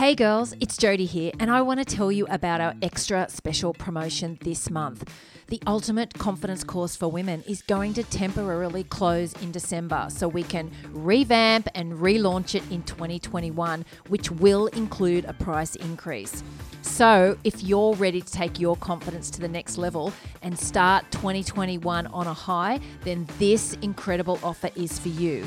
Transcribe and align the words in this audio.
Hey 0.00 0.14
girls, 0.14 0.54
it's 0.60 0.78
Jody 0.78 1.04
here, 1.04 1.30
and 1.38 1.50
I 1.50 1.60
want 1.60 1.78
to 1.78 1.84
tell 1.84 2.10
you 2.10 2.26
about 2.30 2.62
our 2.62 2.72
extra 2.80 3.28
special 3.28 3.74
promotion 3.74 4.38
this 4.40 4.70
month. 4.70 5.06
The 5.48 5.60
Ultimate 5.66 6.14
Confidence 6.14 6.64
Course 6.64 6.96
for 6.96 7.08
Women 7.08 7.44
is 7.46 7.60
going 7.60 7.92
to 7.92 8.02
temporarily 8.04 8.84
close 8.84 9.34
in 9.42 9.52
December 9.52 10.06
so 10.08 10.26
we 10.26 10.42
can 10.42 10.70
revamp 10.88 11.68
and 11.74 11.92
relaunch 11.92 12.54
it 12.54 12.62
in 12.70 12.82
2021, 12.84 13.84
which 14.08 14.30
will 14.30 14.68
include 14.68 15.26
a 15.26 15.34
price 15.34 15.76
increase. 15.76 16.42
So, 16.80 17.36
if 17.44 17.62
you're 17.62 17.94
ready 17.96 18.22
to 18.22 18.32
take 18.32 18.58
your 18.58 18.76
confidence 18.76 19.30
to 19.32 19.42
the 19.42 19.48
next 19.48 19.76
level 19.76 20.14
and 20.40 20.58
start 20.58 21.04
2021 21.10 22.06
on 22.06 22.26
a 22.26 22.32
high, 22.32 22.80
then 23.04 23.28
this 23.38 23.74
incredible 23.82 24.40
offer 24.42 24.70
is 24.74 24.98
for 24.98 25.08
you. 25.08 25.46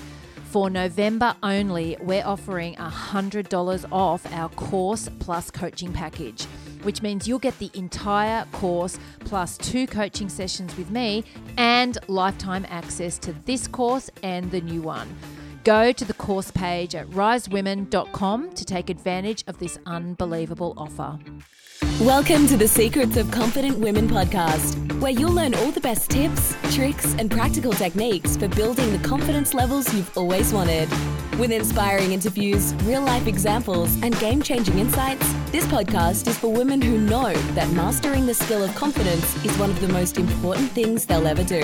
For 0.54 0.70
November 0.70 1.36
only, 1.42 1.98
we're 2.00 2.24
offering 2.24 2.76
$100 2.76 3.86
off 3.92 4.32
our 4.32 4.50
course 4.50 5.10
plus 5.18 5.50
coaching 5.50 5.92
package, 5.92 6.44
which 6.84 7.02
means 7.02 7.28
you'll 7.28 7.40
get 7.40 7.58
the 7.58 7.72
entire 7.74 8.46
course 8.52 9.00
plus 9.22 9.58
two 9.58 9.88
coaching 9.88 10.30
sessions 10.30 10.78
with 10.78 10.92
me 10.92 11.24
and 11.58 11.98
lifetime 12.08 12.68
access 12.70 13.18
to 13.18 13.34
this 13.48 13.68
course 13.68 14.12
and 14.22 14.52
the 14.52 14.62
new 14.62 14.84
one. 14.84 15.18
Go 15.64 15.92
to 15.92 16.06
the 16.06 16.14
course 16.14 16.52
page 16.52 16.94
at 16.94 17.08
risewomen.com 17.08 18.52
to 18.52 18.64
take 18.64 18.92
advantage 18.92 19.44
of 19.48 19.58
this 19.58 19.80
unbelievable 19.88 20.76
offer. 20.78 21.18
Welcome 21.84 22.48
to 22.48 22.56
the 22.56 22.68
Secrets 22.68 23.18
of 23.18 23.30
Confident 23.30 23.78
Women 23.78 24.08
podcast, 24.08 25.02
where 25.02 25.12
you'll 25.12 25.34
learn 25.34 25.54
all 25.54 25.70
the 25.70 25.82
best 25.82 26.10
tips, 26.10 26.56
tricks, 26.74 27.14
and 27.20 27.30
practical 27.30 27.74
techniques 27.74 28.38
for 28.38 28.48
building 28.48 28.90
the 28.94 29.06
confidence 29.06 29.54
levels 29.54 29.94
you've 29.94 30.18
always 30.18 30.54
wanted. 30.54 30.90
With 31.38 31.52
inspiring 31.52 32.14
interviews, 32.14 32.74
real 32.86 33.02
life 33.02 33.28
examples, 33.28 34.02
and 34.02 34.18
game 34.20 34.42
changing 34.42 34.80
insights, 34.80 35.34
this 35.52 35.66
podcast 35.66 36.28
is 36.28 36.38
for 36.38 36.48
women 36.48 36.82
who 36.82 36.98
know 36.98 37.34
that 37.54 37.70
mastering 37.72 38.28
the 38.28 38.34
skill 38.34 38.64
of 38.64 38.74
confidence 38.76 39.44
is 39.44 39.56
one 39.58 39.70
of 39.70 39.82
the 39.82 39.90
most 39.90 40.18
important 40.18 40.72
things 40.72 41.06
they'll 41.06 41.28
ever 41.28 41.44
do. 41.44 41.62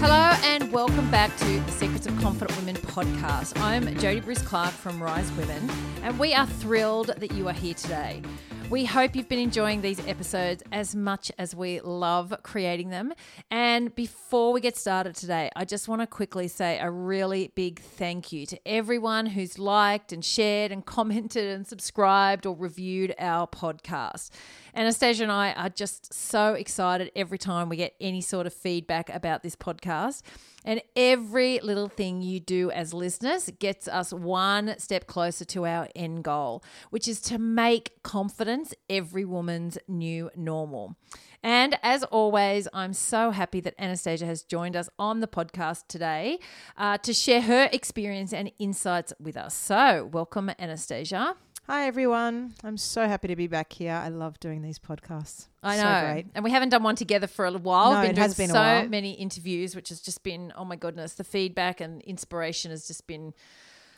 Hello 0.00 0.36
and 0.44 0.70
welcome 0.72 1.08
back 1.10 1.34
to 1.38 1.60
the 1.60 1.72
Secrets 1.72 2.06
of 2.06 2.18
Confident 2.20 2.58
Women 2.58 2.74
podcast. 2.74 3.58
I'm 3.60 3.96
Jody 3.98 4.20
Bruce 4.20 4.42
Clark 4.42 4.72
from 4.72 5.00
Rise 5.00 5.30
Women, 5.32 5.70
and 6.02 6.18
we 6.18 6.34
are 6.34 6.46
thrilled 6.46 7.12
that 7.16 7.30
you 7.32 7.46
are 7.48 7.54
here 7.54 7.74
today. 7.74 8.22
We 8.68 8.84
hope 8.84 9.14
you've 9.14 9.28
been 9.28 9.38
enjoying 9.38 9.80
these 9.80 10.04
episodes 10.08 10.64
as 10.72 10.96
much 10.96 11.30
as 11.38 11.54
we 11.54 11.78
love 11.80 12.34
creating 12.42 12.90
them. 12.90 13.12
And 13.48 13.94
before 13.94 14.52
we 14.52 14.60
get 14.60 14.76
started 14.76 15.14
today, 15.14 15.50
I 15.54 15.64
just 15.64 15.86
want 15.86 16.02
to 16.02 16.06
quickly 16.08 16.48
say 16.48 16.80
a 16.80 16.90
really 16.90 17.52
big 17.54 17.78
thank 17.78 18.32
you 18.32 18.44
to 18.46 18.58
everyone 18.66 19.26
who's 19.26 19.60
liked 19.60 20.12
and 20.12 20.24
shared 20.24 20.72
and 20.72 20.84
commented 20.96 21.46
and 21.46 21.64
subscribed 21.64 22.44
or 22.44 22.56
reviewed 22.56 23.14
our 23.20 23.46
podcast. 23.46 24.30
Anastasia 24.76 25.22
and 25.22 25.32
I 25.32 25.52
are 25.54 25.70
just 25.70 26.12
so 26.12 26.52
excited 26.52 27.10
every 27.16 27.38
time 27.38 27.70
we 27.70 27.76
get 27.76 27.94
any 27.98 28.20
sort 28.20 28.46
of 28.46 28.52
feedback 28.52 29.08
about 29.08 29.42
this 29.42 29.56
podcast. 29.56 30.20
And 30.66 30.82
every 30.94 31.60
little 31.60 31.88
thing 31.88 32.20
you 32.20 32.40
do 32.40 32.70
as 32.70 32.92
listeners 32.92 33.50
gets 33.58 33.88
us 33.88 34.12
one 34.12 34.74
step 34.78 35.06
closer 35.06 35.46
to 35.46 35.64
our 35.64 35.88
end 35.96 36.24
goal, 36.24 36.62
which 36.90 37.08
is 37.08 37.22
to 37.22 37.38
make 37.38 38.02
confidence 38.02 38.74
every 38.90 39.24
woman's 39.24 39.78
new 39.88 40.30
normal. 40.36 40.94
And 41.42 41.78
as 41.82 42.04
always, 42.04 42.68
I'm 42.74 42.92
so 42.92 43.30
happy 43.30 43.60
that 43.60 43.74
Anastasia 43.78 44.26
has 44.26 44.42
joined 44.42 44.76
us 44.76 44.90
on 44.98 45.20
the 45.20 45.28
podcast 45.28 45.84
today 45.88 46.38
uh, 46.76 46.98
to 46.98 47.14
share 47.14 47.40
her 47.40 47.70
experience 47.72 48.34
and 48.34 48.52
insights 48.58 49.14
with 49.18 49.38
us. 49.38 49.54
So, 49.54 50.10
welcome, 50.12 50.50
Anastasia. 50.58 51.36
Hi 51.68 51.88
everyone. 51.88 52.54
I'm 52.62 52.76
so 52.76 53.08
happy 53.08 53.26
to 53.26 53.34
be 53.34 53.48
back 53.48 53.72
here. 53.72 53.92
I 53.92 54.08
love 54.08 54.38
doing 54.38 54.62
these 54.62 54.78
podcasts. 54.78 55.48
I 55.64 55.76
know. 55.76 55.82
So 55.82 56.00
great. 56.12 56.26
And 56.36 56.44
we 56.44 56.52
haven't 56.52 56.68
done 56.68 56.84
one 56.84 56.94
together 56.94 57.26
for 57.26 57.44
a 57.44 57.50
little 57.50 57.64
while. 57.64 57.92
No, 57.92 58.02
been 58.02 58.12
it 58.12 58.18
has 58.18 58.36
been 58.36 58.50
a 58.50 58.52
so 58.52 58.88
many 58.88 59.14
interviews, 59.14 59.74
which 59.74 59.88
has 59.88 60.00
just 60.00 60.22
been, 60.22 60.52
oh 60.56 60.64
my 60.64 60.76
goodness, 60.76 61.14
the 61.14 61.24
feedback 61.24 61.80
and 61.80 62.02
inspiration 62.02 62.70
has 62.70 62.86
just 62.86 63.08
been 63.08 63.34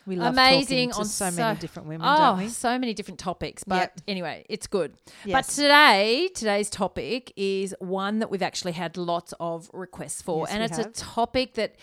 We 0.07 0.15
love 0.15 0.33
amazing 0.33 0.93
on 0.93 1.03
to 1.03 1.09
so, 1.09 1.29
many 1.29 1.59
different 1.59 1.87
women, 1.89 2.07
oh, 2.09 2.47
so 2.47 2.79
many 2.79 2.95
different 2.95 3.19
topics. 3.19 3.63
But 3.63 3.75
Yep. 3.75 4.01
anyway, 4.07 4.45
it's 4.49 4.65
good. 4.65 4.95
But 5.27 5.45
today, 5.45 6.29
today's 6.33 6.71
topic 6.71 7.31
is 7.35 7.75
one 7.77 8.17
that 8.17 8.31
we've 8.31 8.41
actually 8.41 8.71
had 8.71 8.97
lots 8.97 9.35
of 9.39 9.69
requests 9.73 10.23
for, 10.23 10.47
Yes, 10.47 10.55
and 10.55 10.63
it's 10.63 10.79
a 10.79 10.85
topic 10.85 11.53
that. 11.53 11.75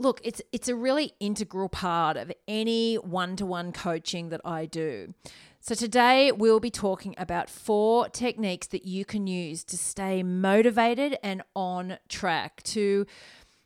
Look, 0.00 0.22
it's 0.24 0.40
it's 0.50 0.66
a 0.66 0.74
really 0.74 1.12
integral 1.20 1.68
part 1.68 2.16
of 2.16 2.32
any 2.48 2.94
one-to-one 2.94 3.72
coaching 3.72 4.30
that 4.30 4.40
I 4.46 4.64
do. 4.64 5.12
So 5.60 5.74
today 5.74 6.32
we'll 6.32 6.58
be 6.58 6.70
talking 6.70 7.14
about 7.18 7.50
four 7.50 8.08
techniques 8.08 8.66
that 8.68 8.86
you 8.86 9.04
can 9.04 9.26
use 9.26 9.62
to 9.64 9.76
stay 9.76 10.22
motivated 10.22 11.18
and 11.22 11.42
on 11.54 11.98
track 12.08 12.62
to 12.62 13.06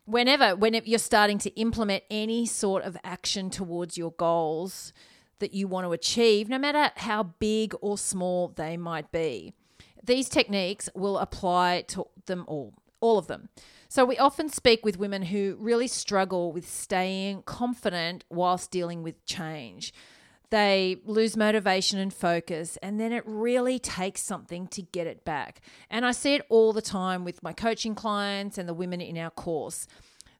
whenever 0.03 0.57
whenever 0.57 0.85
you're 0.85 0.99
starting 0.99 1.37
to 1.37 1.49
implement 1.51 2.03
any 2.11 2.45
sort 2.45 2.83
of 2.83 2.97
action 3.05 3.49
towards 3.49 3.97
your 3.97 4.11
goals 4.11 4.91
that 5.39 5.53
you 5.53 5.69
want 5.69 5.85
to 5.87 5.93
achieve 5.93 6.49
no 6.49 6.59
matter 6.59 6.91
how 6.97 7.23
big 7.23 7.73
or 7.79 7.97
small 7.97 8.49
they 8.49 8.75
might 8.75 9.09
be 9.11 9.53
these 10.03 10.27
techniques 10.27 10.89
will 10.93 11.17
apply 11.17 11.81
to 11.87 12.05
them 12.25 12.43
all 12.45 12.73
all 13.05 13.17
of 13.17 13.27
them 13.27 13.49
so 13.87 14.03
we 14.03 14.17
often 14.17 14.49
speak 14.49 14.83
with 14.83 14.97
women 14.97 15.21
who 15.21 15.55
really 15.59 15.87
struggle 15.87 16.51
with 16.51 16.67
staying 16.67 17.43
confident 17.43 18.23
whilst 18.29 18.71
dealing 18.71 19.03
with 19.03 19.25
change 19.25 19.93
they 20.49 20.97
lose 21.05 21.35
motivation 21.35 21.99
and 21.99 22.13
focus, 22.13 22.77
and 22.81 22.99
then 22.99 23.11
it 23.11 23.23
really 23.25 23.79
takes 23.79 24.21
something 24.21 24.67
to 24.67 24.81
get 24.81 25.07
it 25.07 25.25
back. 25.25 25.61
And 25.89 26.05
I 26.05 26.11
see 26.11 26.35
it 26.35 26.45
all 26.49 26.71
the 26.71 26.81
time 26.81 27.23
with 27.23 27.41
my 27.43 27.53
coaching 27.53 27.95
clients 27.95 28.57
and 28.57 28.69
the 28.69 28.73
women 28.73 29.01
in 29.01 29.17
our 29.17 29.31
course. 29.31 29.87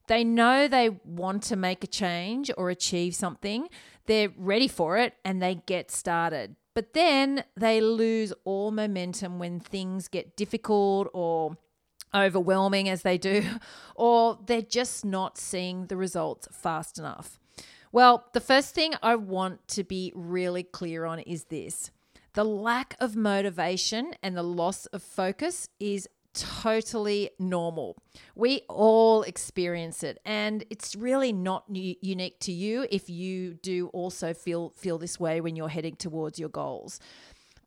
They 0.08 0.24
know 0.24 0.68
they 0.68 0.90
want 1.04 1.44
to 1.44 1.56
make 1.56 1.84
a 1.84 1.88
change 1.88 2.52
or 2.58 2.70
achieve 2.70 3.16
something, 3.16 3.68
they're 4.06 4.32
ready 4.38 4.68
for 4.68 4.98
it, 4.98 5.16
and 5.26 5.42
they 5.42 5.56
get 5.66 5.90
started. 5.90 6.56
But 6.76 6.94
then 6.94 7.44
they 7.58 7.82
lose 7.82 8.32
all 8.44 8.70
momentum 8.70 9.40
when 9.40 9.60
things 9.60 10.08
get 10.08 10.36
difficult 10.36 11.10
or 11.14 11.58
overwhelming 12.16 12.88
as 12.90 13.02
they 13.02 13.18
do, 13.18 13.44
or 13.96 14.40
they're 14.46 14.62
just 14.62 15.04
not 15.06 15.38
seeing 15.38 15.88
the 15.88 15.98
results 15.98 16.48
fast 16.52 16.98
enough. 16.98 17.40
Well, 17.92 18.26
the 18.34 18.42
first 18.42 18.76
thing 18.76 18.94
I 19.02 19.16
want 19.16 19.68
to 19.70 19.84
be 19.84 20.12
really 20.16 20.64
clear 20.64 21.06
on 21.06 21.20
is 21.20 21.46
this 21.46 21.92
the 22.34 22.44
lack 22.44 22.96
of 23.00 23.16
motivation 23.16 24.14
and 24.22 24.36
the 24.36 24.44
loss 24.44 24.86
of 24.88 25.02
focus 25.02 25.70
is 25.80 26.08
totally 26.34 27.30
normal. 27.40 27.96
We 28.36 28.64
all 28.68 29.24
experience 29.24 30.04
it 30.04 30.20
and 30.26 30.66
it's 30.70 30.96
really 30.96 31.32
not 31.32 31.64
u- 31.70 31.96
unique 32.02 32.40
to 32.42 32.52
you 32.52 32.86
if 32.92 33.10
you 33.10 33.54
do 33.54 33.88
also 33.88 34.34
feel 34.34 34.72
feel 34.72 34.98
this 34.98 35.18
way 35.18 35.40
when 35.40 35.56
you're 35.56 35.70
heading 35.70 35.96
towards 35.96 36.38
your 36.38 36.50
goals. 36.50 37.00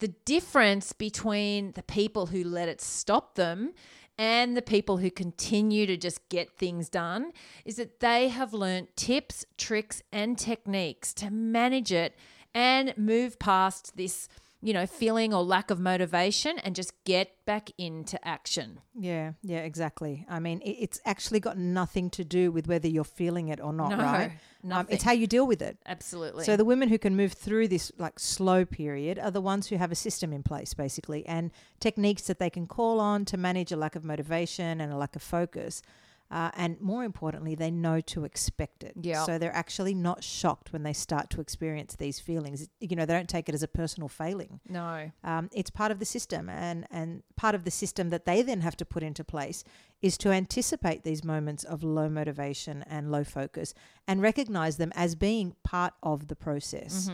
The 0.00 0.08
difference 0.08 0.92
between 0.92 1.72
the 1.72 1.82
people 1.82 2.26
who 2.26 2.44
let 2.44 2.68
it 2.68 2.82
stop 2.82 3.34
them 3.34 3.72
and 4.18 4.56
the 4.56 4.62
people 4.62 4.96
who 4.96 5.10
continue 5.10 5.86
to 5.86 5.96
just 5.96 6.28
get 6.28 6.50
things 6.58 6.88
done 6.88 7.32
is 7.64 7.76
that 7.76 8.00
they 8.00 8.28
have 8.28 8.52
learned 8.52 8.88
tips, 8.96 9.46
tricks, 9.56 10.02
and 10.12 10.36
techniques 10.36 11.14
to 11.14 11.30
manage 11.30 11.92
it 11.92 12.16
and 12.52 12.92
move 12.98 13.38
past 13.38 13.96
this, 13.96 14.28
you 14.60 14.72
know, 14.72 14.86
feeling 14.86 15.32
or 15.32 15.42
lack 15.42 15.70
of 15.70 15.78
motivation 15.78 16.58
and 16.58 16.74
just 16.74 16.92
get 17.04 17.44
back 17.46 17.70
into 17.78 18.18
action. 18.26 18.80
Yeah, 18.98 19.32
yeah, 19.42 19.58
exactly. 19.58 20.26
I 20.28 20.40
mean, 20.40 20.60
it, 20.62 20.70
it's 20.72 21.00
actually 21.04 21.38
got 21.38 21.56
nothing 21.56 22.10
to 22.10 22.24
do 22.24 22.50
with 22.50 22.66
whether 22.66 22.88
you're 22.88 23.04
feeling 23.04 23.48
it 23.48 23.60
or 23.60 23.72
not, 23.72 23.90
No, 23.90 23.98
right? 23.98 24.32
Um, 24.68 24.88
it's 24.90 25.04
how 25.04 25.12
you 25.12 25.28
deal 25.28 25.46
with 25.46 25.62
it. 25.62 25.78
Absolutely. 25.86 26.44
So 26.44 26.56
the 26.56 26.64
women 26.64 26.88
who 26.88 26.98
can 26.98 27.14
move 27.14 27.32
through 27.32 27.68
this 27.68 27.92
like 27.96 28.18
slow 28.18 28.64
period 28.64 29.16
are 29.16 29.30
the 29.30 29.40
ones 29.40 29.68
who 29.68 29.76
have 29.76 29.92
a 29.92 29.94
system 29.94 30.32
in 30.32 30.42
place 30.42 30.74
basically 30.74 31.24
and 31.26 31.52
techniques 31.78 32.22
that 32.22 32.40
they 32.40 32.50
can 32.50 32.66
call 32.66 32.98
on 32.98 33.24
to 33.26 33.36
manage 33.36 33.70
a 33.70 33.76
lack 33.76 33.94
of 33.94 34.04
motivation 34.04 34.80
and 34.80 34.92
a 34.92 34.96
lack 34.96 35.14
of 35.14 35.22
focus. 35.22 35.80
Uh, 36.30 36.50
and 36.56 36.78
more 36.80 37.04
importantly, 37.04 37.54
they 37.54 37.70
know 37.70 38.00
to 38.02 38.24
expect 38.24 38.84
it. 38.84 38.92
Yeah. 39.00 39.24
So 39.24 39.38
they're 39.38 39.54
actually 39.54 39.94
not 39.94 40.22
shocked 40.22 40.72
when 40.72 40.82
they 40.82 40.92
start 40.92 41.30
to 41.30 41.40
experience 41.40 41.96
these 41.96 42.20
feelings. 42.20 42.68
You 42.80 42.96
know, 42.96 43.06
they 43.06 43.14
don't 43.14 43.28
take 43.28 43.48
it 43.48 43.54
as 43.54 43.62
a 43.62 43.68
personal 43.68 44.08
failing. 44.08 44.60
no. 44.68 45.10
Um, 45.24 45.48
it's 45.52 45.70
part 45.70 45.90
of 45.90 45.98
the 45.98 46.04
system, 46.04 46.48
and 46.48 46.86
and 46.90 47.22
part 47.36 47.54
of 47.54 47.64
the 47.64 47.70
system 47.70 48.10
that 48.10 48.26
they 48.26 48.42
then 48.42 48.60
have 48.60 48.76
to 48.76 48.84
put 48.84 49.02
into 49.02 49.24
place 49.24 49.64
is 50.02 50.18
to 50.18 50.30
anticipate 50.30 51.02
these 51.02 51.24
moments 51.24 51.64
of 51.64 51.82
low 51.82 52.08
motivation 52.08 52.84
and 52.88 53.10
low 53.10 53.24
focus, 53.24 53.72
and 54.06 54.20
recognize 54.22 54.76
them 54.76 54.92
as 54.94 55.14
being 55.14 55.54
part 55.64 55.94
of 56.02 56.28
the 56.28 56.36
process. 56.36 57.10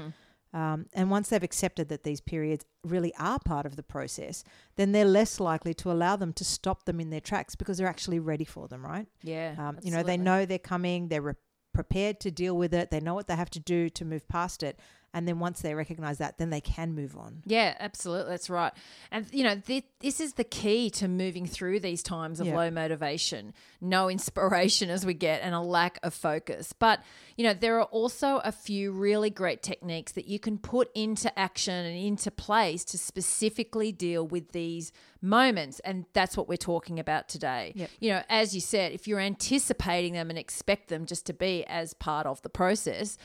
Um, 0.55 0.87
and 0.93 1.11
once 1.11 1.29
they've 1.29 1.43
accepted 1.43 1.89
that 1.89 2.05
these 2.05 2.21
periods 2.21 2.65
really 2.85 3.13
are 3.19 3.41
part 3.41 3.67
of 3.67 3.75
the 3.75 3.83
process, 3.83 4.45
then 4.77 4.93
they're 4.93 5.05
less 5.05 5.41
likely 5.41 5.75
to 5.75 5.91
allow 5.91 6.15
them 6.15 6.33
to 6.35 6.45
stop 6.45 6.85
them 6.85 7.01
in 7.01 7.11
their 7.11 7.21
tracks 7.21 7.57
because 7.57 7.77
they're 7.77 7.89
actually 7.89 8.21
ready 8.21 8.45
for 8.45 8.69
them, 8.69 8.87
right? 8.87 9.09
Yeah. 9.23 9.57
Um, 9.59 9.79
you 9.83 9.91
know, 9.91 10.05
they 10.05 10.17
know 10.17 10.47
they're 10.47 10.61
coming, 10.61 11.09
they're 11.09 11.23
re- 11.23 11.35
prepared 11.73 12.21
to 12.21 12.31
deal 12.31 12.57
with 12.57 12.73
it, 12.73 12.93
they 12.93 13.01
know 13.01 13.15
what 13.15 13.27
they 13.27 13.35
have 13.35 13.51
to 13.51 13.59
do 13.59 13.91
to 13.91 14.05
move 14.05 14.29
past 14.29 14.63
it, 14.63 14.79
And 15.15 15.27
then 15.29 15.39
once 15.39 15.63
they 15.63 15.75
recognize 15.75 16.19
that, 16.19 16.37
then 16.39 16.51
they 16.51 16.61
can 16.61 16.93
move 16.95 17.17
on. 17.17 17.41
Yeah, 17.47 17.75
absolutely. 17.79 18.31
That's 18.33 18.51
right. 18.51 18.73
And, 19.13 19.27
you 19.33 19.45
know, 19.45 19.55
th- 19.65 19.85
this 20.01 20.19
is 20.21 20.35
the 20.35 20.43
key 20.45 20.91
to 20.91 21.07
moving 21.09 21.47
through 21.47 21.81
these 21.81 22.03
times 22.03 22.41
of 22.41 22.49
Yeah. 22.49 22.57
low 22.57 22.71
motivation, 22.71 23.55
no 23.81 24.11
inspiration 24.17 24.91
as 24.91 25.07
we 25.07 25.15
get, 25.15 25.41
and 25.43 25.55
a 25.55 25.61
lack 25.61 26.01
of 26.03 26.13
focus. 26.13 26.73
But, 26.73 27.01
you 27.37 27.45
know, 27.45 27.55
there 27.55 27.79
are 27.79 27.85
also 27.85 28.39
a 28.39 28.51
few 28.53 28.91
really 28.91 29.31
great 29.31 29.63
techniques 29.63 30.13
that 30.13 30.27
you 30.27 30.39
can 30.41 30.59
put 30.59 30.91
into 30.95 31.37
action 31.39 31.73
and 31.87 31.97
into 31.97 32.31
place 32.33 32.85
to 32.87 32.99
specifically 32.99 33.93
deal 33.93 34.27
with 34.27 34.51
these 34.51 34.91
moments. 35.23 35.79
And 35.81 36.07
that's 36.13 36.37
what 36.37 36.49
we're 36.49 36.57
talking 36.57 36.99
about 36.99 37.29
today. 37.29 37.73
Yep. 37.77 37.91
You 38.01 38.11
know, 38.11 38.23
as 38.29 38.55
you 38.55 38.61
said, 38.61 38.91
if 38.93 39.07
you're 39.07 39.21
anticipating 39.21 40.13
them 40.15 40.29
and 40.29 40.39
expect 40.39 40.89
them 40.89 41.07
just 41.07 41.25
to 41.27 41.33
be 41.33 41.65
as 41.67 41.95
part 41.95 42.27
of 42.27 42.43
the 42.43 42.49
process, 42.51 43.17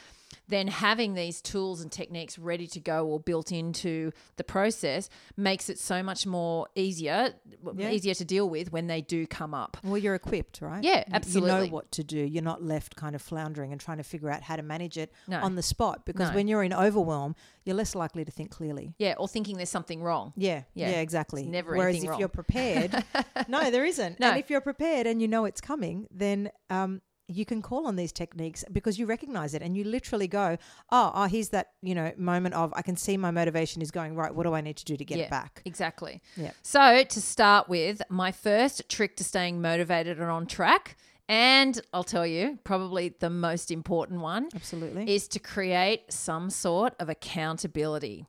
then 0.47 0.67
having 0.67 1.13
these 1.13 1.41
tools 1.41 1.81
and 1.81 1.91
techniques 1.91 2.37
ready 2.37 2.67
to 2.67 2.79
go 2.79 3.07
or 3.07 3.19
built 3.19 3.51
into 3.51 4.11
the 4.37 4.43
process 4.43 5.09
makes 5.37 5.69
it 5.69 5.79
so 5.79 6.03
much 6.03 6.25
more 6.25 6.67
easier 6.75 7.33
Yeah. 7.75 7.89
easier 7.89 8.13
to 8.15 8.25
deal 8.25 8.49
with 8.49 8.71
when 8.71 8.87
they 8.87 9.01
do 9.01 9.25
come 9.27 9.53
up. 9.53 9.77
Well, 9.83 9.97
you're 9.97 10.15
equipped, 10.15 10.61
right? 10.61 10.83
Yeah, 10.83 10.97
You- 10.99 11.03
You 11.07 11.13
absolutely. 11.15 11.67
know 11.67 11.73
what 11.73 11.91
to 11.93 12.03
do. 12.03 12.17
You're 12.19 12.43
not 12.43 12.63
left 12.63 12.95
kind 12.95 13.15
of 13.15 13.21
floundering 13.21 13.71
and 13.71 13.79
trying 13.81 13.97
to 13.97 14.03
figure 14.03 14.29
out 14.29 14.43
how 14.43 14.55
to 14.55 14.61
manage 14.63 14.97
it 14.97 15.11
No. 15.27 15.39
on 15.41 15.55
the 15.55 15.63
spot 15.63 16.05
because 16.05 16.29
No. 16.29 16.35
when 16.35 16.47
you're 16.47 16.63
in 16.63 16.73
overwhelm, 16.73 17.35
you're 17.65 17.75
less 17.75 17.95
likely 17.95 18.23
to 18.25 18.31
think 18.31 18.51
clearly. 18.51 18.93
Yeah, 18.97 19.15
or 19.17 19.27
thinking 19.27 19.57
there's 19.57 19.69
something 19.69 20.01
wrong. 20.01 20.33
Yeah, 20.35 20.63
Yeah. 20.73 20.91
yeah, 20.91 20.99
exactly. 21.01 21.41
There's 21.43 21.51
never 21.51 21.75
Whereas 21.75 22.03
if 22.03 22.09
wrong. 22.09 22.19
you're 22.19 22.27
prepared, 22.29 22.91
no, 23.47 23.69
there 23.71 23.85
isn't. 23.85 24.19
No. 24.19 24.29
And 24.29 24.39
if 24.39 24.49
you're 24.49 24.61
prepared 24.61 25.07
and 25.07 25.21
you 25.21 25.27
know 25.27 25.45
it's 25.45 25.61
coming, 25.61 26.07
then 26.11 26.51
um, 26.69 27.01
you 27.29 27.45
can 27.45 27.61
call 27.61 27.87
on 27.87 27.95
these 27.95 28.11
techniques 28.11 28.65
because 28.71 28.97
you 28.97 29.05
recognize 29.05 29.53
it 29.53 29.61
and 29.61 29.77
you 29.77 29.83
literally 29.83 30.27
go, 30.27 30.57
oh, 30.91 31.11
oh, 31.13 31.25
here's 31.25 31.49
that 31.49 31.71
you 31.81 31.95
know 31.95 32.11
moment 32.17 32.55
of 32.55 32.73
I 32.75 32.81
can 32.81 32.97
see 32.97 33.17
my 33.17 33.31
motivation 33.31 33.81
is 33.81 33.91
going 33.91 34.15
right. 34.15 34.33
What 34.33 34.43
do 34.43 34.53
I 34.53 34.61
need 34.61 34.77
to 34.77 34.85
do 34.85 34.97
to 34.97 35.05
get 35.05 35.17
yeah, 35.19 35.25
it 35.25 35.29
back? 35.29 35.61
Exactly. 35.65 36.21
Yeah. 36.35 36.51
So, 36.63 37.03
to 37.03 37.21
start 37.21 37.69
with, 37.69 38.01
my 38.09 38.31
first 38.31 38.89
trick 38.89 39.15
to 39.17 39.23
staying 39.23 39.61
motivated 39.61 40.19
and 40.19 40.29
on 40.29 40.47
track, 40.47 40.97
and 41.27 41.79
I'll 41.93 42.03
tell 42.03 42.25
you, 42.25 42.57
probably 42.63 43.13
the 43.19 43.29
most 43.29 43.69
important 43.69 44.21
one, 44.21 44.49
Absolutely. 44.55 45.13
is 45.13 45.27
to 45.29 45.39
create 45.39 46.11
some 46.11 46.49
sort 46.49 46.95
of 46.99 47.07
accountability. 47.07 48.25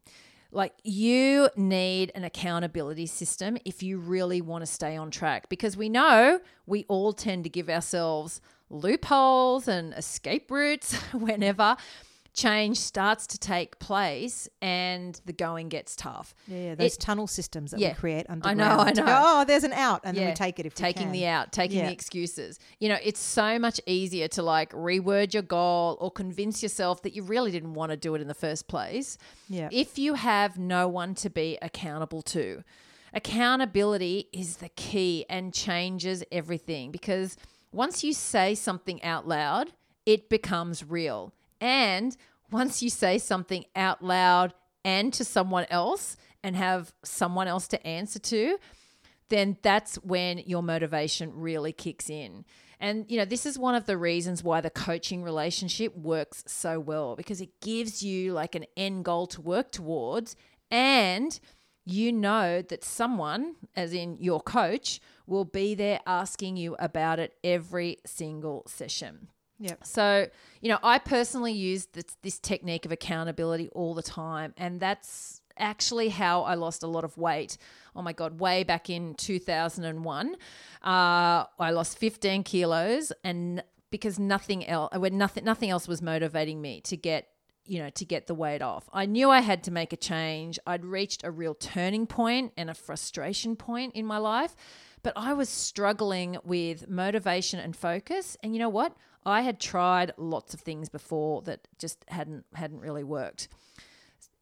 Like 0.53 0.75
you 0.83 1.49
need 1.57 2.13
an 2.15 2.25
accountability 2.25 3.07
system 3.07 3.57
if 3.65 3.83
you 3.83 3.99
really 3.99 4.41
want 4.41 4.63
to 4.63 4.67
stay 4.67 4.97
on 4.97 5.11
track 5.11 5.49
because 5.49 5.77
we 5.77 5.89
know 5.89 6.41
we 6.67 6.85
all 6.89 7.13
tend 7.13 7.45
to 7.45 7.51
give 7.51 7.71
ourselves 7.71 8.41
loopholes 8.71 9.69
and 9.69 9.93
escape 9.95 10.51
routes 10.51 10.95
whenever 11.13 11.77
change 12.33 12.79
starts 12.79 13.27
to 13.27 13.37
take 13.37 13.77
place 13.81 14.49
and 14.63 15.21
the 15.27 15.33
going 15.33 15.69
gets 15.69 15.97
tough. 15.97 16.33
yeah, 16.47 16.57
yeah, 16.59 16.75
those 16.77 16.95
It- 16.95 17.01
tunnel 17.01 17.27
systems 17.27 17.73
that 17.73 17.81
yeah. 17.81 17.89
we 17.89 17.95
create 17.95 18.27
I 18.29 18.55
know, 18.55 18.65
I 18.79 18.93
know. 18.93 19.05
go, 19.05 19.23
oh, 19.27 19.45
there's 19.45 19.65
an 19.65 19.73
out, 19.73 20.03
and 20.05 20.17
then 20.17 20.29
we 20.29 20.35
take 20.35 20.61
it 20.61 20.65
if 20.65 20.73
taking 20.75 21.11
the 21.11 21.27
out, 21.27 21.51
taking 21.51 21.79
Yeah. 21.79 21.87
the 21.87 21.93
excuses. 21.93 22.61
You 22.79 22.89
know, 22.91 22.99
it's 23.03 23.19
so 23.19 23.59
much 23.59 23.81
easier 23.85 24.29
to 24.29 24.45
like 24.45 24.71
reword 24.71 25.35
your 25.35 25.43
goal 25.43 25.99
or 26.01 26.09
convince 26.13 26.63
yourself 26.63 27.03
that 27.03 27.15
you 27.15 27.25
really 27.25 27.51
didn't 27.51 27.75
want 27.75 27.91
to 27.91 27.97
do 27.97 28.15
it 28.15 28.21
in 28.21 28.29
the 28.29 28.35
first 28.35 28.69
place. 28.69 29.19
Yeah. 29.49 29.69
If 29.73 29.99
you 29.99 30.15
have 30.15 30.57
no 30.57 30.87
one 30.87 31.17
to 31.17 31.31
be 31.31 31.59
accountable 31.61 32.23
to, 32.23 32.63
accountability 33.13 34.29
is 34.33 34.59
the 34.59 34.69
key 34.71 35.27
and 35.29 35.53
changes 35.53 36.23
everything 36.31 36.93
because 36.93 37.37
once 37.73 38.03
you 38.03 38.13
say 38.13 38.55
something 38.55 39.03
out 39.03 39.27
loud, 39.27 39.73
it 40.07 40.29
becomes 40.29 40.85
real. 40.85 41.33
And 41.61 42.17
once 42.51 42.83
you 42.83 42.91
say 42.91 43.19
something 43.19 43.65
out 43.77 44.03
loud 44.03 44.55
and 44.85 45.13
to 45.15 45.25
someone 45.25 45.67
else 45.71 46.17
and 46.43 46.57
have 46.57 46.93
someone 47.05 47.49
else 47.49 47.69
to 47.69 47.87
answer 47.87 48.19
to, 48.19 48.59
then 49.29 49.57
that's 49.63 49.97
when 49.97 50.39
your 50.39 50.63
motivation 50.63 51.33
really 51.35 51.73
kicks 51.73 52.11
in. 52.11 52.45
And, 52.81 53.05
you 53.11 53.19
know, 53.19 53.27
this 53.27 53.45
is 53.45 53.59
one 53.59 53.75
of 53.75 53.85
the 53.85 53.99
reasons 53.99 54.43
why 54.43 54.61
the 54.61 54.71
coaching 54.71 55.23
relationship 55.23 55.95
works 55.95 56.43
so 56.47 56.81
well 56.81 57.15
because 57.15 57.41
it 57.41 57.61
gives 57.61 58.03
you 58.03 58.33
like 58.33 58.55
an 58.55 58.65
end 58.77 59.05
goal 59.05 59.27
to 59.29 59.41
work 59.41 59.71
towards. 59.71 60.35
And 60.71 61.39
you 61.85 62.11
know 62.13 62.63
that 62.63 62.83
someone, 62.83 63.57
as 63.77 63.93
in 63.93 64.17
your 64.19 64.41
coach, 64.41 65.01
will 65.31 65.45
be 65.45 65.75
there 65.75 66.01
asking 66.07 66.57
you 66.57 66.75
about 66.81 67.21
it 67.21 67.35
every 67.45 67.99
single 68.05 68.65
session. 68.67 69.29
Yep. 69.61 69.87
So, 69.87 70.27
you 70.61 70.69
know, 70.69 70.79
I 70.83 70.99
personally 70.99 71.53
use 71.53 71.87
this, 71.87 72.17
this 72.23 72.39
technique 72.41 72.85
of 72.85 72.93
accountability 72.93 73.69
all 73.69 73.95
the 73.95 74.03
time. 74.03 74.55
And 74.57 74.81
that's 74.81 75.41
actually 75.57 76.09
how 76.09 76.43
I 76.43 76.55
lost 76.55 76.83
a 76.83 76.89
lot 76.89 77.05
of 77.05 77.17
weight. 77.17 77.59
Oh 77.95 78.03
my 78.03 78.13
God, 78.13 78.41
way 78.41 78.65
back 78.65 78.91
in 78.91 79.15
2001. 79.15 80.35
Uh, 80.35 80.37
I 80.83 81.71
lost 81.71 81.99
15 81.99 82.43
kilos 82.43 83.13
and 83.23 83.63
because 83.91 84.19
nothing 84.19 84.67
else, 84.67 84.97
when 84.97 85.17
nothing, 85.17 85.45
nothing 85.45 85.71
else 85.71 85.87
was 85.87 86.03
motivating 86.03 86.61
me 86.61 86.81
to 86.83 86.97
get 86.97 87.29
you 87.71 87.79
know, 87.79 87.91
to 87.91 88.05
get 88.05 88.27
the 88.27 88.35
weight 88.35 88.63
off. 88.63 88.89
I 88.93 89.07
knew 89.07 89.31
I 89.31 89.41
had 89.41 89.63
to 89.65 89.71
make 89.71 89.93
a 89.93 89.97
change. 89.97 90.59
I'd 90.67 90.85
reached 90.85 91.23
a 91.23 91.31
real 91.31 91.55
turning 91.55 92.05
point 92.05 92.53
and 92.57 92.69
a 92.69 92.75
frustration 92.75 93.55
point 93.55 93.95
in 93.95 94.05
my 94.05 94.19
life, 94.19 94.57
but 95.03 95.13
I 95.17 95.33
was 95.33 95.49
struggling 95.49 96.39
with 96.45 96.89
motivation 96.89 97.61
and 97.61 97.75
focus. 97.75 98.37
And 98.43 98.55
you 98.55 98.59
know 98.59 98.69
what? 98.69 98.97
I 99.25 99.43
had 99.43 99.61
tried 99.61 100.13
lots 100.17 100.55
of 100.55 100.61
things 100.61 100.89
before 100.89 101.43
that 101.43 101.69
just 101.79 102.05
hadn't 102.09 102.45
hadn't 102.55 102.81
really 102.81 103.05
worked. 103.05 103.49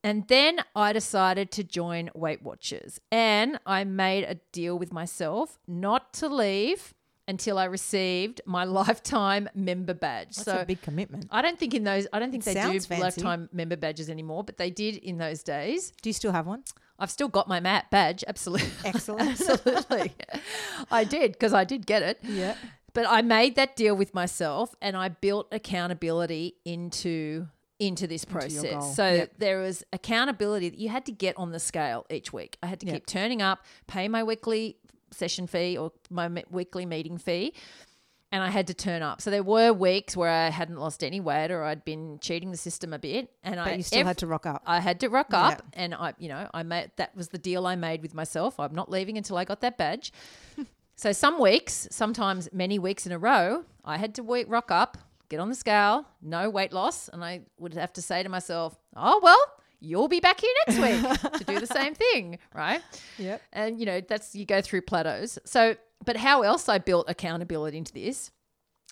And 0.05 0.28
then 0.28 0.60
I 0.76 0.93
decided 0.93 1.50
to 1.52 1.64
join 1.64 2.10
Weight 2.14 2.43
Watchers 2.43 3.00
and 3.10 3.58
I 3.66 3.82
made 3.82 4.25
a 4.25 4.37
deal 4.52 4.78
with 4.78 4.93
myself 4.93 5.58
not 5.66 6.12
to 6.14 6.28
leave 6.28 6.94
until 7.26 7.58
I 7.58 7.64
received 7.64 8.40
my 8.46 8.64
lifetime 8.81 9.49
member 9.55 9.94
badge. 9.94 10.37
That's 10.37 10.44
so 10.44 10.60
a 10.60 10.64
big 10.64 10.81
commitment. 10.82 11.26
I 11.31 11.43
don't 11.43 11.58
think 11.58 11.75
in 11.75 11.82
those 11.84 12.06
I 12.12 12.20
don't 12.20 12.31
think 12.31 12.44
they 12.44 12.55
do 12.55 12.60
fancy. 12.60 12.96
lifetime 12.96 13.49
member 13.52 13.76
badges 13.76 14.08
anymore, 14.08 14.44
but 14.44 14.56
they 14.56 14.70
did 14.70 14.96
in 14.96 15.19
those 15.19 15.43
days. 15.43 15.93
Do 16.00 16.08
you 16.08 16.14
still 16.14 16.32
have 16.32 16.46
one? 16.46 16.62
I've 16.99 17.11
still 17.11 17.29
got 17.29 17.47
my 17.49 17.61
mat 17.61 17.91
badge, 17.91 18.25
absolutely. 18.27 18.71
Excellent. 18.85 19.31
absolutely. 19.41 20.12
I 20.91 21.05
did 21.05 21.33
because 21.33 21.53
I 21.53 21.65
did 21.65 21.87
get 21.87 22.03
it. 22.03 22.19
Yeah. 22.23 22.55
But 22.95 23.06
I 23.09 23.23
made 23.23 23.55
that 23.56 23.77
deal 23.77 23.95
with 23.95 24.15
myself 24.15 24.75
and 24.83 24.97
I 24.97 25.09
built 25.09 25.47
accountability 25.53 26.56
into 26.65 27.47
into 27.79 28.09
this 28.09 28.25
process. 28.25 28.62
goal. 28.73 28.81
So 28.81 29.09
Yep. 29.09 29.33
there 29.39 29.61
was 29.61 29.85
accountability 29.93 30.69
that 30.71 30.79
you 30.81 30.89
had 30.89 31.06
to 31.06 31.12
get 31.12 31.37
on 31.39 31.53
the 31.53 31.61
scale 31.61 32.05
each 32.11 32.32
week. 32.32 32.58
I 32.61 32.67
had 32.67 32.81
to 32.81 32.87
Yep. 32.87 32.94
keep 32.96 33.06
turning 33.06 33.41
up, 33.41 33.65
pay 33.87 34.08
my 34.08 34.25
weekly 34.25 34.79
session 35.13 35.46
fee 35.46 35.79
or 35.79 35.93
my 36.11 36.43
weekly 36.51 36.87
meeting 36.87 37.19
fee, 37.19 37.55
and 38.31 38.43
I 38.43 38.49
had 38.51 38.67
to 38.67 38.75
turn 38.75 39.03
up. 39.03 39.20
So 39.23 39.31
there 39.31 39.43
were 39.43 39.73
weeks 39.73 40.17
where 40.17 40.29
I 40.31 40.49
hadn't 40.51 40.77
lost 40.77 41.03
any 41.03 41.19
weight 41.20 41.51
or 41.51 41.65
I'd 41.65 41.85
been 41.85 42.19
cheating 42.20 42.51
the 42.51 42.56
system 42.56 42.93
a 42.93 42.99
bit, 42.99 43.31
and 43.43 43.58
I 43.58 43.75
you 43.75 43.82
still 43.82 44.01
ev- 44.01 44.06
had 44.06 44.19
to 44.19 44.27
rock 44.27 44.44
up. 44.47 44.63
I 44.67 44.81
had 44.81 45.01
to 45.01 45.08
rock 45.08 45.29
Yeah. 45.31 45.47
up, 45.49 45.63
and 45.73 45.94
I, 45.94 46.15
you 46.19 46.29
know, 46.29 46.49
I 46.53 46.63
made 46.63 46.91
that 46.97 47.17
was 47.17 47.29
the 47.29 47.39
deal 47.39 47.67
I 47.67 47.75
made 47.77 48.03
with 48.03 48.15
myself. 48.15 48.61
I'm 48.61 48.75
not 48.75 48.91
leaving 48.91 49.17
until 49.17 49.37
I 49.39 49.44
got 49.44 49.61
that 49.63 49.79
badge. 49.79 50.13
so 50.97 51.13
some 51.13 51.41
weeks, 51.41 51.89
sometimes 51.91 52.49
many 52.53 52.79
weeks 52.79 53.06
in 53.06 53.13
a 53.13 53.19
row, 53.19 53.65
I 53.85 53.97
had 53.97 54.15
to 54.17 54.23
we- 54.23 54.44
rock 54.44 54.70
up, 54.70 54.99
get 55.29 55.41
on 55.41 55.49
the 55.49 55.55
scale, 55.55 56.06
no 56.23 56.51
weight 56.51 56.73
loss, 56.73 57.08
and 57.08 57.25
I 57.25 57.43
would 57.58 57.75
have 57.75 57.93
to 57.94 58.03
say 58.03 58.23
to 58.23 58.29
myself, 58.29 58.79
"Oh 58.97 59.20
well, 59.23 59.39
you'll 59.81 60.08
be 60.08 60.20
back 60.20 60.41
here 60.41 60.53
next 60.67 60.79
week 60.81 61.32
to 61.39 61.44
do 61.44 61.61
the 61.61 61.67
same 61.81 61.94
thing, 61.94 62.39
right?" 62.55 62.82
Yep. 63.19 63.41
And 63.53 63.79
you 63.81 63.87
know, 63.87 64.01
that's 64.01 64.35
you 64.35 64.44
go 64.44 64.61
through 64.61 64.82
plateaus. 64.82 65.39
So, 65.44 65.77
but 66.05 66.17
how 66.17 66.43
else 66.43 66.69
I 66.69 66.78
built 66.78 67.06
accountability 67.08 67.78
into 67.78 67.93
this 67.93 68.31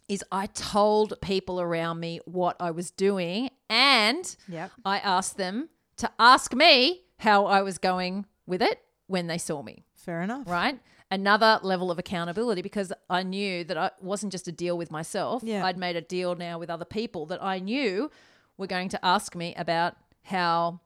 is 0.09 0.23
I 0.31 0.47
told 0.47 1.15
people 1.21 1.61
around 1.61 1.99
me 2.01 2.21
what 2.27 2.57
I 2.61 2.71
was 2.71 2.91
doing 2.91 3.51
and 3.69 4.37
Yep. 4.49 4.71
I 4.85 4.99
asked 4.99 5.37
them 5.37 5.69
to 5.97 6.11
ask 6.19 6.55
me 6.55 7.03
how 7.19 7.47
I 7.47 7.63
was 7.63 7.79
going 7.79 8.27
with 8.47 8.63
it 8.63 8.81
when 9.09 9.27
they 9.27 9.39
saw 9.39 9.63
me, 9.63 9.85
Fair 9.95 10.23
enough. 10.23 10.47
right? 10.49 10.79
Another 11.11 11.59
level 11.63 11.91
of 11.91 11.99
accountability 11.99 12.63
because 12.63 12.93
I 13.09 13.23
knew 13.23 13.65
that 13.65 13.77
I 13.79 13.91
wasn't 14.01 14.33
just 14.33 14.49
a 14.49 14.53
deal 14.53 14.77
with 14.77 14.91
myself. 14.91 15.43
Yeah. 15.45 15.65
I'd 15.65 15.79
made 15.79 15.97
a 15.97 16.01
deal 16.01 16.35
now 16.35 16.59
with 16.59 16.69
other 16.71 16.85
people 16.85 17.27
that 17.27 17.43
I 17.43 17.59
knew 17.61 18.11
were 18.59 18.67
going 18.67 18.89
to 18.91 19.05
ask 19.05 19.35
me 19.37 19.55
about 19.57 19.97
how 20.25 20.81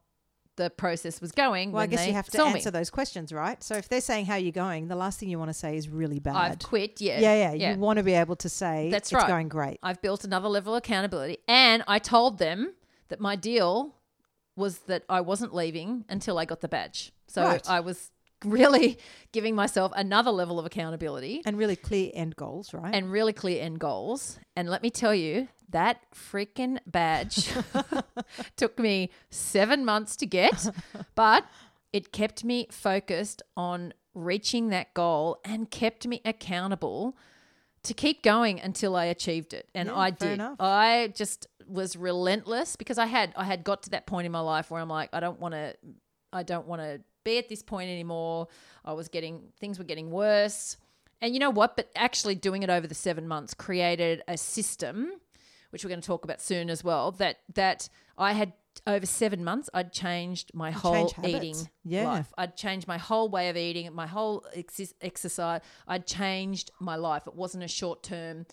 the 0.56 0.68
process 0.70 1.20
was 1.20 1.32
going. 1.32 1.72
Well, 1.72 1.82
I 1.82 1.86
guess 1.86 2.00
they 2.00 2.08
you 2.08 2.12
have 2.14 2.28
to 2.30 2.42
answer 2.44 2.68
me. 2.68 2.72
those 2.72 2.90
questions, 2.90 3.32
right? 3.32 3.62
So 3.62 3.76
if 3.76 3.88
they're 3.88 4.00
saying 4.00 4.26
how 4.26 4.36
you're 4.36 4.52
going, 4.52 4.88
the 4.88 4.96
last 4.96 5.18
thing 5.18 5.28
you 5.30 5.38
want 5.38 5.48
to 5.50 5.54
say 5.54 5.76
is 5.76 5.88
really 5.88 6.18
bad. 6.18 6.36
I've 6.36 6.58
quit. 6.58 7.00
Yeah. 7.00 7.20
yeah, 7.20 7.52
yeah, 7.54 7.72
You 7.72 7.78
want 7.78 7.96
to 7.98 8.02
be 8.02 8.12
able 8.14 8.36
to 8.36 8.48
say 8.48 8.90
That's 8.90 9.08
it's 9.08 9.14
right. 9.14 9.26
going 9.28 9.48
great. 9.48 9.78
I've 9.82 10.02
built 10.02 10.24
another 10.24 10.48
level 10.48 10.74
of 10.74 10.78
accountability. 10.78 11.38
And 11.48 11.82
I 11.88 11.98
told 11.98 12.38
them 12.38 12.74
that 13.08 13.20
my 13.20 13.36
deal 13.36 13.94
was 14.56 14.80
that 14.80 15.04
I 15.08 15.20
wasn't 15.22 15.54
leaving 15.54 16.04
until 16.08 16.38
I 16.38 16.44
got 16.44 16.60
the 16.60 16.68
badge. 16.68 17.12
So 17.26 17.44
Right. 17.44 17.68
I 17.70 17.80
was 17.80 18.10
really 18.44 18.98
giving 19.32 19.54
myself 19.54 19.92
another 19.94 20.30
level 20.30 20.58
of 20.58 20.66
accountability 20.66 21.42
And 21.44 21.56
really 21.58 21.76
clear 21.76 22.10
end 22.14 22.36
goals, 22.36 22.72
right? 22.74 22.94
and 22.94 23.10
really 23.10 23.32
clear 23.32 23.62
end 23.62 23.78
goals. 23.80 24.38
And 24.56 24.68
let 24.68 24.82
me 24.82 24.90
tell 24.90 25.14
you, 25.14 25.48
that 25.68 26.00
freaking 26.14 26.78
badge 26.86 27.48
took 28.56 28.78
me 28.78 29.10
seven 29.30 29.84
months 29.84 30.16
to 30.16 30.26
get, 30.26 30.68
but 31.14 31.44
it 31.92 32.12
kept 32.12 32.44
me 32.44 32.66
focused 32.70 33.42
on 33.56 33.94
reaching 34.14 34.70
that 34.70 34.92
goal 34.94 35.38
and 35.44 35.70
kept 35.70 36.06
me 36.06 36.20
accountable 36.24 37.16
to 37.84 37.94
keep 37.94 38.22
going 38.22 38.60
until 38.60 38.96
I 38.96 39.04
achieved 39.06 39.54
it. 39.54 39.68
And 39.74 39.88
Yeah, 39.88 39.96
I 39.96 40.10
did. 40.10 40.32
enough. 40.32 40.56
I 40.60 41.12
just 41.14 41.46
was 41.68 41.94
relentless 41.96 42.74
because 42.76 42.98
I 42.98 43.06
had 43.06 43.32
I 43.36 43.44
had 43.44 43.62
got 43.62 43.84
to 43.84 43.90
that 43.90 44.06
point 44.06 44.26
in 44.26 44.32
my 44.32 44.40
life 44.40 44.70
where 44.70 44.80
I'm 44.82 44.88
like, 44.88 45.10
I 45.12 45.20
don't 45.20 45.38
want 45.40 45.54
to 45.54 45.76
I 46.32 46.42
don't 46.42 46.66
want 46.66 46.82
to 46.82 47.00
be 47.24 47.38
at 47.38 47.48
this 47.48 47.62
point 47.62 47.90
anymore. 47.90 48.48
I 48.84 48.92
was 48.92 49.08
getting 49.08 49.44
things 49.60 49.78
were 49.78 49.84
getting 49.84 50.10
worse. 50.10 50.76
And 51.20 51.34
you 51.34 51.40
know 51.40 51.50
what? 51.50 51.76
But 51.76 51.90
actually 51.94 52.34
doing 52.34 52.62
it 52.62 52.70
over 52.70 52.86
the 52.86 52.94
7 52.94 53.28
months 53.28 53.54
created 53.54 54.22
a 54.26 54.36
system 54.38 55.10
which 55.70 55.84
we're 55.84 55.88
going 55.90 56.00
to 56.00 56.06
talk 56.06 56.24
about 56.24 56.40
soon 56.40 56.68
as 56.68 56.82
well 56.82 57.12
that 57.12 57.38
that 57.54 57.88
I 58.18 58.32
had 58.32 58.54
over 58.86 59.04
7 59.06 59.44
months 59.44 59.68
I'd 59.74 59.92
changed 59.92 60.50
my 60.54 60.70
whole 60.70 61.12
eating 61.24 61.54
Yeah. 61.84 62.04
life. 62.06 62.32
I'd 62.38 62.56
changed 62.56 62.88
my 62.88 62.98
whole 62.98 63.28
way 63.28 63.48
of 63.50 63.56
eating, 63.56 63.92
my 63.94 64.06
whole 64.06 64.44
exis- 64.56 64.94
exercise. 65.02 65.60
I'd 65.86 66.06
changed 66.06 66.70
my 66.80 66.96
life. 66.96 67.26
It 67.26 67.34
wasn't 67.34 67.62
a 67.64 67.68
short 67.68 68.02
term, 68.02 68.46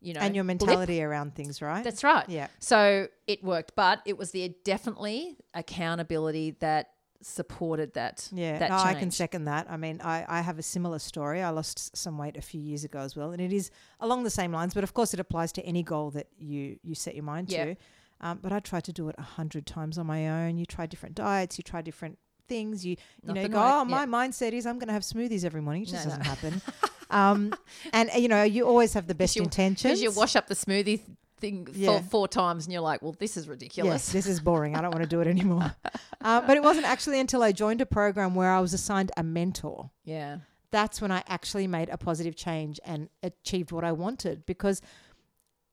you 0.00 0.14
know, 0.14 0.20
and 0.20 0.34
your 0.34 0.44
blip. 0.44 0.60
mentality 0.62 1.02
around 1.02 1.34
things, 1.34 1.60
right? 1.60 1.84
That's 1.84 2.02
right. 2.02 2.28
Yeah. 2.28 2.48
So 2.58 3.08
it 3.26 3.44
worked, 3.44 3.72
but 3.76 4.00
it 4.06 4.16
was 4.16 4.30
the 4.30 4.48
definitely 4.64 5.36
accountability 5.52 6.52
that 6.60 6.90
supported 7.24 7.94
that. 7.94 8.28
Yeah, 8.32 8.58
that 8.58 8.70
no, 8.70 8.76
I 8.76 8.94
can 8.94 9.10
second 9.10 9.44
that. 9.46 9.66
I 9.70 9.76
mean, 9.76 10.00
I, 10.02 10.24
I 10.28 10.40
have 10.40 10.58
a 10.58 10.62
similar 10.62 10.98
story. 10.98 11.42
I 11.42 11.50
lost 11.50 11.96
some 11.96 12.18
weight 12.18 12.36
a 12.36 12.42
few 12.42 12.60
years 12.60 12.84
ago 12.84 13.00
as 13.00 13.16
well, 13.16 13.32
and 13.32 13.40
it 13.40 13.52
is 13.52 13.70
along 14.00 14.24
the 14.24 14.30
same 14.30 14.52
lines. 14.52 14.74
But 14.74 14.84
of 14.84 14.94
course, 14.94 15.14
it 15.14 15.20
applies 15.20 15.52
to 15.52 15.62
any 15.64 15.82
goal 15.82 16.10
that 16.12 16.28
you 16.38 16.78
you 16.82 16.94
set 16.94 17.14
your 17.14 17.24
mind 17.24 17.50
Yeah. 17.50 17.64
to. 17.66 17.76
Um, 18.20 18.38
but 18.40 18.52
I 18.52 18.60
tried 18.60 18.84
to 18.84 18.92
do 18.92 19.08
it 19.08 19.16
a 19.18 19.22
hundred 19.22 19.66
times 19.66 19.98
on 19.98 20.06
my 20.06 20.28
own. 20.28 20.56
You 20.56 20.66
try 20.66 20.86
different 20.86 21.14
diets, 21.14 21.58
you 21.58 21.62
try 21.64 21.82
different 21.82 22.18
things. 22.48 22.84
You 22.86 22.96
you 23.22 23.34
know, 23.34 23.40
you 23.40 23.48
go, 23.48 23.58
oh, 23.58 23.84
yeah. 23.88 24.04
my 24.04 24.06
mindset 24.06 24.52
is 24.52 24.66
I'm 24.66 24.78
going 24.78 24.88
to 24.88 24.92
have 24.94 25.02
smoothies 25.02 25.44
every 25.44 25.60
morning. 25.60 25.82
It 25.82 25.88
just 25.88 26.04
No, 26.06 26.10
doesn't 26.16 26.24
no. 26.24 26.28
happen. 26.30 26.62
um, 27.10 27.54
and 27.92 28.10
you 28.16 28.28
know, 28.28 28.42
you 28.42 28.66
always 28.66 28.94
have 28.94 29.06
the 29.06 29.14
best 29.14 29.36
intentions. 29.36 29.82
Because 30.00 30.02
you 30.02 30.12
wash 30.12 30.36
up 30.36 30.46
the 30.46 30.54
smoothie 30.54 30.84
th- 30.84 31.00
thing 31.44 31.68
Yeah. 31.72 31.88
four, 31.88 32.00
four 32.14 32.28
times 32.28 32.64
and 32.66 32.72
you're 32.72 32.82
like, 32.92 33.00
well, 33.02 33.14
this 33.18 33.36
is 33.36 33.44
ridiculous. 33.48 33.92
Yes, 33.92 34.12
this 34.12 34.26
is 34.26 34.40
boring. 34.48 34.74
I 34.76 34.80
don't 34.82 34.92
want 34.96 35.02
to 35.08 35.08
do 35.16 35.20
it 35.20 35.26
anymore. 35.26 35.74
uh, 36.20 36.40
but 36.46 36.56
it 36.56 36.62
wasn't 36.62 36.86
actually 36.86 37.18
until 37.20 37.42
I 37.42 37.52
joined 37.52 37.80
a 37.80 37.86
program 37.86 38.34
where 38.34 38.50
I 38.50 38.60
was 38.60 38.72
assigned 38.74 39.10
a 39.16 39.22
mentor. 39.22 39.90
yeah. 40.04 40.38
that's 40.70 41.00
when 41.00 41.12
I 41.12 41.22
actually 41.28 41.68
made 41.68 41.88
a 41.88 41.96
positive 41.96 42.34
change 42.34 42.80
and 42.84 43.08
achieved 43.22 43.70
what 43.70 43.84
I 43.84 43.92
wanted 43.92 44.44
because 44.44 44.80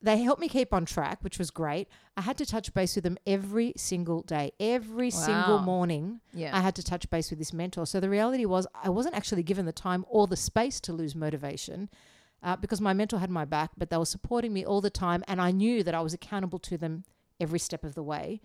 they 0.03 0.17
helped 0.27 0.41
me 0.41 0.49
keep 0.49 0.73
on 0.73 0.83
track, 0.85 1.17
which 1.21 1.37
was 1.37 1.49
great. 1.51 1.87
I 2.17 2.21
had 2.21 2.37
to 2.39 2.45
touch 2.45 2.73
base 2.73 2.95
with 2.95 3.03
them 3.03 3.17
every 3.25 3.73
single 3.77 4.21
day, 4.23 4.51
every 4.59 5.11
single 5.11 5.59
morning. 5.59 6.21
Yeah. 6.33 6.55
I 6.57 6.61
had 6.61 6.75
to 6.75 6.83
touch 6.83 7.07
base 7.09 7.29
with 7.29 7.39
this 7.39 7.53
mentor. 7.53 7.85
So 7.85 7.99
the 7.99 8.09
reality 8.09 8.45
was, 8.45 8.65
I 8.83 8.89
wasn't 8.89 9.15
actually 9.15 9.43
given 9.43 9.65
the 9.65 9.71
time 9.71 10.03
or 10.09 10.25
the 10.27 10.35
space 10.37 10.79
to 10.81 10.93
lose 10.93 11.15
motivation. 11.15 11.89
Uh, 12.43 12.55
because 12.55 12.81
my 12.81 12.91
mentor 12.93 13.19
had 13.19 13.29
my 13.29 13.45
back, 13.45 13.69
but 13.77 13.89
they 13.91 13.97
were 13.97 14.05
supporting 14.05 14.51
me 14.51 14.65
all 14.65 14.81
the 14.81 14.89
time, 14.89 15.23
and 15.27 15.39
I 15.39 15.51
knew 15.51 15.83
that 15.83 15.93
I 15.93 16.01
was 16.01 16.13
accountable 16.13 16.57
to 16.59 16.77
them 16.77 17.03
every 17.39 17.59
step 17.59 17.83
of 17.83 17.93
the 17.93 18.01
way. 18.03 18.41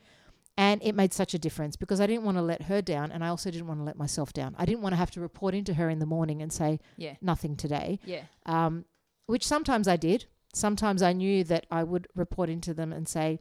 And 0.59 0.83
it 0.83 0.95
made 0.95 1.13
such 1.13 1.35
a 1.35 1.39
difference 1.39 1.77
because 1.77 2.01
I 2.01 2.07
didn't 2.07 2.25
want 2.25 2.39
to 2.39 2.43
let 2.43 2.63
her 2.63 2.81
down, 2.83 3.11
and 3.13 3.23
I 3.25 3.29
also 3.29 3.51
didn't 3.51 3.67
want 3.69 3.81
to 3.81 3.85
let 3.85 3.97
myself 3.97 4.33
down. 4.33 4.55
I 4.59 4.65
didn't 4.65 4.81
want 4.83 4.93
to 4.95 4.97
have 4.97 5.11
to 5.13 5.21
report 5.21 5.55
into 5.55 5.75
her 5.75 5.89
in 5.91 5.99
the 5.99 6.07
morning 6.07 6.41
and 6.43 6.53
say, 6.53 6.81
yeah. 6.97 7.15
nothing 7.21 7.57
today, 7.57 7.99
Yeah. 8.05 8.23
um, 8.47 8.85
which 9.27 9.47
sometimes 9.47 9.87
I 9.89 9.97
did. 9.97 10.27
Sometimes 10.55 11.03
I 11.03 11.13
knew 11.13 11.45
that 11.45 11.67
I 11.71 11.83
would 11.83 12.09
report 12.15 12.49
into 12.49 12.73
them 12.73 12.93
and 12.93 13.07
say, 13.07 13.41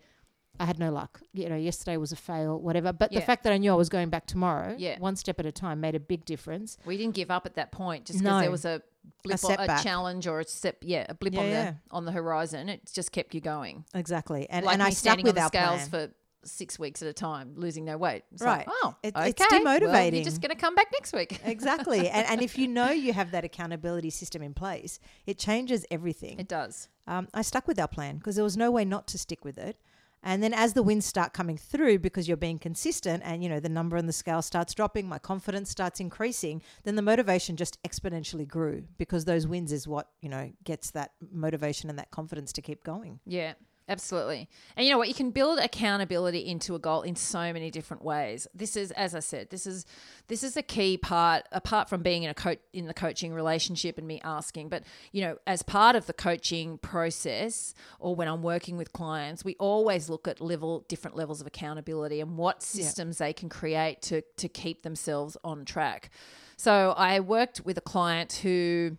I 0.60 0.66
had 0.66 0.80
no 0.80 0.90
luck. 0.92 1.22
You 1.34 1.48
know, 1.50 1.56
yesterday 1.58 1.96
was 1.98 2.12
a 2.14 2.16
fail, 2.18 2.60
whatever. 2.60 2.92
But 2.94 3.12
the 3.12 3.20
fact 3.22 3.44
that 3.44 3.52
I 3.54 3.58
knew 3.58 3.72
I 3.72 3.76
was 3.76 3.90
going 3.90 4.10
back 4.10 4.26
tomorrow, 4.26 4.76
Yeah. 4.78 5.00
one 5.00 5.16
step 5.18 5.38
at 5.40 5.46
a 5.46 5.52
time, 5.52 5.80
made 5.82 5.96
a 5.96 6.00
big 6.00 6.24
difference. 6.26 6.78
We 6.86 6.96
didn't 6.98 7.16
give 7.16 7.30
up 7.32 7.46
at 7.46 7.56
that 7.56 7.72
point 7.74 8.06
just 8.06 8.20
because 8.20 8.32
No. 8.36 8.40
there 8.42 8.52
was 8.52 8.64
a 8.66 8.82
blip, 9.24 9.36
a 9.36 9.38
setback. 9.38 9.84
challenge 9.84 10.28
or 10.28 10.40
a 10.40 10.46
step, 10.46 10.78
yeah, 10.82 11.06
a 11.10 11.14
blip 11.14 11.34
Yeah, 11.34 11.40
on 11.42 11.46
yeah. 11.48 11.72
the 11.72 11.78
on 11.92 12.06
the 12.06 12.12
horizon. 12.12 12.70
It 12.70 12.90
just 12.94 13.12
kept 13.12 13.34
you 13.34 13.42
going. 13.42 13.86
Exactly. 13.94 14.48
And, 14.50 14.66
like 14.66 14.74
and 14.74 14.84
I 14.84 14.90
stuck 14.92 15.18
with 15.22 15.38
on 15.38 15.44
our 15.44 15.48
scales 15.48 15.88
plan. 15.90 16.08
for 16.10 16.14
six 16.48 16.78
weeks 16.78 17.02
at 17.02 17.08
a 17.08 17.14
time, 17.14 17.54
losing 17.56 17.86
no 17.86 17.98
weight. 17.98 18.24
It's 18.32 18.42
Right. 18.44 18.60
Like, 18.60 18.68
oh, 18.70 18.96
It- 19.02 19.16
okay. 19.16 19.30
it's 19.30 19.40
Well, 19.64 20.14
you're 20.14 20.24
just 20.24 20.42
going 20.42 20.52
to 20.56 20.62
come 20.62 20.76
back 20.76 20.88
next 20.94 21.12
week. 21.12 21.40
exactly. 21.46 22.08
and, 22.08 22.28
and 22.28 22.42
if 22.42 22.58
you 22.58 22.68
know 22.68 22.92
you 22.92 23.14
have 23.14 23.32
that 23.32 23.44
accountability 23.44 24.12
system 24.12 24.44
in 24.44 24.54
place, 24.54 25.00
it 25.26 25.40
changes 25.40 25.86
everything. 25.90 26.40
It 26.40 26.48
does. 26.48 26.88
um, 27.08 27.28
I 27.34 27.42
stuck 27.42 27.68
with 27.68 27.80
our 27.80 27.88
plan 27.88 28.18
because 28.18 28.36
there 28.36 28.44
was 28.44 28.58
no 28.58 28.70
way 28.70 28.86
not 28.86 29.08
to 29.08 29.18
stick 29.18 29.44
with 29.44 29.58
it. 29.58 29.78
And 30.25 30.41
then 30.41 30.53
as 30.53 30.74
the 30.74 30.84
wins 30.84 31.05
start 31.05 31.34
coming 31.34 31.55
through 31.55 32.00
because 32.00 32.27
you're 32.27 32.36
being 32.36 32.58
consistent 32.58 33.22
and 33.24 33.44
you 33.44 33.48
know 33.48 33.60
the 33.60 33.70
number 33.70 33.96
on 33.96 34.08
the 34.08 34.13
scale 34.13 34.41
starts 34.41 34.74
dropping, 34.74 35.08
my 35.08 35.20
confidence 35.20 35.70
starts 35.70 36.00
increasing, 36.00 36.62
then 36.84 36.96
the 36.96 37.03
motivation 37.03 37.55
just 37.55 37.82
exponentially 37.84 38.48
grew 38.48 38.84
because 38.98 39.25
those 39.25 39.46
wins 39.46 39.72
is 39.72 39.88
what, 39.88 40.10
you 40.22 40.27
know, 40.27 40.51
gets 40.63 40.91
that 40.91 41.12
motivation 41.32 41.89
and 41.89 42.00
that 42.00 42.10
confidence 42.10 42.51
to 42.53 42.62
keep 42.62 42.84
going. 42.84 43.20
Yeah, 43.25 43.53
absolutely. 43.88 44.50
And 44.75 44.86
you 44.86 44.92
know 44.92 44.98
what? 44.98 45.08
You 45.08 45.13
can 45.13 45.32
build 45.32 45.60
accountability 45.60 46.39
into 46.39 46.75
a 46.75 46.80
goal 46.80 47.01
in 47.01 47.15
so 47.15 47.54
many 47.54 47.72
different 47.72 48.04
ways. 48.04 48.48
This 48.54 48.75
is, 48.75 48.92
as 48.92 49.15
I 49.15 49.20
said, 49.20 49.50
this 49.50 49.65
is 49.65 49.86
this 50.27 50.44
is 50.44 50.58
a 50.58 50.62
key 50.62 50.98
part. 50.98 51.48
Apart 51.51 51.89
from 51.89 52.01
being 52.01 52.24
in 52.24 52.30
a 52.30 52.34
coach 52.34 52.60
in 52.74 52.88
the 52.88 52.94
coaching 52.94 53.34
relationship 53.34 53.98
and 53.98 54.08
me 54.08 54.22
asking, 54.24 54.70
but 54.70 54.84
you 55.12 55.22
know, 55.22 55.38
as 55.48 55.63
part 55.63 55.96
of 55.96 56.06
the 56.06 56.13
coaching 56.13 56.77
process 56.77 57.74
or 58.00 58.15
when 58.15 58.27
I'm 58.27 58.44
working 58.44 58.77
with 58.77 58.94
clients, 58.94 59.46
we 59.46 59.56
always 59.60 60.10
look 60.10 60.27
at 60.27 60.42
level 60.42 60.86
different 60.88 61.15
levels 61.15 61.42
of 61.42 61.48
accountability 61.48 62.22
and 62.22 62.38
what 62.38 62.63
systems 62.63 63.18
they 63.18 63.34
can 63.34 63.50
create 63.50 64.01
to 64.04 64.22
to 64.22 64.50
keep 64.50 64.84
themselves 64.84 65.38
on 65.44 65.65
track. 65.65 66.10
So 66.58 66.94
I 66.98 67.20
worked 67.20 67.62
with 67.65 67.77
a 67.77 67.82
client 67.82 68.39
who 68.42 68.98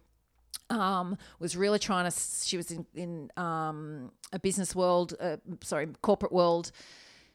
um, 0.71 1.17
was 1.39 1.57
really 1.57 1.79
trying 1.79 2.11
to. 2.11 2.17
She 2.45 2.57
was 2.57 2.71
in 2.71 2.87
in 2.95 3.31
um, 3.37 4.13
a 4.33 4.39
business 4.39 4.75
world, 4.75 5.15
uh, 5.21 5.37
sorry, 5.63 5.89
corporate 6.03 6.33
world, 6.33 6.73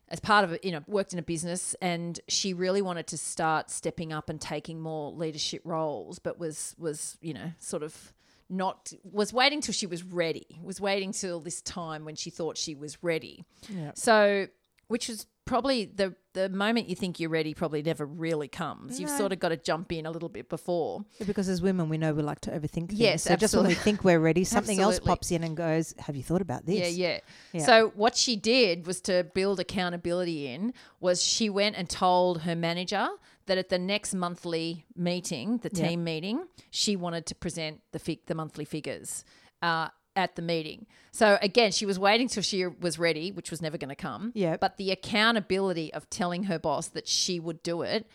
as 0.09 0.19
part 0.19 0.43
of 0.43 0.53
it. 0.53 0.65
You 0.65 0.71
know, 0.71 0.83
worked 0.87 1.13
in 1.13 1.19
a 1.19 1.23
business, 1.23 1.75
and 1.81 2.19
she 2.27 2.53
really 2.53 2.81
wanted 2.81 3.07
to 3.07 3.17
start 3.17 3.69
stepping 3.69 4.11
up 4.11 4.29
and 4.29 4.39
taking 4.39 4.81
more 4.81 5.11
leadership 5.11 5.61
roles, 5.63 6.19
but 6.19 6.39
was 6.39 6.75
was 6.77 7.17
you 7.21 7.33
know 7.33 7.51
sort 7.59 7.83
of 7.83 8.13
not 8.49 8.91
was 9.03 9.31
waiting 9.31 9.61
till 9.61 9.73
she 9.73 9.87
was 9.87 10.03
ready. 10.03 10.59
Was 10.61 10.81
waiting 10.81 11.13
till 11.13 11.39
this 11.39 11.61
time 11.61 12.05
when 12.05 12.15
she 12.15 12.29
thought 12.29 12.57
she 12.57 12.75
was 12.75 13.01
ready. 13.01 13.45
Yeah. 13.69 13.91
So, 13.95 14.47
which 14.87 15.07
was 15.07 15.25
probably 15.45 15.85
the 15.85 16.15
the 16.33 16.47
moment 16.47 16.87
you 16.87 16.95
think 16.95 17.19
you're 17.19 17.29
ready 17.29 17.53
probably 17.53 17.81
never 17.81 18.05
really 18.05 18.47
comes. 18.47 18.97
You've 19.01 19.09
No. 19.09 19.17
sort 19.17 19.33
of 19.33 19.39
got 19.39 19.49
to 19.49 19.57
jump 19.57 19.91
in 19.91 20.05
a 20.05 20.11
little 20.11 20.29
bit 20.29 20.47
before. 20.47 21.03
Because 21.25 21.49
as 21.49 21.61
women, 21.61 21.89
we 21.89 21.97
know 21.97 22.13
we 22.13 22.21
like 22.21 22.39
to 22.41 22.51
overthink 22.51 22.87
things. 22.87 22.93
Yes, 22.93 23.23
so 23.23 23.35
just 23.35 23.53
when 23.53 23.67
we 23.67 23.73
think 23.73 24.05
we're 24.05 24.17
ready, 24.19 24.45
something 24.45 24.79
else 24.79 24.99
pops 24.99 25.29
in 25.31 25.43
and 25.43 25.57
goes, 25.57 25.93
"Have 25.99 26.15
you 26.15 26.23
thought 26.23 26.41
about 26.41 26.65
this?" 26.65 26.75
Yeah, 26.95 27.07
yeah, 27.09 27.19
Yeah. 27.51 27.65
So 27.65 27.89
what 27.95 28.15
she 28.15 28.37
did 28.37 28.87
was 28.87 29.01
to 29.01 29.25
build 29.33 29.59
accountability 29.59 30.47
in 30.47 30.73
was 31.01 31.21
she 31.21 31.49
went 31.49 31.75
and 31.75 31.89
told 31.89 32.43
her 32.43 32.55
manager 32.55 33.09
that 33.47 33.57
at 33.57 33.67
the 33.67 33.79
next 33.79 34.13
monthly 34.13 34.85
meeting, 34.95 35.57
the 35.57 35.69
Yeah. 35.73 35.89
team 35.89 36.03
meeting, 36.05 36.47
she 36.69 36.95
wanted 36.95 37.25
to 37.25 37.35
present 37.35 37.81
the 37.91 37.99
fig- 37.99 38.25
the 38.27 38.35
monthly 38.35 38.63
figures 38.63 39.25
uh, 39.61 39.89
at 40.15 40.35
the 40.35 40.41
meeting. 40.41 40.85
So 41.11 41.37
again, 41.41 41.71
she 41.71 41.85
was 41.85 41.97
waiting 41.99 42.27
till 42.27 42.43
she 42.43 42.65
was 42.65 42.99
ready, 42.99 43.31
which 43.31 43.51
was 43.51 43.61
never 43.61 43.77
going 43.77 43.89
to 43.89 43.95
come. 43.95 44.31
Yeah. 44.35 44.57
But 44.57 44.77
the 44.77 44.91
accountability 44.91 45.93
of 45.93 46.09
telling 46.09 46.43
her 46.43 46.59
boss 46.59 46.87
that 46.89 47.07
she 47.07 47.39
would 47.39 47.63
do 47.63 47.81
it 47.81 48.07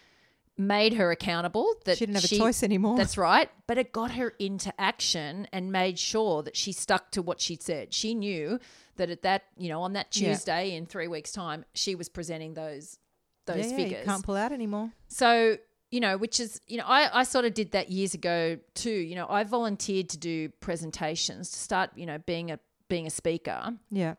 made 0.58 0.94
her 0.94 1.10
accountable. 1.10 1.74
That 1.84 1.98
She 1.98 2.06
didn't 2.06 2.16
have 2.16 2.24
a 2.24 2.28
choice 2.28 2.62
anymore. 2.62 2.96
That's 2.96 3.18
right. 3.18 3.50
But 3.66 3.78
it 3.78 3.92
got 3.92 4.12
her 4.12 4.34
into 4.38 4.72
action 4.80 5.46
and 5.52 5.70
made 5.70 5.98
sure 5.98 6.42
that 6.42 6.56
she 6.56 6.72
stuck 6.72 7.10
to 7.12 7.22
what 7.22 7.40
she'd 7.40 7.62
said. 7.62 7.92
She 7.92 8.14
knew 8.14 8.58
that 8.96 9.10
at 9.10 9.22
that, 9.22 9.44
you 9.58 9.68
know, 9.68 9.82
on 9.82 9.92
that 9.94 10.16
Yeah. 10.16 10.28
Tuesday 10.32 10.74
in 10.74 10.86
three 10.86 11.08
weeks' 11.08 11.32
time, 11.32 11.64
she 11.74 11.94
was 11.94 12.08
presenting 12.08 12.54
those 12.54 12.98
those 13.46 13.58
yeah, 13.58 13.70
yeah, 13.70 13.76
figures. 13.76 14.00
You 14.00 14.10
can't 14.10 14.24
pull 14.24 14.36
out 14.36 14.50
anymore. 14.50 14.90
So, 15.06 15.58
you 15.90 16.00
know, 16.00 16.16
which 16.16 16.40
is, 16.40 16.60
you 16.66 16.78
know, 16.78 16.84
I, 16.86 17.20
I 17.20 17.22
sort 17.22 17.44
of 17.44 17.54
did 17.54 17.72
that 17.72 17.90
years 17.90 18.14
ago 18.14 18.58
too. 18.74 18.90
You 18.90 19.14
know, 19.14 19.26
I 19.28 19.44
volunteered 19.44 20.08
to 20.10 20.18
do 20.18 20.48
presentations 20.60 21.50
to 21.50 21.58
start, 21.58 21.90
you 21.94 22.06
know, 22.06 22.18
being 22.18 22.50
a 22.50 22.58
being 22.88 23.06
a 23.06 23.10
speaker. 23.10 23.74
Yeah. 23.90 24.14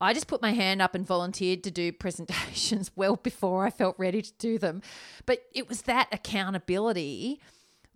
I 0.00 0.14
just 0.14 0.28
put 0.28 0.40
my 0.40 0.52
hand 0.52 0.80
up 0.80 0.94
and 0.94 1.06
volunteered 1.06 1.64
to 1.64 1.70
do 1.70 1.92
presentations 2.04 2.90
well 2.94 3.16
before 3.16 3.66
I 3.66 3.70
felt 3.70 3.96
ready 3.98 4.22
to 4.22 4.32
do 4.38 4.58
them. 4.58 4.82
But 5.26 5.44
it 5.52 5.68
was 5.68 5.82
that 5.82 6.08
accountability 6.12 7.40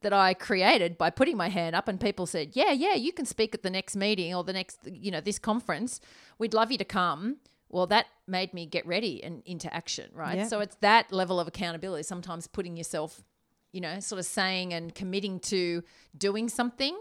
that 0.00 0.12
I 0.12 0.34
created 0.34 0.98
by 0.98 1.10
putting 1.10 1.36
my 1.36 1.48
hand 1.48 1.76
up 1.76 1.86
and 1.86 2.00
people 2.00 2.26
said, 2.26 2.50
"Yeah, 2.54 2.72
yeah, 2.72 2.94
you 2.94 3.12
can 3.12 3.26
speak 3.26 3.54
at 3.54 3.62
the 3.62 3.70
next 3.70 3.94
meeting 3.94 4.34
or 4.34 4.42
the 4.42 4.52
next, 4.52 4.78
you 4.90 5.10
know, 5.10 5.20
this 5.20 5.38
conference. 5.38 6.00
We'd 6.38 6.54
love 6.54 6.72
you 6.72 6.78
to 6.78 6.84
come." 6.84 7.36
Well, 7.72 7.86
that 7.88 8.06
made 8.28 8.54
me 8.54 8.66
get 8.66 8.86
ready 8.86 9.24
and 9.24 9.42
into 9.46 9.72
action, 9.74 10.10
right? 10.14 10.36
Yeah. 10.38 10.46
So 10.46 10.60
it's 10.60 10.76
that 10.82 11.10
level 11.10 11.40
of 11.40 11.48
accountability, 11.48 12.04
sometimes 12.04 12.46
putting 12.46 12.76
yourself 12.76 13.24
you 13.72 13.80
know, 13.80 13.98
sort 14.00 14.18
of 14.18 14.26
saying 14.26 14.74
and 14.74 14.94
committing 14.94 15.40
to 15.40 15.82
doing 16.16 16.50
something. 16.50 16.94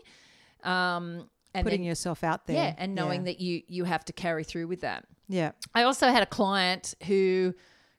Um, 0.63 1.29
and 1.53 1.65
Putting 1.65 1.81
then, 1.81 1.83
yourself 1.87 2.23
out 2.23 2.47
there. 2.47 2.55
yeah, 2.55 2.75
and 2.77 2.95
knowing 2.95 3.25
that 3.25 3.41
you 3.41 3.61
you 3.67 3.83
have 3.83 4.05
to 4.05 4.13
carry 4.13 4.45
through 4.45 4.67
with 4.67 4.81
that. 4.81 5.05
Yeah. 5.27 5.51
I 5.75 5.83
also 5.83 6.07
had 6.07 6.23
a 6.23 6.25
client 6.25 6.93
who 7.07 7.53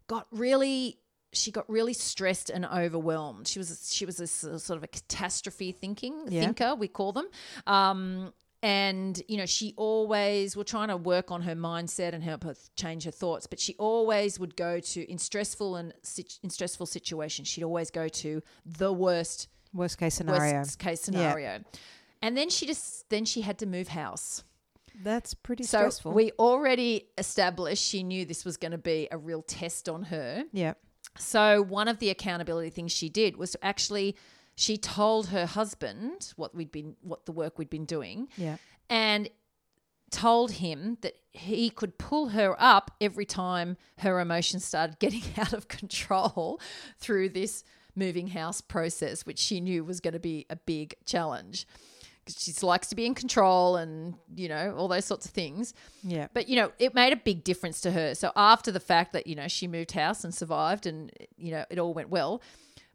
got 0.07 0.27
really 0.31 0.99
she 1.35 1.51
got 1.51 1.69
really 1.69 1.93
stressed 1.93 2.49
and 2.49 2.65
overwhelmed. 2.65 3.47
She 3.49 3.59
was 3.59 3.91
she 3.93 4.07
was 4.07 4.21
a 4.21 4.25
s- 4.25 4.63
sort 4.65 4.79
of 4.79 4.85
a 4.85 4.87
catastrophe 4.87 5.73
thinking 5.73 6.15
Yeah. 6.29 6.41
thinker 6.41 6.75
we 6.75 6.89
call 6.89 7.13
them. 7.13 7.27
Um, 7.67 8.33
and 8.63 9.21
you 9.29 9.37
know 9.37 9.47
she 9.47 9.75
always 9.77 10.57
we're 10.57 10.63
trying 10.63 10.89
to 10.89 10.97
work 10.97 11.31
on 11.31 11.43
her 11.43 11.55
mindset 11.55 12.13
and 12.15 12.23
help 12.23 12.45
her 12.45 12.55
change 12.77 13.05
her 13.05 13.11
thoughts 13.11 13.47
but 13.47 13.59
she 13.59 13.75
always 13.79 14.39
would 14.39 14.57
go 14.57 14.79
to 14.79 15.11
in 15.11 15.19
stressful 15.19 15.77
and 15.77 15.93
in 16.43 16.51
stressful 16.51 16.87
situations 16.87 17.49
she'd 17.49 17.65
always 17.65 17.91
go 17.91 18.09
to 18.09 18.41
the 18.65 18.93
worst 18.93 19.49
Worst 19.75 19.99
case 19.99 20.15
scenario. 20.15 20.59
worst 20.59 20.79
case 20.79 21.01
scenario 21.01 21.61
and 22.21 22.37
then 22.37 22.51
she 22.51 22.67
just 22.67 23.09
then 23.11 23.25
she 23.25 23.41
had 23.41 23.59
to 23.59 23.67
move 23.67 23.89
house 23.89 24.45
That's 25.03 25.35
pretty 25.35 25.65
so 25.65 25.79
stressful. 25.79 26.13
we 26.13 26.31
already 26.39 27.09
established 27.19 27.83
she 27.83 28.03
knew 28.03 28.25
this 28.25 28.45
was 28.45 28.57
going 28.59 28.73
to 28.73 28.79
be 28.79 29.09
a 29.11 29.19
real 29.19 29.43
test 29.43 29.89
on 29.89 30.05
her. 30.05 30.45
yeah. 30.53 30.75
So 31.19 31.63
one 31.63 31.89
of 31.89 31.99
the 31.99 32.09
accountability 32.11 32.71
things 32.71 32.91
she 32.93 33.09
did 33.11 33.37
was 33.37 33.51
to 33.53 33.65
actually 33.65 34.17
she 34.55 34.77
told 34.77 35.29
her 35.29 35.47
husband 35.47 36.33
what 36.37 36.55
we'd 36.55 36.71
been 36.73 36.97
what 37.03 37.27
the 37.27 37.33
work 37.33 37.59
we'd 37.59 37.71
been 37.71 37.85
doing 37.87 38.29
Yeah. 38.37 38.57
and 38.91 39.29
told 40.11 40.53
him 40.53 40.99
that 41.01 41.15
he 41.31 41.71
could 41.71 41.97
pull 41.97 42.29
her 42.31 42.55
up 42.59 42.91
every 43.01 43.25
time 43.25 43.79
her 43.99 44.21
emotions 44.21 44.65
started 44.65 44.99
getting 44.99 45.23
out 45.39 45.53
of 45.55 45.69
control 45.69 46.61
through 46.99 47.31
this 47.31 47.65
moving 47.95 48.29
house 48.29 48.61
process 48.61 49.25
which 49.27 49.39
she 49.39 49.61
knew 49.61 49.85
was 49.85 50.01
going 50.01 50.13
to 50.15 50.21
be 50.21 50.47
a 50.51 50.57
big 50.57 50.95
challenge 51.07 51.67
because 52.25 52.41
she 52.43 52.53
likes 52.65 52.89
to 52.89 52.95
be 52.95 53.05
in 53.07 53.15
control 53.15 53.77
and 53.77 54.15
you 54.37 54.49
know 54.49 54.75
all 54.77 54.87
those 54.89 55.05
sorts 55.05 55.25
of 55.27 55.33
things 55.33 55.75
Yeah. 56.03 56.29
but 56.35 56.47
you 56.49 56.57
know, 56.57 56.73
it 56.79 56.95
made 56.95 57.13
a 57.13 57.17
big 57.17 57.43
difference 57.43 57.81
to 57.81 57.91
her. 57.91 58.15
So 58.15 58.31
after 58.37 58.71
the 58.71 58.81
fact 58.81 59.13
that 59.15 59.27
you 59.27 59.35
know 59.35 59.49
she 59.49 59.67
moved 59.67 59.93
house 59.93 60.23
and 60.25 60.33
survived, 60.35 60.87
and 60.87 61.11
you 61.37 61.51
know 61.51 61.65
it 61.71 61.79
all 61.79 61.93
went 61.95 62.11
well, 62.11 62.41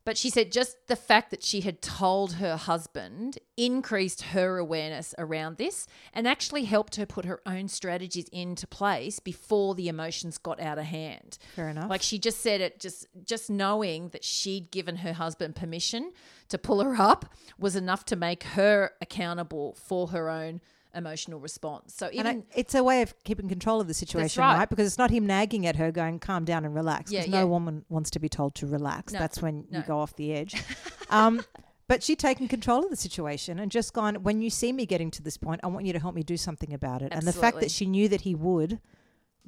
but 0.07 0.17
she 0.17 0.29
said 0.29 0.53
just 0.53 0.87
the 0.87 0.95
fact 0.95 1.31
that 1.31 1.43
she 1.43 1.59
had 1.59 1.81
told 1.81 2.35
her 2.35 2.55
husband 2.55 3.39
increased 3.57 4.21
her 4.21 4.57
awareness 4.57 5.13
around 5.17 5.57
this 5.57 5.85
and 6.13 6.25
actually 6.25 6.63
helped 6.63 6.95
her 6.95 7.05
put 7.05 7.25
her 7.25 7.41
own 7.45 7.67
strategies 7.67 8.29
into 8.29 8.65
place 8.65 9.19
before 9.19 9.75
the 9.75 9.89
emotions 9.89 10.37
got 10.37 10.61
out 10.61 10.77
of 10.77 10.85
hand. 10.85 11.37
Fair 11.57 11.67
enough. 11.67 11.89
Like 11.89 12.01
she 12.01 12.19
just 12.19 12.39
said 12.39 12.61
it 12.61 12.79
just 12.79 13.05
just 13.25 13.49
knowing 13.49 14.07
that 14.09 14.23
she'd 14.23 14.71
given 14.71 14.95
her 14.95 15.11
husband 15.11 15.57
permission 15.57 16.13
to 16.47 16.57
pull 16.57 16.81
her 16.81 16.95
up 16.95 17.33
was 17.59 17.75
enough 17.75 18.05
to 18.05 18.15
make 18.15 18.43
her 18.43 18.91
accountable 19.01 19.75
for 19.75 20.07
her 20.07 20.29
own 20.29 20.61
emotional 20.95 21.39
response. 21.39 21.93
So 21.95 22.09
even 22.11 22.27
I, 22.27 22.43
it's 22.55 22.75
a 22.75 22.83
way 22.83 23.01
of 23.01 23.13
keeping 23.23 23.47
control 23.49 23.79
of 23.79 23.87
the 23.87 23.93
situation, 23.93 24.41
right. 24.41 24.57
right. 24.57 24.69
Because 24.69 24.87
it's 24.87 24.97
not 24.97 25.11
him 25.11 25.25
nagging 25.25 25.65
at 25.65 25.75
her, 25.75 25.91
going, 25.91 26.19
"Calm 26.19 26.45
down 26.45 26.65
and 26.65 26.73
relax." 26.73 27.11
Yeah, 27.11 27.21
Because 27.21 27.33
yeah. 27.33 27.39
no 27.41 27.47
woman 27.47 27.85
wants 27.89 28.09
to 28.11 28.19
be 28.19 28.29
told 28.29 28.55
to 28.55 28.67
relax. 28.67 29.13
No, 29.13 29.19
That's 29.19 29.41
when 29.41 29.65
no. 29.69 29.79
you 29.79 29.85
go 29.85 29.99
off 29.99 30.15
the 30.15 30.33
edge. 30.33 30.61
um, 31.09 31.43
but 31.87 32.03
she'd 32.03 32.19
taken 32.19 32.47
control 32.47 32.83
of 32.83 32.89
the 32.89 32.95
situation 32.95 33.59
and 33.59 33.71
just 33.71 33.93
gone. 33.93 34.15
When 34.23 34.41
you 34.41 34.49
see 34.49 34.73
me 34.73 34.85
getting 34.85 35.11
to 35.11 35.23
this 35.23 35.37
point, 35.37 35.61
I 35.63 35.67
want 35.67 35.85
you 35.85 35.93
to 35.93 35.99
help 35.99 36.15
me 36.15 36.23
do 36.23 36.37
something 36.37 36.73
about 36.73 37.01
it. 37.01 37.13
And 37.13 37.23
the 37.23 37.33
fact 37.33 37.59
that 37.61 37.71
she 37.71 37.85
knew 37.85 38.09
that 38.09 38.21
he 38.21 38.35
would 38.35 38.79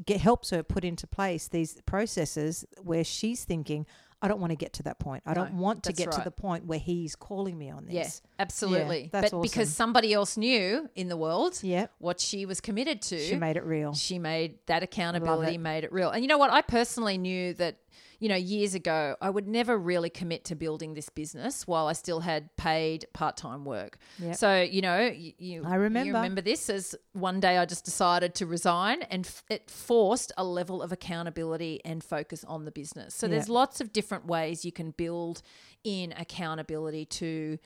get 0.06 0.22
helps 0.22 0.52
her 0.52 0.64
put 0.64 0.86
into 0.86 1.06
place 1.08 1.48
these 1.48 1.82
processes 1.86 2.66
where 2.82 3.04
she's 3.04 3.44
thinking. 3.44 3.86
I 4.22 4.28
don't 4.28 4.40
want 4.42 4.52
to 4.52 4.58
get 4.58 4.74
to 4.74 4.84
that 4.84 5.00
point. 5.00 5.24
I 5.26 5.34
don't 5.34 5.54
No, 5.56 5.62
want 5.62 5.84
to 5.84 5.94
get 5.94 6.12
to 6.12 6.22
the 6.22 6.32
point 6.32 6.66
where 6.66 6.80
he's 6.80 7.16
calling 7.16 7.58
me 7.58 7.70
on 7.70 7.86
this. 7.86 7.94
Yes, 7.94 8.22
absolutely. 8.38 9.10
that's 9.14 9.32
but 9.32 9.42
because 9.42 9.74
somebody 9.74 10.14
else 10.14 10.36
knew 10.36 10.90
in 10.96 11.08
the 11.08 11.16
world 11.16 11.60
Yeah. 11.64 11.88
what 12.00 12.20
she 12.20 12.46
was 12.46 12.60
committed 12.60 13.02
to, 13.04 13.18
She 13.20 13.36
made 13.36 13.56
it 13.56 13.64
real. 13.64 13.94
she 13.94 14.20
made 14.20 14.60
that 14.66 14.84
accountability, 14.84 15.56
it. 15.56 15.60
made 15.62 15.84
it 15.86 15.94
real. 15.94 16.10
And 16.10 16.22
you 16.22 16.28
know 16.28 16.38
what? 16.38 16.52
I 16.52 16.62
personally 16.62 17.18
knew 17.18 17.54
that, 17.56 17.78
you 18.20 18.28
know, 18.28 18.36
years 18.36 18.76
ago, 18.76 19.16
I 19.22 19.30
would 19.30 19.48
never 19.48 19.78
really 19.78 20.10
commit 20.10 20.44
to 20.46 20.56
building 20.56 20.94
this 20.94 21.10
business 21.10 21.66
while 21.66 21.88
I 21.88 21.94
still 21.94 22.20
had 22.20 22.56
paid 22.58 23.06
part 23.14 23.38
time 23.38 23.64
work. 23.64 23.98
Yep. 24.20 24.36
So, 24.36 24.62
you 24.62 24.82
know, 24.82 25.00
you, 25.00 25.34
you, 25.38 25.64
I 25.66 25.76
remember. 25.76 26.08
you 26.08 26.14
remember 26.14 26.42
this 26.42 26.70
as 26.70 26.96
one 27.14 27.40
day 27.40 27.58
I 27.58 27.66
just 27.66 27.86
decided 27.86 28.36
to 28.36 28.46
resign 28.46 29.04
and 29.04 29.26
f- 29.26 29.44
it 29.50 29.70
forced 29.70 30.34
a 30.38 30.44
level 30.44 30.82
of 30.82 30.92
accountability 30.92 31.80
and 31.86 32.04
focus 32.04 32.44
on 32.44 32.66
the 32.66 32.72
business. 32.72 33.16
So 33.16 33.28
there's 33.28 33.50
lots 33.50 33.80
of 33.80 33.94
different 33.94 34.26
ways 34.26 34.66
you 34.66 34.72
can 34.74 34.92
build 34.92 35.42
in 35.84 36.14
accountability 36.18 37.06
to 37.06 37.58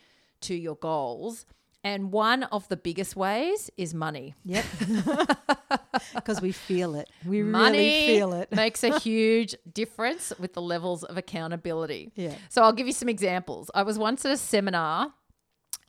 to 0.41 0.53
your 0.53 0.75
goals. 0.75 1.45
And 1.83 2.11
one 2.13 2.43
of 2.43 2.67
the 2.69 2.77
biggest 2.77 3.15
ways 3.15 3.69
is 3.77 3.93
money. 3.93 4.35
Yep. 4.45 4.65
Because 6.15 6.41
we 6.41 6.51
feel 6.51 6.95
it. 6.95 7.09
We 7.25 7.43
Money 7.43 7.77
really 7.77 8.07
feel 8.17 8.33
it. 8.33 8.51
makes 8.51 8.83
a 8.83 8.97
huge 9.07 9.55
difference 9.71 10.33
with 10.39 10.53
the 10.53 10.61
levels 10.61 11.03
of 11.03 11.17
accountability. 11.17 12.11
Yeah. 12.15 12.35
So 12.49 12.61
I'll 12.63 12.73
give 12.73 12.87
you 12.87 12.93
some 12.93 13.09
examples. 13.09 13.69
I 13.75 13.83
was 13.83 13.97
once 13.99 14.25
at 14.25 14.31
a 14.31 14.37
seminar 14.37 15.13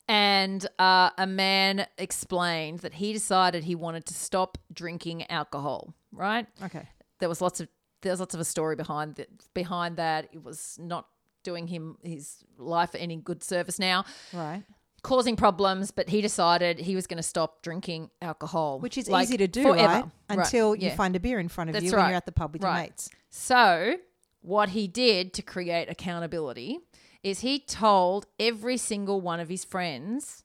and 0.06 0.64
uh, 0.78 1.10
a 1.16 1.26
man 1.26 1.86
explained 1.98 2.80
that 2.80 2.94
he 2.94 3.12
decided 3.12 3.64
he 3.64 3.74
wanted 3.74 4.04
to 4.06 4.14
stop 4.14 4.58
drinking 4.72 5.28
alcohol, 5.30 5.94
right? 6.12 6.46
Okay. 6.62 6.86
There 7.18 7.28
was 7.28 7.40
lots 7.40 7.60
of 7.60 7.68
there's 8.02 8.20
lots 8.20 8.34
of 8.34 8.40
a 8.40 8.44
story 8.44 8.76
behind 8.76 9.14
that 9.16 9.28
behind 9.54 9.96
that. 9.96 10.28
It 10.32 10.42
was 10.44 10.76
not 10.80 11.06
doing 11.42 11.66
him 11.66 11.96
his 12.02 12.44
life 12.58 12.90
any 12.94 13.16
good 13.16 13.42
service 13.42 13.78
now, 13.78 14.04
Right. 14.32 14.62
Causing 15.04 15.36
problems, 15.36 15.92
but 15.92 16.08
he 16.08 16.20
decided 16.20 16.80
he 16.80 16.96
was 16.96 17.06
going 17.06 17.18
to 17.18 17.22
stop 17.22 17.62
drinking 17.62 18.10
alcohol. 18.20 18.80
Which 18.80 18.98
is 18.98 19.08
like, 19.08 19.28
easy 19.28 19.36
to 19.36 19.46
do, 19.46 19.62
forever. 19.62 19.86
right? 19.86 20.04
Until 20.28 20.74
you 20.74 20.88
yeah. 20.88 20.96
find 20.96 21.14
a 21.14 21.20
beer 21.20 21.38
in 21.38 21.48
front 21.48 21.70
of 21.70 21.74
That's 21.74 21.84
you 21.84 21.92
when 21.92 22.08
you're 22.08 22.16
at 22.16 22.26
the 22.26 22.32
pub 22.32 22.54
with 22.54 22.62
your 22.62 22.72
mates. 22.72 23.08
So, 23.30 23.98
what 24.40 24.70
he 24.70 24.88
did 24.88 25.32
to 25.34 25.42
create 25.42 25.88
accountability 25.88 26.80
is 27.22 27.40
he 27.40 27.60
told 27.60 28.26
every 28.40 28.76
single 28.76 29.20
one 29.20 29.40
of 29.40 29.48
his 29.48 29.64
friends 29.64 30.42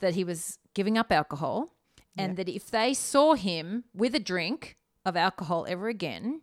that 0.00 0.14
he 0.14 0.22
was 0.22 0.58
giving 0.74 0.96
up 0.96 1.10
alcohol 1.10 1.70
and 2.16 2.36
that 2.36 2.48
if 2.48 2.70
they 2.70 2.94
saw 2.94 3.34
him 3.34 3.84
with 3.94 4.14
a 4.14 4.20
drink 4.20 4.76
of 5.04 5.16
alcohol 5.16 5.66
ever 5.68 5.88
again, 5.88 6.42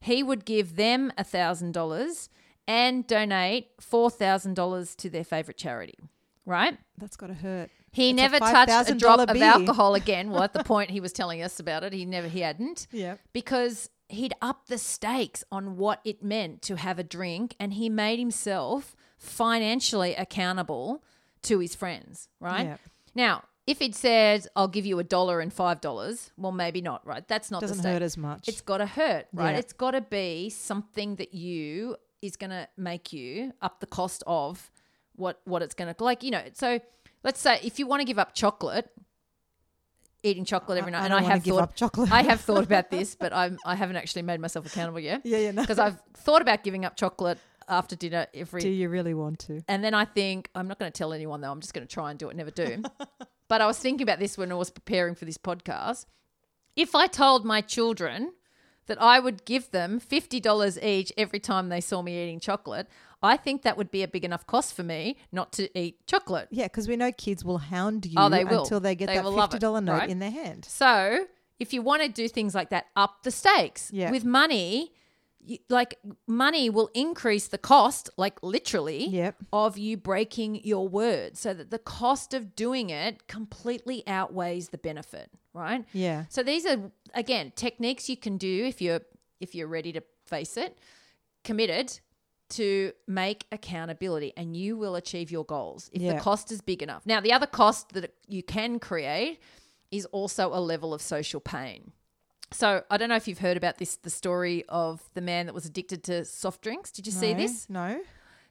he 0.00 0.22
would 0.22 0.44
give 0.44 0.76
them 0.76 1.12
a 1.16 1.24
$1,000 1.24 2.28
and 2.68 3.06
donate 3.06 3.76
$4,000 3.78 4.96
to 4.96 5.10
their 5.10 5.24
favorite 5.24 5.56
charity, 5.56 5.98
right? 6.46 6.78
That's 6.96 7.16
got 7.16 7.26
to 7.26 7.34
hurt. 7.34 7.70
He 7.92 8.10
It's 8.10 8.12
a 8.18 8.22
never 8.22 8.38
touched 8.38 8.90
a 8.90 8.94
$5,000 8.94 8.98
drop 8.98 9.20
of 9.20 9.34
beer. 9.34 9.44
alcohol 9.44 9.94
again. 9.94 10.30
Well, 10.30 10.42
at 10.42 10.52
the 10.54 10.64
point 10.72 10.90
he 10.90 11.00
was 11.00 11.12
telling 11.12 11.42
us 11.42 11.60
about 11.60 11.82
it, 11.84 11.92
he 11.92 12.04
never 12.06 12.28
he 12.28 12.40
hadn't 12.40 12.86
Yeah. 12.92 13.16
because 13.32 13.90
he'd 14.08 14.32
upped 14.40 14.68
the 14.68 14.78
stakes 14.78 15.42
on 15.50 15.76
what 15.76 16.00
it 16.04 16.22
meant 16.22 16.62
to 16.62 16.76
have 16.76 16.98
a 16.98 17.02
drink 17.02 17.56
and 17.58 17.72
he 17.74 17.88
made 17.88 18.18
himself 18.18 18.94
financially 19.18 20.14
accountable 20.14 21.02
to 21.42 21.58
his 21.58 21.74
friends, 21.74 22.28
right? 22.40 22.66
Yeah. 22.66 22.76
Now, 23.14 23.44
if 23.66 23.78
he'd 23.80 23.94
said, 23.96 24.46
I'll 24.54 24.68
give 24.68 24.86
you 24.86 24.98
a 24.98 25.04
dollar 25.04 25.40
and 25.40 25.52
five 25.52 25.80
dollars, 25.80 26.30
well, 26.36 26.52
maybe 26.52 26.80
not, 26.80 27.04
right? 27.06 27.26
That's 27.26 27.50
not 27.50 27.60
Doesn't 27.62 27.82
the 27.82 27.88
hurt 27.90 28.02
as 28.02 28.16
much. 28.16 28.46
It's 28.48 28.60
got 28.60 28.78
to 28.78 28.86
hurt, 28.86 29.26
right? 29.32 29.52
Yeah. 29.52 29.58
It's 29.58 29.72
got 29.72 29.92
to 29.92 30.00
be 30.02 30.50
something 30.50 31.16
that 31.16 31.34
you 31.34 31.96
is 32.22 32.36
going 32.36 32.50
to 32.50 32.68
make 32.76 33.12
you 33.12 33.52
up 33.60 33.80
the 33.80 33.86
cost 33.86 34.22
of 34.26 34.70
what 35.16 35.40
what 35.44 35.62
it's 35.62 35.74
going 35.74 35.92
to 35.92 36.04
like. 36.04 36.22
You 36.22 36.30
know, 36.32 36.42
so 36.52 36.80
let's 37.22 37.40
say 37.40 37.58
if 37.62 37.78
you 37.78 37.86
want 37.86 38.00
to 38.00 38.04
give 38.04 38.18
up 38.18 38.34
chocolate, 38.34 38.90
eating 40.22 40.44
chocolate 40.44 40.78
every 40.78 40.92
night, 40.92 41.02
I 41.02 41.04
and 41.06 41.14
I 41.14 41.22
have 41.22 41.44
thought. 41.44 42.10
I 42.10 42.22
have 42.22 42.40
thought 42.40 42.64
about 42.64 42.90
this, 42.90 43.14
but 43.14 43.32
I'm 43.32 43.58
I 43.64 43.74
haven't 43.74 43.96
actually 43.96 44.22
made 44.22 44.40
myself 44.40 44.66
accountable 44.66 45.00
yet. 45.00 45.22
Yeah, 45.24 45.38
yeah, 45.38 45.50
no. 45.50 45.62
Because 45.62 45.78
I've 45.78 46.00
thought 46.14 46.42
about 46.42 46.62
giving 46.62 46.84
up 46.84 46.96
chocolate 46.96 47.38
after 47.68 47.96
dinner 47.96 48.26
every. 48.34 48.60
Do 48.60 48.68
you 48.68 48.88
really 48.88 49.14
want 49.14 49.40
to? 49.40 49.62
and 49.68 49.82
then 49.82 49.94
I 49.94 50.04
think, 50.04 50.50
I'm 50.54 50.68
not 50.68 50.78
going 50.78 50.90
to 50.90 50.96
tell 50.96 51.12
anyone 51.12 51.40
though, 51.40 51.50
I'm 51.50 51.60
just 51.60 51.74
going 51.74 51.86
to 51.86 51.92
try 51.92 52.10
and 52.10 52.18
do 52.18 52.28
it, 52.28 52.36
never 52.36 52.50
do. 52.50 52.82
but 53.48 53.60
I 53.60 53.66
was 53.66 53.78
thinking 53.78 54.04
about 54.04 54.18
this 54.18 54.38
when 54.38 54.52
I 54.52 54.54
was 54.54 54.70
preparing 54.70 55.14
for 55.14 55.24
this 55.24 55.38
podcast. 55.38 56.06
If 56.74 56.94
I 56.94 57.06
told 57.06 57.44
my 57.44 57.60
children 57.60 58.32
that 58.86 59.00
I 59.00 59.18
would 59.18 59.44
give 59.44 59.70
them 59.70 60.00
$50 60.00 60.82
each 60.82 61.12
every 61.16 61.40
time 61.40 61.68
they 61.68 61.80
saw 61.80 62.02
me 62.02 62.22
eating 62.22 62.40
chocolate, 62.40 62.86
I 63.26 63.36
think 63.36 63.62
that 63.62 63.76
would 63.76 63.90
be 63.90 64.02
a 64.02 64.08
big 64.08 64.24
enough 64.24 64.46
cost 64.46 64.74
for 64.74 64.82
me 64.82 65.16
not 65.32 65.52
to 65.54 65.78
eat 65.78 66.06
chocolate. 66.06 66.48
Yeah, 66.50 66.64
because 66.66 66.88
we 66.88 66.96
know 66.96 67.12
kids 67.12 67.44
will 67.44 67.58
hound 67.58 68.06
you 68.06 68.14
Oh, 68.16 68.28
they 68.28 68.44
will. 68.44 68.62
until 68.62 68.80
they 68.80 68.94
get 68.94 69.06
They 69.08 69.16
that 69.16 69.24
will 69.24 69.32
love 69.32 69.50
fifty 69.52 69.66
it, 69.66 69.70
note 69.80 69.92
right? 69.92 70.08
in 70.10 70.18
their 70.20 70.30
hand. 70.30 70.64
So 70.64 71.26
if 71.58 71.72
you 71.72 71.82
want 71.82 72.02
to 72.02 72.08
do 72.08 72.28
things 72.28 72.54
like 72.54 72.70
that, 72.70 72.86
up 72.96 73.22
the 73.22 73.30
stakes. 73.30 73.90
Yeah. 73.92 74.10
With 74.10 74.24
money, 74.24 74.92
like 75.68 75.98
money 76.26 76.68
will 76.68 76.90
increase 76.92 77.46
the 77.48 77.58
cost, 77.58 78.10
like 78.16 78.42
literally, 78.42 79.06
Yep. 79.08 79.36
of 79.52 79.78
you 79.78 79.96
breaking 79.96 80.64
your 80.64 80.88
word, 80.88 81.36
so 81.36 81.54
that 81.54 81.70
the 81.70 81.78
cost 81.78 82.34
of 82.34 82.56
doing 82.56 82.90
it 82.90 83.26
completely 83.28 84.02
outweighs 84.08 84.70
the 84.70 84.78
benefit. 84.78 85.30
Right. 85.54 85.84
Yeah. 85.92 86.24
So 86.28 86.42
these 86.42 86.66
are 86.66 86.90
again 87.14 87.52
techniques 87.56 88.08
you 88.08 88.16
can 88.16 88.36
do 88.38 88.64
if 88.66 88.82
you're 88.82 89.00
if 89.40 89.54
you're 89.54 89.68
ready 89.68 89.92
to 89.92 90.02
face 90.26 90.56
it, 90.56 90.76
committed, 91.44 92.00
to 92.50 92.92
make 93.06 93.46
accountability 93.52 94.32
and 94.36 94.56
you 94.56 94.76
will 94.76 94.94
achieve 94.94 95.30
your 95.30 95.44
goals 95.44 95.90
if 95.92 96.00
Yeah. 96.02 96.14
the 96.14 96.20
cost 96.20 96.52
is 96.52 96.60
big 96.60 96.82
enough. 96.82 97.04
Now, 97.06 97.20
the 97.20 97.32
other 97.32 97.46
cost 97.46 97.90
that 97.94 98.14
you 98.28 98.42
can 98.42 98.78
create 98.78 99.40
is 99.90 100.04
also 100.06 100.52
a 100.54 100.60
level 100.60 100.94
of 100.94 101.02
social 101.02 101.40
pain. 101.40 101.92
So, 102.52 102.84
I 102.90 102.96
don't 102.96 103.08
know 103.08 103.16
if 103.16 103.26
you've 103.26 103.40
heard 103.40 103.56
about 103.56 103.78
this 103.78 103.96
the 103.96 104.10
story 104.10 104.64
of 104.68 105.02
the 105.14 105.20
man 105.20 105.46
that 105.46 105.54
was 105.54 105.66
addicted 105.66 106.04
to 106.04 106.24
soft 106.24 106.62
drinks. 106.62 106.92
Did 106.92 107.06
you 107.06 107.12
see 107.12 107.34
this? 107.34 107.68
No. 107.68 108.00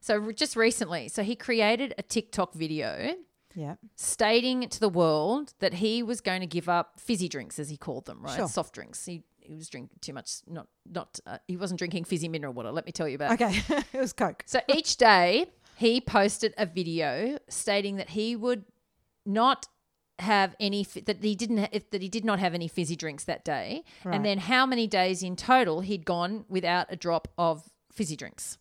So, 0.01 0.31
just 0.33 0.55
recently, 0.57 1.07
so 1.07 1.23
he 1.23 1.35
created 1.35 1.93
a 1.97 2.03
TikTok 2.03 2.53
video 2.53 3.15
Yeah. 3.55 3.75
stating 3.95 4.67
to 4.67 4.79
the 4.81 4.89
world 4.89 5.53
that 5.59 5.75
he 5.75 6.03
was 6.03 6.19
going 6.19 6.41
to 6.41 6.47
give 6.47 6.67
up 6.67 6.99
fizzy 6.99 7.29
drinks, 7.29 7.57
as 7.57 7.69
he 7.69 7.77
called 7.77 8.05
them, 8.05 8.21
right? 8.21 8.35
Sure. 8.35 8.47
Soft 8.49 8.73
drinks. 8.75 9.05
He 9.05 9.23
he 9.45 9.55
was 9.55 9.69
drinking 9.69 9.97
too 10.01 10.13
much. 10.13 10.31
Not 10.47 10.67
not. 10.89 11.19
Uh, 11.25 11.37
he 11.47 11.57
wasn't 11.57 11.77
drinking 11.79 12.03
fizzy 12.05 12.27
mineral 12.27 12.53
water. 12.53 12.71
Let 12.71 12.85
me 12.85 12.91
tell 12.91 13.07
you 13.07 13.15
about. 13.15 13.33
Okay. 13.33 13.61
it 13.93 13.99
was 13.99 14.13
Coke. 14.13 14.43
So 14.45 14.59
each 14.67 14.97
day 14.97 15.47
he 15.77 15.99
posted 16.01 16.53
a 16.57 16.65
video 16.65 17.37
stating 17.49 17.97
that 17.97 18.09
he 18.09 18.35
would 18.35 18.65
not 19.25 19.67
have 20.19 20.55
any 20.59 20.83
that 21.05 21.21
he 21.23 21.35
didn't 21.35 21.67
if, 21.71 21.89
that 21.91 22.01
he 22.01 22.07
did 22.09 22.23
not 22.23 22.39
have 22.39 22.53
any 22.53 22.67
fizzy 22.67 22.95
drinks 22.95 23.25
that 23.25 23.43
day, 23.43 23.83
Right. 24.03 24.15
and 24.15 24.25
then 24.25 24.37
how 24.37 24.65
many 24.65 24.87
days 24.87 25.21
in 25.23 25.35
total 25.35 25.81
he'd 25.81 26.05
gone 26.05 26.45
without 26.47 26.87
a 26.89 26.95
drop 26.95 27.27
of 27.37 27.69
fizzy 27.91 28.15
drinks. 28.15 28.57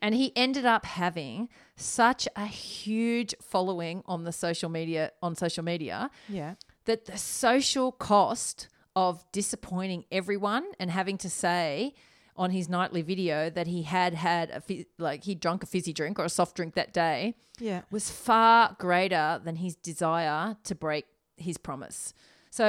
And 0.00 0.14
he 0.14 0.32
ended 0.36 0.64
up 0.64 0.84
having 0.84 1.48
such 1.74 2.28
a 2.36 2.46
huge 2.46 3.34
following 3.42 4.02
on 4.06 4.22
the 4.24 4.32
social 4.32 4.68
media 4.68 5.10
on 5.22 5.34
social 5.34 5.64
media 5.64 6.10
Yeah. 6.28 6.54
that 6.84 7.06
the 7.06 7.18
social 7.18 7.90
cost 7.92 8.68
of 9.02 9.12
disappointing 9.32 10.04
everyone 10.20 10.64
and 10.80 10.90
having 10.90 11.18
to 11.18 11.30
say 11.30 11.94
on 12.36 12.50
his 12.50 12.68
nightly 12.68 13.02
video 13.02 13.50
that 13.58 13.66
he 13.74 13.80
had 13.82 14.12
had 14.14 14.46
a 14.50 14.60
like 14.98 15.20
he'd 15.24 15.40
drunk 15.40 15.62
a 15.62 15.66
fizzy 15.66 15.92
drink 15.92 16.18
or 16.20 16.24
a 16.24 16.28
soft 16.40 16.54
drink 16.56 16.74
that 16.74 16.92
day 16.92 17.34
Yeah. 17.68 17.80
was 17.90 18.10
far 18.10 18.76
greater 18.86 19.40
than 19.44 19.56
his 19.56 19.74
desire 19.90 20.56
to 20.68 20.74
break 20.74 21.04
his 21.36 21.58
promise. 21.58 22.14
So, 22.50 22.66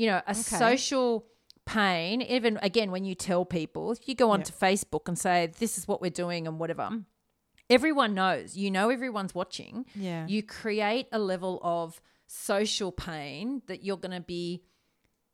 you 0.00 0.06
know, 0.10 0.20
a 0.26 0.34
social 0.34 1.26
pain, 1.64 2.22
even 2.22 2.58
again, 2.62 2.90
when 2.94 3.04
you 3.04 3.14
tell 3.14 3.44
people, 3.44 3.84
if 3.92 4.08
you 4.08 4.14
go 4.14 4.30
onto 4.36 4.52
Facebook 4.52 5.04
and 5.08 5.18
say, 5.18 5.36
this 5.58 5.78
is 5.78 5.86
what 5.88 6.00
we're 6.00 6.18
doing 6.24 6.46
and 6.48 6.58
whatever, 6.60 6.86
everyone 7.68 8.14
knows, 8.14 8.56
you 8.56 8.70
know, 8.70 8.88
everyone's 8.90 9.34
watching. 9.34 9.84
Yeah. 9.94 10.26
You 10.26 10.42
create 10.42 11.06
a 11.12 11.18
level 11.18 11.60
of 11.62 12.00
social 12.26 12.90
pain 12.92 13.62
that 13.66 13.84
you're 13.84 13.96
going 14.06 14.16
to 14.22 14.26
be. 14.38 14.62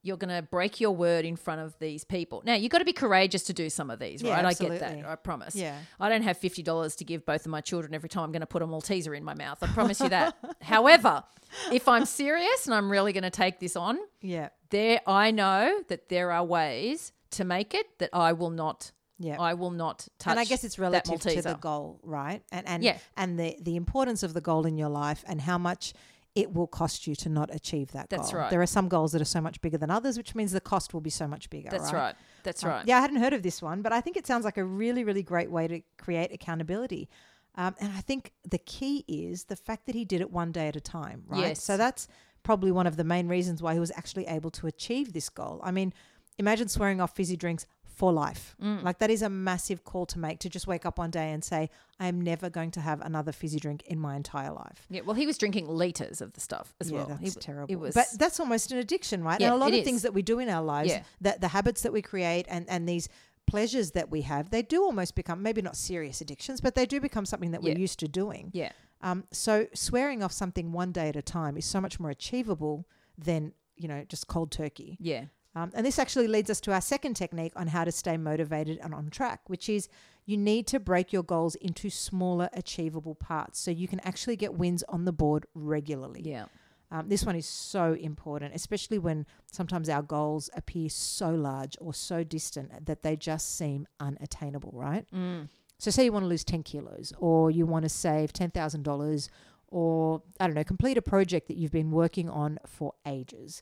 You're 0.05 0.17
going 0.19 0.35
to 0.35 0.43
break 0.43 0.81
your 0.81 0.93
word 0.95 1.25
in 1.25 1.35
front 1.35 1.61
of 1.63 1.77
these 1.79 2.05
people. 2.05 2.43
Now, 2.45 2.55
you've 2.55 2.71
got 2.71 2.79
to 2.79 2.85
be 2.85 2.93
courageous 2.93 3.43
to 3.45 3.53
do 3.53 3.69
some 3.71 3.91
of 3.91 3.99
these, 3.99 4.23
Yeah, 4.23 4.35
right? 4.35 4.45
I 4.45 4.53
get 4.53 4.79
that. 4.81 5.05
I 5.07 5.17
promise. 5.17 5.57
Yeah. 5.57 5.77
I 5.99 6.09
don't 6.09 6.23
have 6.23 6.37
fifty 6.39 6.63
dollars 6.63 6.95
to 6.97 7.05
give 7.05 7.25
both 7.25 7.47
of 7.47 7.51
my 7.51 7.61
children 7.61 7.95
every 7.95 8.09
time 8.09 8.25
I'm 8.25 8.33
going 8.33 8.41
to 8.41 8.47
put 8.47 8.63
a 8.63 8.67
Malteser 8.67 9.17
in 9.17 9.25
my 9.25 9.35
mouth. 9.35 9.59
I 9.63 9.67
promise 9.69 10.01
you 10.01 10.11
that. 10.11 10.37
However, 10.63 11.25
if 11.73 11.89
I'm 11.89 12.05
serious 12.05 12.67
and 12.67 12.75
I'm 12.75 12.91
really 12.91 13.13
going 13.13 13.25
to 13.25 13.31
take 13.31 13.59
this 13.61 13.77
on, 13.77 13.99
Yeah. 14.21 14.51
there 14.71 15.01
I 15.07 15.31
know 15.31 15.81
that 15.89 16.09
there 16.11 16.31
are 16.31 16.45
ways 16.45 17.13
to 17.33 17.45
make 17.45 17.75
it 17.75 17.99
that 17.99 18.11
I 18.13 18.33
will 18.35 18.51
not. 18.51 18.93
Yeah. 19.19 19.41
I 19.41 19.55
will 19.55 19.71
not 19.71 20.09
touch. 20.19 20.33
and 20.33 20.41
I 20.41 20.45
guess 20.45 20.65
it's 20.65 20.79
relative 20.79 21.21
to 21.21 21.41
the 21.41 21.55
goal, 21.55 22.01
right? 22.03 22.43
And 22.51 22.67
and 22.67 22.83
Yeah. 22.83 22.99
and 23.17 23.39
the 23.39 23.57
the 23.61 23.77
importance 23.77 24.23
of 24.23 24.35
the 24.35 24.41
goal 24.41 24.67
in 24.67 24.77
your 24.77 24.89
life 24.91 25.25
and 25.27 25.41
how 25.41 25.57
much 25.57 25.95
it 26.35 26.53
will 26.53 26.67
cost 26.67 27.07
you 27.07 27.15
to 27.15 27.29
not 27.29 27.55
achieve 27.55 27.93
that 27.93 28.11
That's 28.11 28.33
goal. 28.33 28.41
right. 28.41 28.51
There 28.51 28.61
are 28.61 28.67
some 28.67 28.89
goals 28.89 29.13
that 29.13 29.23
are 29.23 29.25
so 29.27 29.41
much 29.41 29.61
bigger 29.61 29.79
than 29.79 29.91
others, 29.91 30.17
which 30.17 30.35
means 30.35 30.51
the 30.53 30.61
cost 30.61 30.93
will 30.93 31.01
be 31.01 31.11
so 31.11 31.29
much 31.29 31.49
bigger. 31.49 31.69
That's 31.71 31.93
right. 31.93 32.01
right. 32.01 32.15
That's 32.43 32.65
Um, 32.65 32.71
right. 32.71 32.87
yeah, 32.87 32.99
I 32.99 33.01
hadn't 33.01 33.17
heard 33.19 33.33
of 33.33 33.43
this 33.43 33.63
one, 33.63 33.83
but 33.83 33.93
I 33.93 34.01
think 34.01 34.17
it 34.17 34.27
sounds 34.27 34.45
like 34.45 34.59
a 34.59 34.65
really, 34.65 35.05
really 35.05 35.23
great 35.23 35.51
way 35.51 35.69
to 35.69 35.81
create 35.97 36.33
accountability. 36.33 37.09
Um, 37.55 37.77
and 37.81 37.93
I 37.93 38.01
think 38.01 38.33
the 38.45 38.59
key 38.59 39.05
is 39.07 39.45
the 39.45 39.55
fact 39.55 39.87
that 39.87 39.95
he 39.95 40.05
did 40.05 40.21
it 40.21 40.33
one 40.33 40.51
day 40.51 40.67
at 40.67 40.75
a 40.75 40.81
time, 40.81 41.23
right? 41.29 41.41
Yes. 41.41 41.63
So 41.63 41.77
that's 41.77 42.09
probably 42.43 42.73
one 42.73 42.89
of 42.89 42.97
the 42.97 43.05
main 43.05 43.29
reasons 43.29 43.63
why 43.63 43.75
he 43.75 43.79
was 43.81 43.93
actually 43.95 44.27
able 44.27 44.51
to 44.51 44.67
achieve 44.67 45.13
this 45.13 45.29
goal. 45.29 45.61
I 45.63 45.71
mean, 45.71 45.95
imagine 46.37 46.67
swearing 46.69 47.01
off 47.01 47.15
fizzy 47.15 47.37
drinks 47.37 47.65
for 47.95 48.13
life. 48.13 48.57
Mm. 48.63 48.83
Like 48.83 48.99
that 48.99 49.09
is 49.11 49.23
a 49.23 49.29
massive 49.31 49.85
call 49.85 50.05
to 50.07 50.19
make 50.19 50.41
to 50.41 50.49
just 50.49 50.67
wake 50.67 50.85
up 50.85 50.99
one 50.99 51.11
day 51.11 51.31
and 51.31 51.45
say, 51.45 51.71
I 52.01 52.09
am 52.09 52.21
never 52.21 52.51
going 52.51 52.73
to 52.73 52.81
have 52.81 53.01
another 53.01 53.31
fizzy 53.33 53.61
drink 53.61 53.83
in 53.87 53.99
my 54.01 54.17
entire 54.17 54.53
life. 54.53 54.85
Yeah. 54.91 55.03
Well, 55.03 55.15
he 55.15 55.27
was 55.27 55.39
drinking 55.39 55.69
liters 55.69 56.21
of 56.21 56.33
the 56.33 56.41
stuff 56.41 56.75
as 56.81 56.91
yeah, 56.91 56.97
well. 56.99 57.07
that's 57.07 57.35
He- 57.35 57.41
terrible. 57.41 57.73
It 57.73 57.77
was. 57.79 57.95
but 57.95 58.07
that's 58.19 58.41
almost 58.41 58.73
an 58.73 58.79
addiction, 58.79 59.23
right? 59.23 59.41
Yeah, 59.41 59.47
and 59.47 59.55
a 59.55 59.59
lot 59.59 59.73
of 59.73 59.85
things 59.85 60.03
that 60.03 60.13
we 60.13 60.23
do 60.23 60.41
in 60.41 60.49
our 60.49 60.63
lives, 60.65 60.91
Yeah. 60.91 61.03
that 61.21 61.41
the 61.41 61.49
habits 61.49 61.83
that 61.83 61.93
we 61.93 62.03
create 62.03 62.47
and, 62.49 62.69
and 62.69 62.89
these 62.89 63.09
pleasures 63.47 63.93
that 63.93 64.11
we 64.11 64.23
have, 64.23 64.51
they 64.51 64.63
do 64.63 64.83
almost 64.83 65.15
become 65.15 65.43
maybe 65.43 65.63
not 65.63 65.77
serious 65.77 66.21
addictions, 66.21 66.61
but 66.61 66.75
they 66.75 66.87
do 66.87 67.01
become 67.01 67.25
something 67.27 67.53
that 67.53 67.63
we're 67.63 67.79
used 67.79 67.99
to 68.01 68.09
doing. 68.09 68.51
yeah. 68.53 68.73
Um, 69.03 69.25
so 69.33 69.67
swearing 69.75 70.23
off 70.23 70.33
something 70.33 70.73
one 70.73 70.91
day 70.91 71.11
at 71.11 71.17
a 71.17 71.21
time 71.21 71.59
is 71.59 71.67
so 71.67 71.79
much 71.79 72.01
more 72.01 72.09
achievable 72.11 72.89
than, 73.19 73.53
you 73.77 73.87
know, 73.87 74.03
just 74.09 74.29
cold 74.29 74.51
turkey. 74.51 74.97
Yeah. 74.99 75.25
Um, 75.57 75.71
and 75.75 75.87
this 75.87 75.99
actually 75.99 76.27
leads 76.27 76.51
us 76.51 76.61
to 76.63 76.73
our 76.73 76.81
second 76.81 77.15
technique 77.15 77.53
on 77.55 77.69
how 77.69 77.85
to 77.85 77.93
stay 77.93 78.17
motivated 78.17 78.79
and 78.83 78.93
on 78.93 79.09
track, 79.09 79.41
which 79.47 79.69
is 79.69 79.89
you 80.27 80.37
need 80.37 80.67
to 80.69 80.81
break 80.81 81.13
your 81.13 81.23
goals 81.23 81.55
into 81.57 81.91
smaller, 81.91 82.49
achievable 82.53 83.15
parts 83.15 83.61
so 83.61 83.71
you 83.71 83.87
can 83.87 84.01
actually 84.01 84.37
get 84.37 84.55
wins 84.55 84.83
on 84.89 85.05
the 85.05 85.13
board 85.13 85.47
regularly. 85.55 86.23
Yeah. 86.25 86.47
Um, 86.91 87.09
this 87.09 87.25
one 87.25 87.35
is 87.35 87.47
so 87.47 87.95
important, 87.95 88.55
especially 88.55 88.99
when 88.99 89.27
sometimes 89.51 89.89
our 89.89 90.03
goals 90.03 90.51
appear 90.55 90.89
so 90.89 91.31
large 91.31 91.77
or 91.81 91.93
so 91.93 92.23
distant 92.23 92.87
that 92.87 93.03
they 93.03 93.17
just 93.17 93.57
seem 93.57 93.87
unattainable, 94.01 94.71
right? 94.75 95.05
Mm. 95.13 95.49
So, 95.79 95.91
say 95.91 96.05
you 96.05 96.13
want 96.13 96.25
to 96.25 96.29
lose 96.29 96.45
10 96.45 96.63
kilos 96.63 97.13
or 97.19 97.51
you 97.51 97.67
want 97.67 97.85
to 97.85 97.89
save 97.89 98.33
$10,000 98.33 99.29
or, 99.69 100.23
I 100.39 100.47
don't 100.47 100.55
know, 100.55 100.63
complete 100.63 100.97
a 100.97 101.03
project 101.03 101.49
that 101.49 101.57
you've 101.57 101.73
been 101.73 101.91
working 101.91 102.29
on 102.29 102.59
for 102.65 102.95
ages. 103.05 103.61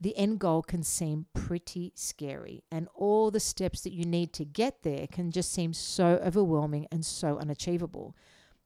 The 0.00 0.16
end 0.16 0.38
goal 0.38 0.62
can 0.62 0.82
seem 0.84 1.26
pretty 1.34 1.92
scary, 1.96 2.62
and 2.70 2.88
all 2.94 3.30
the 3.32 3.40
steps 3.40 3.80
that 3.80 3.92
you 3.92 4.04
need 4.04 4.32
to 4.34 4.44
get 4.44 4.82
there 4.82 5.08
can 5.08 5.30
just 5.32 5.52
seem 5.52 5.72
so 5.72 6.20
overwhelming 6.24 6.86
and 6.92 7.04
so 7.04 7.36
unachievable. 7.38 8.14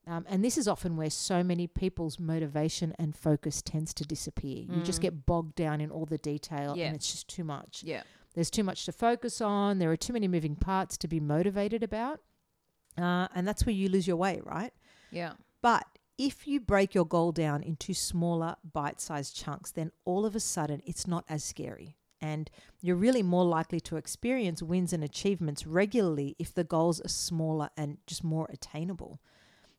Um, 0.07 0.27
and 0.29 0.45
this 0.45 0.59
is 0.59 0.67
often 0.69 0.97
where 0.97 1.09
so 1.11 1.43
many 1.43 1.67
people's 1.67 2.19
motivation 2.19 2.93
and 2.99 3.17
focus 3.17 3.63
tends 3.63 3.95
to 3.95 4.05
disappear. 4.05 4.65
You 4.69 4.83
just 4.83 4.99
Mm. 4.99 5.03
get 5.03 5.27
bogged 5.27 5.55
down 5.55 5.81
in 5.81 5.91
all 5.91 6.05
the 6.07 6.19
detail, 6.19 6.77
Yeah. 6.77 6.87
and 6.89 6.97
it's 6.97 7.11
just 7.11 7.29
too 7.29 7.45
much. 7.45 7.83
Yeah. 7.85 8.03
There's 8.35 8.51
too 8.51 8.65
much 8.65 8.85
to 8.87 8.93
focus 8.93 9.41
on. 9.41 9.79
There 9.79 9.91
are 9.91 9.97
too 9.97 10.13
many 10.13 10.27
moving 10.29 10.57
parts 10.57 10.97
to 10.99 11.09
be 11.09 11.21
motivated 11.21 11.83
about. 11.83 12.21
Uh, 12.99 13.29
and 13.35 13.47
that's 13.49 13.65
where 13.65 13.75
you 13.75 13.89
lose 13.89 14.07
your 14.07 14.17
way, 14.17 14.41
right? 14.45 14.73
Yeah. 15.11 15.35
But 15.63 15.87
if 16.19 16.47
you 16.47 16.61
break 16.61 16.95
your 16.95 17.07
goal 17.07 17.33
down 17.33 17.63
into 17.63 17.95
smaller, 17.95 18.57
bite 18.73 19.01
sized 19.01 19.37
chunks, 19.37 19.71
then 19.71 19.93
all 20.05 20.27
of 20.27 20.37
a 20.37 20.41
sudden 20.41 20.83
it's 20.85 21.07
not 21.07 21.25
as 21.29 21.43
scary. 21.43 21.97
And 22.21 22.51
you're 22.81 22.97
really 22.97 23.23
more 23.23 23.45
likely 23.45 23.81
to 23.81 23.97
experience 23.97 24.63
wins 24.63 24.93
and 24.93 25.03
achievements 25.03 25.67
regularly 25.67 26.37
if 26.39 26.55
the 26.55 26.65
goals 26.65 27.01
are 27.01 27.09
smaller 27.09 27.71
and 27.77 27.99
just 28.07 28.23
more 28.23 28.49
attainable. 28.53 29.21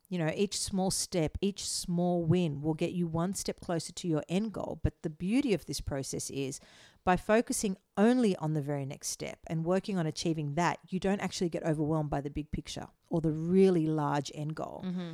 You 0.10 0.20
know, 0.20 0.32
each 0.36 0.60
small 0.60 0.92
step, 0.92 1.38
each 1.42 1.68
small 1.68 2.24
win 2.24 2.62
will 2.62 2.74
get 2.74 2.92
you 2.92 3.08
one 3.08 3.34
step 3.34 3.60
closer 3.62 3.94
to 3.94 4.08
your 4.08 4.24
end 4.28 4.52
goal. 4.52 4.80
But 4.84 5.02
the 5.02 5.10
beauty 5.10 5.54
of 5.54 5.66
this 5.66 5.82
process 5.82 6.30
is 6.30 6.60
by 7.06 7.16
focusing 7.16 7.78
only 7.98 8.36
on 8.36 8.54
the 8.54 8.62
very 8.62 8.86
next 8.86 9.08
step 9.08 9.40
and 9.48 9.66
working 9.66 9.98
on 9.98 10.06
achieving 10.06 10.56
that, 10.56 10.80
you 10.88 11.00
don't 11.00 11.22
actually 11.22 11.50
get 11.50 11.64
overwhelmed 11.64 12.10
by 12.10 12.22
the 12.22 12.30
big 12.30 12.52
picture 12.52 12.88
or 13.10 13.22
the 13.22 13.32
really 13.32 13.88
large 13.88 14.32
end 14.36 14.56
goal. 14.56 14.84
Mm-hmm. 14.86 15.14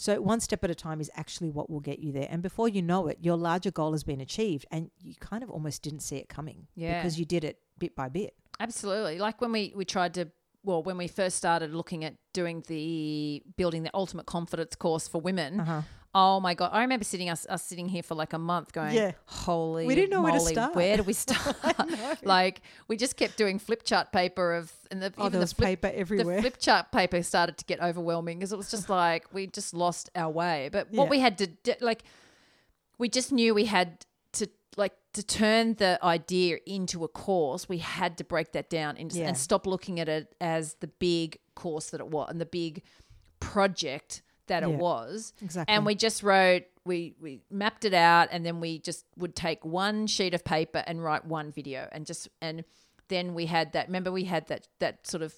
So, 0.00 0.18
one 0.22 0.40
step 0.40 0.64
at 0.64 0.70
a 0.70 0.74
time 0.74 0.98
is 1.02 1.10
actually 1.14 1.50
what 1.50 1.68
will 1.68 1.80
get 1.80 1.98
you 1.98 2.10
there. 2.10 2.26
And 2.30 2.42
before 2.42 2.68
you 2.70 2.80
know 2.80 3.06
it, 3.08 3.18
your 3.20 3.36
larger 3.36 3.70
goal 3.70 3.92
has 3.92 4.02
been 4.02 4.18
achieved 4.22 4.64
and 4.70 4.90
you 4.98 5.14
kind 5.20 5.42
of 5.42 5.50
almost 5.50 5.82
didn't 5.82 6.00
see 6.00 6.16
it 6.16 6.30
coming 6.30 6.68
Yeah. 6.74 7.00
because 7.02 7.18
you 7.18 7.26
did 7.26 7.44
it 7.44 7.58
bit 7.78 7.94
by 7.94 8.08
bit. 8.08 8.34
Absolutely. 8.58 9.18
Like 9.18 9.42
when 9.42 9.52
we, 9.52 9.74
we 9.76 9.84
tried 9.84 10.14
to, 10.14 10.30
well, 10.62 10.82
when 10.82 10.96
we 10.96 11.06
first 11.06 11.36
started 11.36 11.74
looking 11.74 12.02
at 12.06 12.14
doing 12.32 12.64
the 12.66 13.42
building 13.58 13.82
the 13.82 13.90
ultimate 13.92 14.24
confidence 14.24 14.74
course 14.74 15.06
for 15.06 15.20
women. 15.20 15.60
Uh-huh. 15.60 15.82
Oh 16.12 16.40
my 16.40 16.54
god! 16.54 16.70
I 16.72 16.80
remember 16.80 17.04
sitting 17.04 17.30
us 17.30 17.46
us 17.48 17.62
sitting 17.64 17.88
here 17.88 18.02
for 18.02 18.16
like 18.16 18.32
a 18.32 18.38
month, 18.38 18.72
going, 18.72 18.94
Yeah. 18.94 19.12
"Holy, 19.26 19.86
We 19.86 19.94
didn't 19.94 20.10
know 20.10 20.22
where 20.22 20.32
to 20.32 20.40
start." 20.40 20.74
Where 20.74 20.96
do 20.96 21.02
we 21.12 21.12
start?" 21.12 21.56
like 22.24 22.62
we 22.88 22.96
just 22.96 23.16
kept 23.16 23.36
doing 23.36 23.60
flip 23.60 23.84
chart 23.84 24.10
paper 24.10 24.54
of, 24.54 24.72
and 24.90 25.00
the 25.00 25.12
Oh, 25.16 25.26
even 25.26 25.38
the 25.40 25.46
flip, 25.46 25.66
paper 25.80 25.92
everywhere. 25.94 26.36
The 26.36 26.42
flip 26.42 26.58
chart 26.58 26.90
paper 26.90 27.22
started 27.22 27.58
to 27.58 27.64
get 27.64 27.80
overwhelming 27.80 28.38
because 28.38 28.52
it 28.52 28.56
was 28.56 28.70
just 28.72 28.88
like 28.88 29.32
we 29.32 29.46
just 29.46 29.72
lost 29.72 30.10
our 30.16 30.30
way. 30.30 30.68
But 30.72 30.90
what 30.90 31.04
Yeah. 31.04 31.10
we 31.10 31.20
had 31.20 31.38
to 31.38 31.46
do, 31.46 31.74
like, 31.80 32.02
we 32.98 33.08
just 33.08 33.30
knew 33.30 33.54
we 33.54 33.66
had 33.66 34.04
to 34.32 34.48
like 34.76 34.94
to 35.12 35.22
turn 35.22 35.74
the 35.74 35.96
idea 36.02 36.58
into 36.66 37.04
a 37.04 37.08
course. 37.08 37.68
We 37.68 37.78
had 37.78 38.18
to 38.18 38.24
break 38.24 38.50
that 38.52 38.68
down 38.68 38.96
into, 38.96 39.18
Yeah. 39.18 39.28
and 39.28 39.38
stop 39.38 39.64
looking 39.64 40.00
at 40.00 40.08
it 40.08 40.34
as 40.40 40.74
the 40.80 40.88
big 40.88 41.38
course 41.54 41.90
that 41.90 42.00
it 42.00 42.08
was 42.08 42.28
and 42.30 42.40
the 42.40 42.46
big 42.46 42.82
project 43.38 44.22
that 44.50 44.62
it 44.62 44.70
was. 44.70 45.32
Exactly. 45.42 45.74
And 45.74 45.84
we 45.86 45.94
just 45.94 46.22
wrote, 46.22 46.64
we 46.84 47.14
we 47.20 47.40
mapped 47.50 47.84
it 47.84 47.94
out, 47.94 48.28
and 48.30 48.44
then 48.46 48.60
we 48.60 48.78
just 48.78 49.04
would 49.16 49.34
take 49.34 49.64
one 49.64 50.06
sheet 50.06 50.34
of 50.34 50.44
paper 50.44 50.82
and 50.86 51.02
write 51.02 51.24
one 51.24 51.50
video, 51.50 51.88
and 51.92 52.06
just 52.06 52.28
and 52.40 52.64
then 53.08 53.34
we 53.34 53.46
had 53.46 53.72
that. 53.72 53.86
Remember, 53.88 54.12
we 54.12 54.24
had 54.24 54.46
that 54.48 54.68
that 54.78 55.06
sort 55.06 55.22
of 55.22 55.34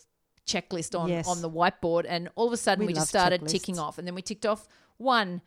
checklist 0.47 0.99
on 0.99 1.09
Yes. 1.09 1.27
on 1.29 1.41
the 1.41 1.49
whiteboard, 1.51 2.05
and 2.09 2.29
all 2.35 2.47
of 2.49 2.53
a 2.53 2.57
sudden 2.57 2.81
We 2.85 2.89
we, 2.89 2.95
just 2.95 3.09
started 3.09 3.47
ticking 3.47 3.79
off, 3.79 3.97
and 3.99 4.07
then 4.07 4.15
we 4.15 4.23
ticked 4.23 4.45
off 4.47 4.67
one 4.99 5.41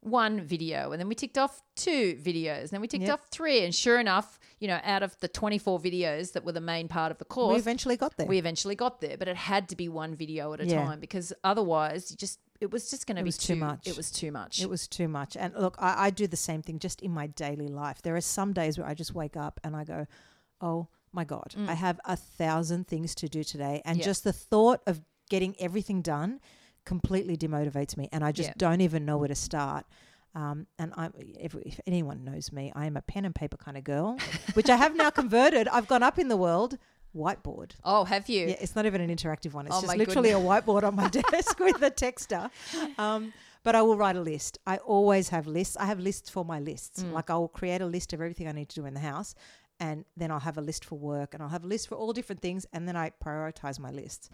one 0.00 0.38
video, 0.42 0.92
and 0.92 1.00
then 1.00 1.08
we 1.08 1.14
ticked 1.14 1.38
off 1.38 1.62
two 1.76 2.14
videos, 2.16 2.60
and 2.64 2.70
then 2.70 2.80
we 2.82 2.88
ticked 2.88 3.04
Yep. 3.04 3.14
off 3.14 3.26
three, 3.30 3.64
and 3.64 3.74
sure 3.74 3.98
enough, 3.98 4.38
you 4.60 4.68
know, 4.68 4.78
out 4.84 5.02
of 5.02 5.18
the 5.20 5.28
twenty 5.28 5.56
four 5.56 5.78
videos 5.80 6.32
that 6.32 6.44
were 6.44 6.52
the 6.52 6.60
main 6.60 6.88
part 6.88 7.10
of 7.10 7.16
the 7.16 7.24
course 7.24 7.54
we 7.54 7.58
eventually 7.58 7.96
got 7.96 8.14
there. 8.18 8.26
we 8.26 8.36
eventually 8.38 8.74
got 8.74 9.00
there, 9.00 9.16
but 9.16 9.28
it 9.28 9.36
had 9.36 9.66
to 9.70 9.76
be 9.76 9.88
one 9.88 10.14
video 10.14 10.52
at 10.52 10.60
a 10.60 10.66
Yeah. 10.66 10.84
time 10.84 11.00
because 11.00 11.32
otherwise, 11.42 12.10
you 12.10 12.18
just 12.18 12.38
it 12.64 12.70
was 12.72 12.90
just 12.90 13.06
going 13.06 13.16
to 13.16 13.22
be 13.22 13.28
was 13.28 13.36
too 13.36 13.56
much. 13.56 13.86
It 13.86 13.96
was 13.96 14.10
too 14.10 14.30
much. 14.40 14.54
It 14.64 14.68
was 14.70 14.88
too 14.88 15.08
much. 15.18 15.36
And 15.36 15.54
look, 15.64 15.76
I, 15.78 16.06
I 16.06 16.10
do 16.10 16.26
the 16.26 16.36
same 16.48 16.62
thing 16.62 16.78
just 16.86 16.98
in 17.06 17.12
my 17.20 17.26
daily 17.44 17.68
life. 17.68 17.98
There 18.02 18.16
are 18.16 18.20
some 18.38 18.52
days 18.60 18.78
where 18.78 18.86
I 18.86 18.94
just 18.94 19.14
wake 19.14 19.36
up 19.46 19.60
and 19.64 19.76
I 19.80 19.84
go, 19.84 20.06
oh 20.60 20.88
my 21.12 21.24
God, 21.24 21.54
I 21.72 21.74
have 21.74 22.00
a 22.06 22.16
thousand 22.16 22.88
things 22.88 23.14
to 23.16 23.28
do 23.28 23.44
today. 23.44 23.76
And 23.84 23.96
Mm. 23.96 24.00
Yeah. 24.00 24.04
just 24.10 24.24
the 24.24 24.32
thought 24.32 24.80
of 24.86 25.00
getting 25.30 25.54
everything 25.60 26.02
done 26.02 26.40
completely 26.84 27.36
demotivates 27.36 27.96
me. 27.96 28.08
And 28.12 28.24
I 28.24 28.32
just 28.32 28.48
Yeah. 28.50 28.54
don't 28.64 28.80
even 28.80 29.04
know 29.04 29.16
where 29.18 29.28
to 29.28 29.34
start. 29.34 29.84
Um, 30.34 30.66
and 30.80 30.92
I'm, 30.96 31.12
if, 31.46 31.54
if 31.54 31.78
anyone 31.86 32.24
knows 32.24 32.50
me, 32.52 32.72
I 32.74 32.86
am 32.86 32.96
a 32.96 33.02
pen 33.02 33.24
and 33.24 33.34
paper 33.34 33.56
kind 33.56 33.76
of 33.76 33.84
girl, 33.84 34.18
which 34.54 34.68
I 34.68 34.76
have 34.76 34.96
now 34.96 35.10
converted. 35.10 35.68
I've 35.68 35.86
gone 35.86 36.02
up 36.02 36.18
in 36.18 36.28
the 36.28 36.36
world. 36.36 36.76
Whiteboard. 37.14 37.72
oh, 37.84 38.04
have 38.04 38.28
you? 38.28 38.48
Yeah, 38.48 38.56
it's 38.60 38.74
not 38.74 38.86
even 38.86 39.00
an 39.00 39.14
interactive 39.14 39.52
one. 39.52 39.66
It's 39.66 39.76
Oh 39.76 39.80
just 39.82 39.96
literally 39.96 40.30
a 40.30 40.38
whiteboard 40.38 40.82
on 40.82 40.96
my 40.96 41.08
desk 41.32 41.58
with 41.60 41.80
a 41.82 41.90
texter. 41.90 42.50
Um, 42.98 43.32
but 43.62 43.74
I 43.74 43.82
will 43.82 43.96
write 43.96 44.16
a 44.16 44.20
list. 44.20 44.58
I 44.66 44.76
always 44.78 45.28
have 45.30 45.46
lists. 45.46 45.76
I 45.76 45.86
have 45.86 45.98
lists 45.98 46.28
for 46.28 46.44
my 46.44 46.60
lists. 46.60 47.02
Mm. 47.02 47.12
Like 47.12 47.30
I 47.30 47.34
will 47.34 47.48
create 47.48 47.80
a 47.80 47.86
list 47.86 48.12
of 48.12 48.20
everything 48.20 48.46
I 48.48 48.52
need 48.52 48.68
to 48.70 48.74
do 48.74 48.86
in 48.86 48.94
the 48.94 49.00
house, 49.00 49.34
and 49.80 50.04
then 50.16 50.30
I'll 50.30 50.40
have 50.40 50.58
a 50.58 50.60
list 50.60 50.84
for 50.84 50.98
work, 50.98 51.34
and 51.34 51.42
I'll 51.42 51.48
have 51.48 51.64
a 51.64 51.68
list 51.68 51.88
for 51.88 51.94
all 51.94 52.12
different 52.12 52.42
things, 52.42 52.66
and 52.72 52.86
then 52.88 52.96
I 52.96 53.10
prioritize 53.24 53.78
my 53.78 53.90
lists. 53.90 54.28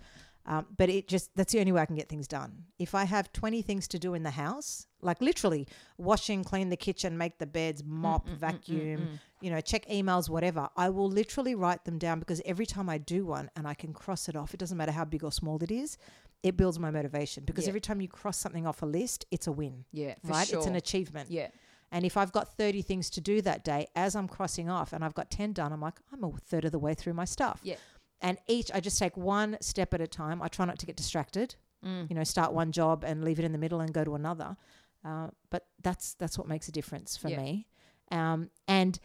Um, 0.46 0.66
but 0.76 0.88
it 0.88 1.06
just 1.06 1.30
that's 1.36 1.52
the 1.52 1.60
only 1.60 1.70
way 1.72 1.82
I 1.82 1.86
can 1.86 1.96
get 1.96 2.08
things 2.08 2.26
done. 2.26 2.64
If 2.78 2.94
I 2.94 3.04
have 3.04 3.32
twenty 3.32 3.60
things 3.62 3.86
to 3.88 3.98
do 3.98 4.14
in 4.14 4.22
the 4.22 4.30
house, 4.30 4.86
like 5.02 5.20
literally 5.20 5.68
washing, 5.98 6.44
clean 6.44 6.70
the 6.70 6.76
kitchen, 6.76 7.16
make 7.18 7.38
the 7.38 7.46
beds, 7.46 7.84
mop, 7.84 8.26
Mm, 8.26 8.36
vacuum, 8.36 9.20
you 9.40 9.50
know, 9.50 9.60
check 9.60 9.86
emails, 9.88 10.28
whatever, 10.30 10.68
I 10.76 10.88
will 10.88 11.08
literally 11.10 11.54
write 11.54 11.84
them 11.84 11.98
down 11.98 12.18
because 12.20 12.40
every 12.44 12.66
time 12.66 12.88
I 12.88 12.98
do 12.98 13.26
one 13.26 13.50
and 13.54 13.66
I 13.68 13.74
can 13.74 13.92
cross 13.92 14.28
it 14.28 14.36
off, 14.36 14.54
it 14.54 14.58
doesn't 14.60 14.76
matter 14.78 14.92
how 14.92 15.04
big 15.04 15.24
or 15.24 15.30
small 15.32 15.62
it 15.62 15.70
is, 15.70 15.98
it 16.42 16.56
builds 16.56 16.78
my 16.78 16.90
motivation 16.90 17.44
because 17.44 17.64
Yeah. 17.64 17.70
every 17.70 17.80
time 17.82 18.00
you 18.00 18.08
cross 18.08 18.38
something 18.38 18.66
off 18.66 18.80
a 18.82 18.86
list, 18.86 19.26
it's 19.30 19.46
a 19.46 19.52
win, 19.52 19.84
Yeah, 19.92 20.14
right? 20.24 20.46
sure. 20.48 20.58
It's 20.58 20.66
an 20.66 20.74
achievement. 20.76 21.30
yeah, 21.30 21.48
And 21.92 22.04
if 22.06 22.16
I've 22.16 22.32
got 22.32 22.56
30 22.56 22.80
things 22.82 23.10
to 23.10 23.20
do 23.20 23.42
that 23.42 23.62
day, 23.64 23.88
as 23.94 24.16
I'm 24.16 24.26
crossing 24.28 24.70
off 24.70 24.92
and 24.94 25.04
I've 25.04 25.14
got 25.14 25.30
10 25.30 25.52
done, 25.52 25.72
I'm 25.72 25.80
like, 25.82 26.00
I'm 26.12 26.24
a 26.24 26.30
third 26.38 26.64
of 26.64 26.72
the 26.72 26.78
way 26.78 26.94
through 26.94 27.14
my 27.14 27.24
stuff. 27.26 27.60
Yeah. 27.62 27.76
And 28.22 28.38
each, 28.46 28.70
I 28.74 28.80
just 28.80 28.98
take 28.98 29.16
one 29.16 29.56
step 29.60 29.94
at 29.94 30.00
a 30.00 30.06
time. 30.06 30.42
I 30.42 30.48
try 30.48 30.66
not 30.66 30.78
to 30.80 30.86
get 30.86 30.96
distracted. 30.96 31.54
Mm. 31.84 32.10
You 32.10 32.16
know, 32.16 32.24
start 32.24 32.52
one 32.52 32.72
job 32.72 33.04
and 33.04 33.24
leave 33.24 33.38
it 33.38 33.44
in 33.44 33.52
the 33.52 33.58
middle 33.58 33.80
and 33.80 33.92
go 33.92 34.04
to 34.04 34.14
another. 34.14 34.56
Uh, 35.04 35.28
but 35.50 35.66
that's 35.82 36.14
that's 36.14 36.36
what 36.36 36.46
makes 36.46 36.68
a 36.68 36.72
difference 36.72 37.16
for 37.16 37.28
Yeah. 37.30 37.38
me. 37.40 37.66
Um, 38.10 38.50
and 38.68 38.98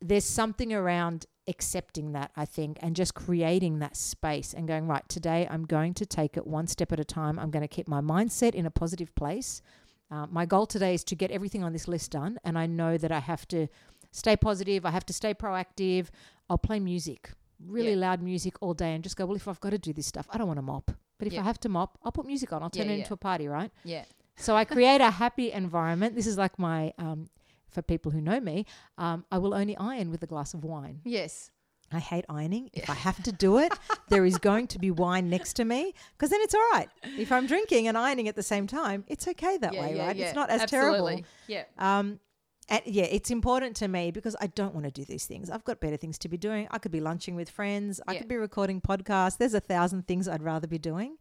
there's 0.00 0.24
something 0.24 0.72
around 0.72 1.26
accepting 1.48 2.12
that 2.12 2.30
I 2.36 2.44
think, 2.44 2.78
and 2.80 2.96
just 2.96 3.14
creating 3.14 3.78
that 3.80 3.96
space 3.96 4.54
and 4.54 4.66
going 4.66 4.86
right 4.88 5.06
today. 5.08 5.46
I'm 5.50 5.64
going 5.64 5.94
to 5.94 6.06
take 6.06 6.36
it 6.36 6.46
one 6.46 6.66
step 6.66 6.92
at 6.92 7.00
a 7.00 7.04
time. 7.04 7.38
I'm 7.38 7.50
going 7.50 7.62
to 7.62 7.68
keep 7.68 7.86
my 7.88 8.00
mindset 8.00 8.54
in 8.54 8.66
a 8.66 8.70
positive 8.70 9.14
place. 9.14 9.62
Uh, 10.10 10.26
my 10.26 10.46
goal 10.46 10.66
today 10.66 10.94
is 10.94 11.04
to 11.04 11.14
get 11.14 11.30
everything 11.30 11.62
on 11.64 11.72
this 11.72 11.86
list 11.88 12.12
done, 12.12 12.38
and 12.44 12.58
I 12.58 12.66
know 12.66 12.96
that 12.96 13.12
I 13.12 13.18
have 13.20 13.46
to 13.48 13.68
stay 14.12 14.36
positive. 14.36 14.86
I 14.86 14.90
have 14.90 15.06
to 15.06 15.12
stay 15.12 15.34
proactive. 15.34 16.08
I'll 16.48 16.58
play 16.58 16.80
music, 16.80 17.32
really 17.64 17.90
Yeah. 17.90 17.96
loud 17.96 18.22
music 18.22 18.54
all 18.60 18.74
day, 18.74 18.94
and 18.94 19.02
just 19.04 19.16
go. 19.16 19.26
Well, 19.26 19.36
if 19.36 19.46
I've 19.48 19.60
got 19.60 19.70
to 19.70 19.78
do 19.78 19.92
this 19.92 20.06
stuff, 20.06 20.26
I 20.30 20.38
don't 20.38 20.46
want 20.46 20.58
to 20.58 20.62
mop. 20.62 20.90
But 21.18 21.26
if 21.28 21.32
Yeah. 21.34 21.40
I 21.40 21.44
have 21.44 21.58
to 21.60 21.68
mop, 21.68 21.98
I'll 22.02 22.12
put 22.12 22.26
music 22.26 22.52
on. 22.52 22.62
I'll 22.62 22.70
turn 22.70 22.86
Yeah, 22.86 22.92
it 22.94 22.98
into 23.00 23.14
a 23.14 23.16
party, 23.16 23.48
right? 23.48 23.70
yeah. 23.84 24.04
So 24.36 24.54
I 24.54 24.64
create 24.76 25.00
a 25.00 25.10
happy 25.10 25.50
environment. 25.52 26.14
This 26.14 26.26
is 26.26 26.36
like 26.36 26.58
my, 26.58 26.92
um, 26.98 27.30
for 27.70 27.80
people 27.82 28.12
who 28.12 28.20
know 28.20 28.38
me, 28.40 28.66
um, 28.98 29.24
I 29.32 29.38
will 29.38 29.54
only 29.54 29.76
iron 29.78 30.10
with 30.10 30.22
a 30.22 30.26
glass 30.26 30.52
of 30.54 30.62
wine. 30.64 31.00
Yes. 31.04 31.50
I 31.92 32.00
hate 32.00 32.24
ironing. 32.28 32.68
If 32.72 32.90
I 32.90 32.94
have 32.94 33.22
to 33.22 33.32
do 33.32 33.58
it, 33.58 33.72
there 34.08 34.24
is 34.26 34.38
going 34.38 34.66
to 34.68 34.78
be 34.78 34.90
wine 34.90 35.30
next 35.30 35.54
to 35.54 35.64
me 35.64 35.94
because 36.12 36.30
then 36.30 36.40
it's 36.42 36.54
all 36.54 36.68
right. 36.72 36.88
If 37.16 37.30
I'm 37.30 37.46
drinking 37.46 37.86
and 37.86 37.96
ironing 37.96 38.26
at 38.28 38.34
the 38.34 38.42
same 38.42 38.66
time, 38.66 39.04
it's 39.06 39.26
okay 39.28 39.56
that 39.58 39.72
way, 39.72 39.94
right? 39.96 40.16
yeah. 40.16 40.26
It's 40.26 40.34
not 40.34 40.50
as 40.50 40.62
Absolutely. 40.62 41.24
terrible. 41.24 41.26
Yeah. 41.46 41.64
Um, 41.78 42.18
and 42.68 42.82
yeah, 42.86 43.04
it's 43.04 43.30
important 43.30 43.76
to 43.76 43.88
me 43.88 44.10
because 44.10 44.34
I 44.40 44.48
don't 44.48 44.74
want 44.74 44.86
to 44.86 44.90
do 44.90 45.04
these 45.04 45.26
things. 45.26 45.50
I've 45.50 45.64
got 45.64 45.80
better 45.80 45.96
things 45.96 46.18
to 46.18 46.28
be 46.28 46.36
doing. 46.36 46.66
I 46.70 46.78
could 46.78 46.92
be 46.92 47.00
lunching 47.00 47.36
with 47.36 47.48
friends. 47.48 48.00
I 48.08 48.12
Yeah. 48.12 48.18
could 48.20 48.28
be 48.28 48.36
recording 48.36 48.80
podcasts. 48.80 49.38
There's 49.38 49.54
a 49.54 49.60
thousand 49.60 50.06
things 50.06 50.26
I'd 50.26 50.42
rather 50.42 50.66
be 50.66 50.78
doing, 50.78 51.18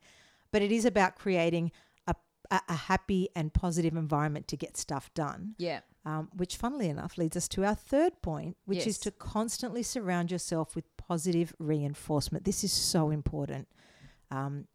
but 0.51 0.61
it 0.61 0.71
is 0.71 0.85
about 0.85 1.15
creating 1.15 1.71
a, 2.07 2.15
a, 2.49 2.61
a 2.69 2.73
happy 2.73 3.29
and 3.35 3.53
positive 3.53 3.95
environment 3.95 4.47
to 4.49 4.57
get 4.57 4.75
stuff 4.77 5.13
done. 5.13 5.53
Yeah. 5.57 5.81
Um, 6.03 6.29
which, 6.35 6.55
funnily 6.55 6.89
enough, 6.89 7.17
leads 7.17 7.35
us 7.35 7.47
to 7.49 7.65
our 7.65 7.73
third 7.73 8.21
point, 8.21 8.57
which 8.65 8.85
is 8.85 8.99
to 8.99 9.11
constantly 9.11 9.81
surround 9.81 10.31
yourself 10.31 10.75
with 10.75 10.85
positive 10.97 11.55
reinforcement. 11.57 12.45
This 12.45 12.63
is 12.63 12.71
so 12.71 13.09
important. 13.09 13.67
Um, 14.29 14.67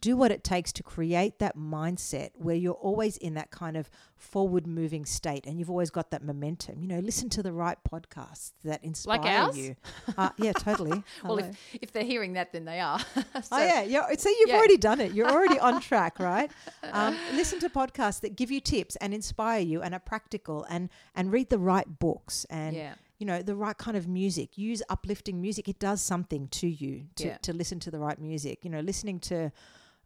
do 0.00 0.16
what 0.16 0.30
it 0.30 0.42
takes 0.42 0.72
to 0.72 0.82
create 0.82 1.38
that 1.38 1.56
mindset 1.56 2.30
where 2.34 2.56
you're 2.56 2.72
always 2.74 3.16
in 3.18 3.34
that 3.34 3.50
kind 3.50 3.76
of 3.76 3.90
forward 4.16 4.66
moving 4.66 5.04
state 5.04 5.46
and 5.46 5.58
you've 5.58 5.68
always 5.70 5.90
got 5.90 6.10
that 6.12 6.22
momentum. 6.24 6.80
You 6.80 6.88
know, 6.88 6.98
listen 7.00 7.28
to 7.30 7.42
the 7.42 7.52
right 7.52 7.76
podcasts 7.90 8.52
that 8.64 8.82
inspire 8.84 9.20
ours? 9.20 9.58
you. 9.58 9.76
Uh, 10.16 10.30
yeah, 10.38 10.52
totally. 10.52 11.02
Well, 11.24 11.38
if, 11.38 11.56
if 11.82 11.92
they're 11.92 12.04
hearing 12.04 12.32
that, 12.34 12.52
then 12.52 12.64
they 12.64 12.80
are. 12.80 12.98
Oh 13.34 13.40
So- 13.42 13.58
yeah, 13.58 13.82
yeah. 13.82 14.06
See, 14.16 14.34
you've 14.40 14.48
Yeah. 14.48 14.56
already 14.56 14.76
done 14.76 15.00
it. 15.00 15.12
You're 15.12 15.30
already 15.30 15.58
on 15.58 15.80
track, 15.88 16.18
right? 16.18 16.50
Um, 16.92 17.16
listen 17.34 17.58
to 17.60 17.68
podcasts 17.68 18.20
that 18.22 18.36
give 18.36 18.50
you 18.50 18.60
tips 18.60 18.96
and 18.96 19.12
inspire 19.12 19.60
you 19.60 19.82
and 19.82 19.94
are 19.94 20.00
practical, 20.00 20.64
and 20.70 20.88
and 21.14 21.30
read 21.32 21.50
the 21.50 21.58
right 21.58 21.98
books 21.98 22.44
and 22.50 22.74
Yeah. 22.76 22.94
you 23.18 23.26
know 23.26 23.42
the 23.42 23.54
right 23.56 23.76
kind 23.76 23.96
of 23.96 24.08
music. 24.08 24.56
Use 24.56 24.82
uplifting 24.88 25.40
music. 25.40 25.68
It 25.68 25.78
does 25.78 26.00
something 26.02 26.48
to 26.48 26.66
you 26.68 27.04
to 27.16 27.26
Yeah. 27.26 27.36
to 27.42 27.52
listen 27.52 27.78
to 27.80 27.90
the 27.90 27.98
right 27.98 28.18
music. 28.18 28.64
You 28.64 28.70
know, 28.70 28.80
listening 28.80 29.18
to 29.20 29.52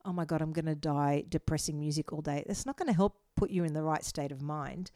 oh 0.07 0.13
my 0.13 0.25
god, 0.25 0.41
I'm 0.41 0.53
going 0.53 0.67
to 0.67 0.75
die 0.75 1.25
depressing 1.29 1.79
music 1.79 2.13
all 2.13 2.21
day. 2.23 2.45
That's 2.47 2.65
not 2.65 2.77
going 2.77 2.87
to 2.89 2.95
help 2.95 3.19
put 3.37 3.51
you 3.51 3.65
in 3.65 3.73
the 3.75 3.83
right 3.83 4.05
state 4.05 4.33
of 4.33 4.41
mind. 4.41 4.91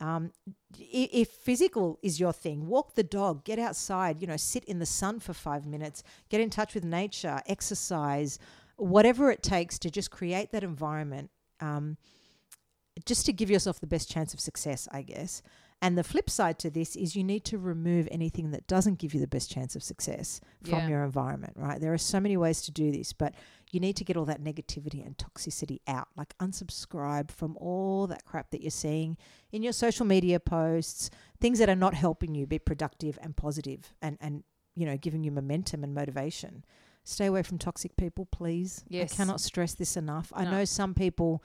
Um, 0.00 0.32
if 0.78 1.28
physical 1.28 1.98
is 2.02 2.20
your 2.20 2.32
thing, 2.32 2.66
walk 2.68 2.94
the 2.94 3.02
dog, 3.02 3.44
get 3.44 3.58
outside, 3.58 4.20
you 4.20 4.26
know, 4.26 4.36
sit 4.36 4.64
in 4.64 4.78
the 4.78 4.86
sun 4.86 5.20
for 5.20 5.32
five 5.34 5.66
minutes, 5.66 6.02
get 6.28 6.40
in 6.40 6.48
touch 6.50 6.74
with 6.74 6.84
nature, 6.84 7.40
exercise, 7.46 8.38
whatever 8.76 9.30
it 9.30 9.42
takes 9.42 9.78
to 9.80 9.90
just 9.90 10.10
create 10.10 10.52
that 10.52 10.62
environment, 10.64 11.30
um, 11.60 11.96
just 13.04 13.26
to 13.26 13.32
give 13.32 13.50
yourself 13.50 13.80
the 13.80 13.86
best 13.86 14.10
chance 14.10 14.32
of 14.34 14.40
success, 14.40 14.88
I 14.90 15.02
guess. 15.02 15.42
And 15.82 15.96
the 15.96 16.04
flip 16.04 16.28
side 16.28 16.58
to 16.60 16.70
this 16.70 16.94
is 16.96 17.16
you 17.16 17.24
need 17.24 17.44
to 17.46 17.56
remove 17.58 18.06
anything 18.10 18.50
that 18.50 18.66
doesn't 18.66 18.98
give 18.98 19.14
you 19.14 19.20
the 19.20 19.26
best 19.26 19.50
chance 19.50 19.74
of 19.74 19.82
success 19.82 20.40
from 20.62 20.80
Yeah. 20.80 20.88
your 20.88 21.04
environment, 21.04 21.54
right? 21.56 21.80
There 21.80 21.92
are 21.94 21.98
so 21.98 22.20
many 22.20 22.36
ways 22.36 22.60
to 22.62 22.70
do 22.70 22.90
this, 22.92 23.14
but 23.14 23.34
you 23.70 23.80
need 23.80 23.96
to 23.96 24.04
get 24.04 24.16
all 24.16 24.24
that 24.24 24.42
negativity 24.42 25.04
and 25.04 25.16
toxicity 25.16 25.78
out. 25.86 26.08
Like 26.16 26.36
unsubscribe 26.38 27.30
from 27.30 27.56
all 27.58 28.06
that 28.08 28.24
crap 28.24 28.50
that 28.50 28.62
you're 28.62 28.70
seeing 28.70 29.16
in 29.52 29.62
your 29.62 29.72
social 29.72 30.04
media 30.04 30.40
posts, 30.40 31.10
things 31.40 31.58
that 31.60 31.68
are 31.68 31.76
not 31.76 31.94
helping 31.94 32.34
you 32.34 32.46
be 32.46 32.58
productive 32.58 33.18
and 33.22 33.36
positive 33.36 33.94
and, 34.02 34.18
and 34.20 34.42
you 34.74 34.86
know, 34.86 34.96
giving 34.96 35.24
you 35.24 35.30
momentum 35.30 35.84
and 35.84 35.94
motivation. 35.94 36.64
Stay 37.04 37.26
away 37.26 37.42
from 37.42 37.58
toxic 37.58 37.96
people, 37.96 38.26
please. 38.26 38.84
Yes. 38.88 39.12
I 39.12 39.16
cannot 39.16 39.40
stress 39.40 39.74
this 39.74 39.96
enough. 39.96 40.32
I 40.34 40.44
know 40.44 40.64
some 40.64 40.94
people 40.94 41.42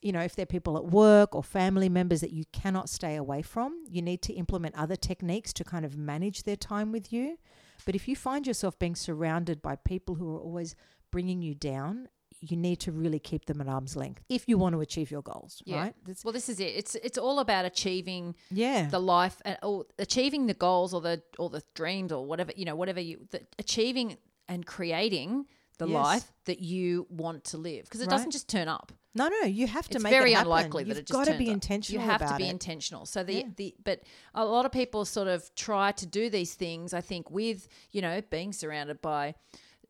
you 0.00 0.12
know, 0.12 0.20
if 0.20 0.36
they're 0.36 0.46
people 0.46 0.76
at 0.76 0.84
work 0.86 1.34
or 1.34 1.42
family 1.42 1.88
members 1.88 2.20
that 2.20 2.32
you 2.32 2.44
cannot 2.52 2.88
stay 2.88 3.16
away 3.16 3.42
from, 3.42 3.82
you 3.88 4.00
need 4.00 4.22
to 4.22 4.32
implement 4.32 4.76
other 4.76 4.96
techniques 4.96 5.52
to 5.54 5.64
kind 5.64 5.84
of 5.84 5.96
manage 5.96 6.44
their 6.44 6.56
time 6.56 6.92
with 6.92 7.12
you. 7.12 7.36
But 7.84 7.94
if 7.94 8.06
you 8.06 8.14
find 8.14 8.46
yourself 8.46 8.78
being 8.78 8.94
surrounded 8.94 9.62
by 9.62 9.76
people 9.76 10.16
who 10.16 10.34
are 10.36 10.40
always 10.40 10.76
bringing 11.10 11.42
you 11.42 11.54
down, 11.54 12.08
you 12.40 12.56
need 12.56 12.78
to 12.80 12.92
really 12.92 13.18
keep 13.18 13.46
them 13.46 13.60
at 13.60 13.66
arm's 13.68 13.96
length 13.96 14.22
if 14.28 14.48
you 14.48 14.56
want 14.58 14.72
to 14.74 14.80
achieve 14.80 15.10
your 15.10 15.22
goals, 15.22 15.60
Yeah. 15.66 15.80
right? 15.80 15.94
That's, 16.06 16.24
Well, 16.24 16.32
this 16.32 16.48
is 16.48 16.60
it. 16.60 16.72
It's 16.76 16.94
it's 16.96 17.18
all 17.18 17.40
about 17.40 17.64
achieving 17.64 18.36
yeah. 18.50 18.88
the 18.88 19.00
life 19.00 19.42
and 19.44 19.58
or 19.62 19.86
achieving 19.98 20.46
the 20.46 20.54
goals 20.54 20.94
or 20.94 21.00
the 21.00 21.20
or 21.38 21.50
the 21.50 21.62
dreams 21.74 22.12
or 22.12 22.24
whatever 22.24 22.52
you 22.54 22.64
know 22.64 22.76
whatever 22.76 23.00
you 23.00 23.26
the, 23.30 23.40
achieving 23.58 24.16
and 24.48 24.64
creating 24.66 25.46
the 25.78 25.86
Yes. 25.88 25.94
life 25.94 26.32
that 26.46 26.60
you 26.60 27.06
want 27.08 27.44
to 27.44 27.56
live 27.56 27.84
because 27.84 28.00
it 28.00 28.04
Right. 28.06 28.10
doesn't 28.16 28.30
just 28.32 28.48
turn 28.48 28.68
up. 28.68 28.92
no, 29.14 29.28
no, 29.28 29.42
you 29.46 29.66
have 29.66 29.88
to 29.88 29.96
it's 29.96 30.04
make 30.04 30.12
very 30.12 30.30
it 30.32 30.34
happen. 30.34 30.46
unlikely 30.52 30.84
You've 30.84 30.94
that 30.96 31.00
it 31.02 31.06
just 31.06 31.18
got 31.18 31.32
to 31.32 31.36
be 31.38 31.48
up. 31.48 31.54
intentional 31.54 32.04
You 32.04 32.08
have 32.10 32.28
to 32.30 32.36
be 32.36 32.46
it. 32.46 32.50
intentional. 32.50 33.04
So 33.06 33.24
the 33.24 33.34
Yeah. 33.34 33.42
the 33.56 33.74
but 33.84 34.02
a 34.34 34.44
lot 34.44 34.64
of 34.64 34.70
people 34.70 35.04
sort 35.04 35.26
of 35.28 35.52
try 35.56 35.90
to 35.92 36.06
do 36.06 36.30
these 36.30 36.54
things. 36.54 36.92
I 36.94 37.00
think 37.00 37.30
with 37.32 37.66
you 37.90 38.00
know 38.00 38.20
being 38.30 38.52
surrounded 38.52 39.00
by 39.02 39.34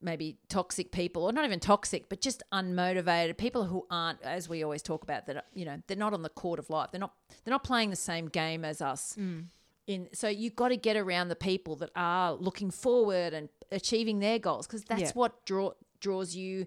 maybe 0.00 0.37
toxic 0.48 0.92
people 0.92 1.24
or 1.24 1.32
not 1.32 1.44
even 1.44 1.58
toxic 1.61 2.08
but 2.08 2.20
just 2.20 2.42
unmotivated 2.52 3.37
people 3.37 3.64
who 3.64 3.84
aren't 3.90 4.20
as 4.22 4.48
we 4.48 4.62
always 4.62 4.80
talk 4.82 5.02
about 5.02 5.26
that 5.26 5.44
you 5.54 5.64
know 5.64 5.76
they're 5.88 5.96
not 5.96 6.12
on 6.14 6.22
the 6.22 6.28
court 6.28 6.58
of 6.61 6.70
life 6.70 6.90
they're 6.92 7.00
not 7.00 7.14
they're 7.44 7.50
not 7.52 7.64
playing 7.64 7.90
the 7.90 7.96
same 7.96 8.26
game 8.28 8.64
as 8.64 8.80
us 8.80 9.16
Mm. 9.18 9.44
in 9.88 10.08
so 10.12 10.28
you've 10.28 10.54
got 10.54 10.68
to 10.68 10.76
get 10.76 10.96
around 10.96 11.28
the 11.28 11.37
people 11.37 11.74
that 11.76 11.90
are 11.96 12.32
looking 12.34 12.70
forward 12.70 13.34
and 13.34 13.48
achieving 13.72 14.20
their 14.20 14.38
goals 14.38 14.66
because 14.66 14.84
that's 14.84 15.00
Yeah. 15.02 15.11
what 15.14 15.44
draw 15.44 15.72
draws 16.00 16.37
you 16.37 16.66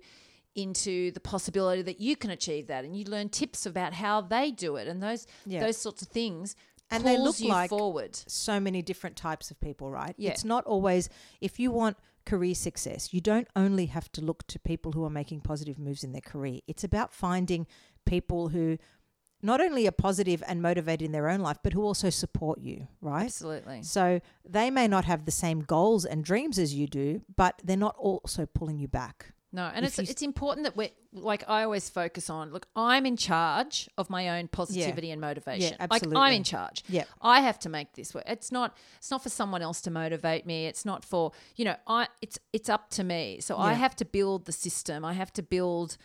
into 0.55 1.11
the 1.11 1.19
possibility 1.21 1.81
that 1.81 2.01
you 2.01 2.17
can 2.17 2.29
achieve 2.29 2.67
that 2.67 2.83
and 2.83 2.95
you 2.97 3.05
learn 3.05 3.29
tips 3.29 3.65
about 3.65 3.93
how 3.93 4.19
they 4.19 4.51
do 4.51 4.75
it 4.75 4.87
and 4.87 5.01
those 5.01 5.25
Yeah. 5.45 5.61
those 5.61 5.77
sorts 5.77 6.01
of 6.01 6.09
things 6.09 6.55
And 6.89 7.05
they 7.05 7.17
look 7.17 7.39
you 7.39 7.47
like- 7.47 7.69
forward 7.69 8.17
so 8.27 8.59
many 8.59 8.81
different 8.81 9.15
types 9.15 9.49
of 9.49 9.57
people, 9.61 9.89
right? 9.89 10.13
Yeah. 10.17 10.31
It's 10.31 10.43
not 10.43 10.65
always, 10.65 11.07
if 11.39 11.57
you 11.57 11.71
want 11.71 11.95
career 12.25 12.55
success, 12.55 13.13
you 13.13 13.21
don't 13.21 13.47
only 13.55 13.87
have 13.87 14.11
to 14.13 14.21
look 14.21 14.45
to 14.47 14.59
people 14.59 14.91
who 14.91 15.03
are 15.05 15.09
making 15.09 15.41
positive 15.41 15.77
moves 15.77 16.03
in 16.03 16.11
their 16.11 16.21
career. 16.21 16.59
It's 16.67 16.83
about 16.83 17.13
finding 17.13 17.67
people 18.05 18.49
who 18.49 18.77
not 19.43 19.59
only 19.59 19.87
are 19.87 19.91
positive 19.91 20.43
and 20.47 20.61
motivated 20.61 21.05
in 21.05 21.11
their 21.11 21.27
own 21.29 21.39
life, 21.39 21.57
but 21.63 21.73
who 21.73 21.83
also 21.83 22.09
support 22.09 22.59
you, 22.61 22.87
right? 23.01 23.25
absolutely 23.25 23.83
So 23.83 24.21
they 24.47 24.69
may 24.69 24.87
not 24.87 25.05
have 25.05 25.25
the 25.25 25.31
same 25.31 25.61
goals 25.61 26.05
and 26.05 26.23
dreams 26.23 26.59
as 26.59 26.73
you 26.73 26.87
do, 26.87 27.21
but 27.35 27.59
they're 27.63 27.77
not 27.77 27.95
also 27.97 28.45
pulling 28.45 28.77
you 28.77 28.87
back. 28.87 29.33
No, 29.53 29.69
and 29.73 29.85
If 29.85 29.99
it's 29.99 30.11
it's 30.11 30.21
important 30.21 30.63
that 30.63 30.77
we're 30.77 30.91
like 31.11 31.43
I 31.47 31.63
always 31.63 31.89
focus 31.89 32.29
on. 32.29 32.51
Look, 32.51 32.67
I'm 32.75 33.05
in 33.05 33.17
charge 33.17 33.89
of 33.97 34.09
my 34.09 34.39
own 34.39 34.47
positivity 34.47 35.11
and 35.11 35.19
motivation. 35.19 35.75
Yeah, 35.77 35.87
Like 35.89 36.03
I'm 36.15 36.33
in 36.33 36.43
charge. 36.43 36.83
Yeah. 36.87 37.03
I 37.21 37.41
have 37.41 37.59
to 37.59 37.69
make 37.69 37.93
this 37.93 38.13
work. 38.13 38.23
It's 38.27 38.51
not 38.51 38.77
it's 38.97 39.11
not 39.11 39.21
for 39.21 39.29
someone 39.29 39.61
else 39.61 39.81
to 39.81 39.91
motivate 39.91 40.45
me. 40.45 40.67
It's 40.67 40.85
not 40.85 41.03
for 41.03 41.33
you 41.57 41.65
know 41.65 41.75
I 41.85 42.07
it's 42.21 42.39
it's 42.53 42.69
up 42.69 42.89
to 42.91 43.03
me. 43.03 43.39
So 43.41 43.57
I 43.57 43.73
have 43.73 43.95
to 43.97 44.05
build 44.05 44.45
the 44.45 44.53
system. 44.53 45.03
I 45.03 45.13
have 45.13 45.33
to 45.33 45.43
build 45.43 45.97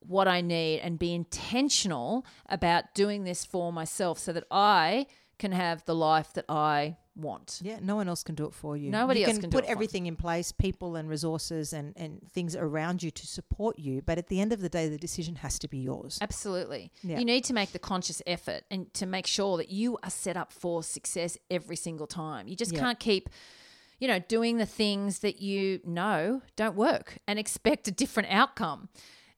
what 0.00 0.28
I 0.28 0.42
need 0.42 0.80
and 0.80 0.98
be 0.98 1.14
intentional 1.14 2.26
about 2.50 2.94
doing 2.94 3.24
this 3.24 3.46
for 3.46 3.72
myself 3.72 4.18
so 4.18 4.34
that 4.34 4.44
I 4.50 5.06
can 5.38 5.52
have 5.52 5.84
the 5.86 5.94
life 5.94 6.34
that 6.34 6.44
I 6.48 6.98
want. 7.16 7.60
Yeah, 7.62 7.78
no 7.80 7.96
one 7.96 8.08
else 8.08 8.22
can 8.22 8.34
do 8.34 8.44
it 8.46 8.54
for 8.54 8.76
you. 8.76 8.90
Nobody 8.90 9.20
you 9.20 9.26
else 9.26 9.34
can, 9.34 9.42
can 9.42 9.50
do 9.50 9.56
put 9.56 9.64
it 9.64 9.66
for 9.66 9.72
everything 9.72 10.06
in 10.06 10.16
place, 10.16 10.52
people 10.52 10.96
and 10.96 11.08
resources 11.08 11.72
and, 11.72 11.92
and 11.96 12.20
things 12.32 12.56
around 12.56 13.02
you 13.02 13.10
to 13.10 13.26
support 13.26 13.78
you. 13.78 14.02
But 14.02 14.18
at 14.18 14.28
the 14.28 14.40
end 14.40 14.52
of 14.52 14.60
the 14.60 14.68
day, 14.68 14.88
the 14.88 14.98
decision 14.98 15.36
has 15.36 15.58
to 15.60 15.68
be 15.68 15.78
yours. 15.78 16.18
Absolutely. 16.20 16.90
Yeah. 17.02 17.18
You 17.18 17.24
need 17.24 17.44
to 17.44 17.52
make 17.52 17.72
the 17.72 17.78
conscious 17.78 18.20
effort 18.26 18.64
and 18.70 18.92
to 18.94 19.06
make 19.06 19.26
sure 19.26 19.56
that 19.56 19.70
you 19.70 19.98
are 20.02 20.10
set 20.10 20.36
up 20.36 20.52
for 20.52 20.82
success 20.82 21.38
every 21.50 21.76
single 21.76 22.06
time. 22.06 22.48
You 22.48 22.56
just 22.56 22.72
Yeah. 22.72 22.80
can't 22.80 22.98
keep, 22.98 23.28
you 24.00 24.08
know, 24.08 24.18
doing 24.18 24.58
the 24.58 24.66
things 24.66 25.20
that 25.20 25.40
you 25.40 25.80
know 25.84 26.42
don't 26.56 26.74
work 26.76 27.18
and 27.28 27.38
expect 27.38 27.86
a 27.88 27.92
different 27.92 28.28
outcome. 28.30 28.88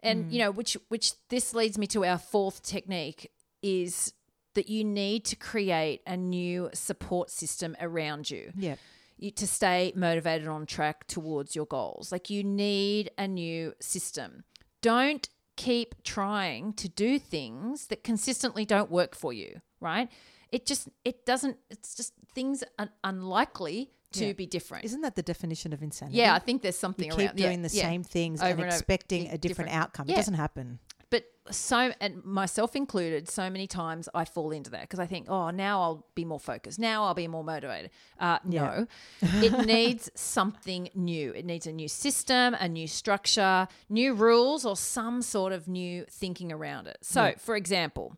And, 0.02 0.26
Mm. 0.26 0.32
you 0.32 0.38
know, 0.38 0.50
which 0.50 0.76
which 0.88 1.12
this 1.30 1.52
leads 1.54 1.76
me 1.78 1.86
to 1.88 2.04
our 2.04 2.18
fourth 2.18 2.62
technique 2.62 3.32
is 3.62 4.12
that 4.56 4.68
you 4.68 4.84
need 4.84 5.24
to 5.26 5.36
create 5.36 6.02
a 6.06 6.16
new 6.16 6.68
support 6.74 7.30
system 7.30 7.76
around 7.80 8.28
you 8.30 8.52
Yeah. 8.56 8.76
you, 9.16 9.30
to 9.30 9.46
stay 9.46 9.92
motivated 9.96 10.48
on 10.48 10.66
track 10.66 11.06
towards 11.06 11.54
your 11.56 11.64
goals. 11.66 12.10
Like 12.12 12.28
you 12.28 12.42
need 12.44 13.10
a 13.16 13.26
new 13.28 13.72
system. 13.80 14.44
Don't 14.82 15.28
keep 15.56 16.02
trying 16.02 16.74
to 16.74 16.86
do 16.88 17.18
things 17.18 17.86
that 17.86 18.04
consistently 18.04 18.64
don't 18.66 18.90
work 18.90 19.14
for 19.14 19.32
you, 19.32 19.62
right? 19.80 20.10
It 20.52 20.66
just 20.66 20.88
it 21.04 21.24
doesn't 21.24 21.56
it's 21.70 21.94
just 21.94 22.12
things 22.34 22.62
are 22.78 22.90
unlikely 23.04 23.90
to 24.12 24.26
Yeah. 24.26 24.32
be 24.34 24.46
different. 24.46 24.84
Isn't 24.84 25.00
that 25.00 25.16
the 25.16 25.22
definition 25.22 25.72
of 25.72 25.82
insanity? 25.82 26.18
yeah, 26.18 26.34
I 26.34 26.38
think 26.38 26.62
there's 26.62 26.76
something 26.78 27.06
You 27.06 27.10
keep 27.16 27.18
around 27.30 27.38
yeah, 27.40 27.46
doing 27.48 27.62
the 27.62 27.68
yeah. 27.74 27.82
same 27.88 28.04
things 28.04 28.40
Over 28.40 28.50
and 28.50 28.60
and 28.60 28.68
over. 28.68 28.76
expecting 28.76 29.22
a 29.22 29.38
different, 29.38 29.42
different. 29.42 29.72
outcome. 29.72 30.08
It 30.08 30.14
doesn't 30.16 30.34
happen. 30.34 30.78
But 31.10 31.24
so, 31.50 31.92
and 32.00 32.24
myself 32.24 32.74
included, 32.74 33.28
so 33.28 33.48
many 33.48 33.66
times 33.68 34.08
I 34.14 34.24
fall 34.24 34.50
into 34.50 34.70
that 34.70 34.82
because 34.82 34.98
I 34.98 35.06
think, 35.06 35.26
oh, 35.28 35.50
now 35.50 35.80
I'll 35.80 36.06
be 36.16 36.24
more 36.24 36.40
focused. 36.40 36.78
Now 36.80 37.04
I'll 37.04 37.14
be 37.14 37.28
more 37.28 37.44
motivated. 37.44 37.90
Uh, 38.18 38.38
Yeah. 38.48 38.62
No, 38.62 38.86
it 39.42 39.66
needs 39.66 40.10
something 40.16 40.88
new. 40.94 41.30
It 41.32 41.44
needs 41.44 41.66
a 41.66 41.72
new 41.72 41.88
system, 41.88 42.54
a 42.58 42.68
new 42.68 42.88
structure, 42.88 43.68
new 43.88 44.14
rules, 44.14 44.64
or 44.66 44.76
some 44.76 45.22
sort 45.22 45.52
of 45.52 45.68
new 45.68 46.04
thinking 46.10 46.50
around 46.52 46.88
it. 46.88 46.98
So, 47.02 47.34
for 47.38 47.54
example, 47.54 48.16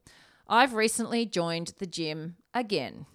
I've 0.48 0.72
recently 0.72 1.26
joined 1.26 1.74
the 1.78 1.86
gym 1.86 2.36
again. 2.54 3.04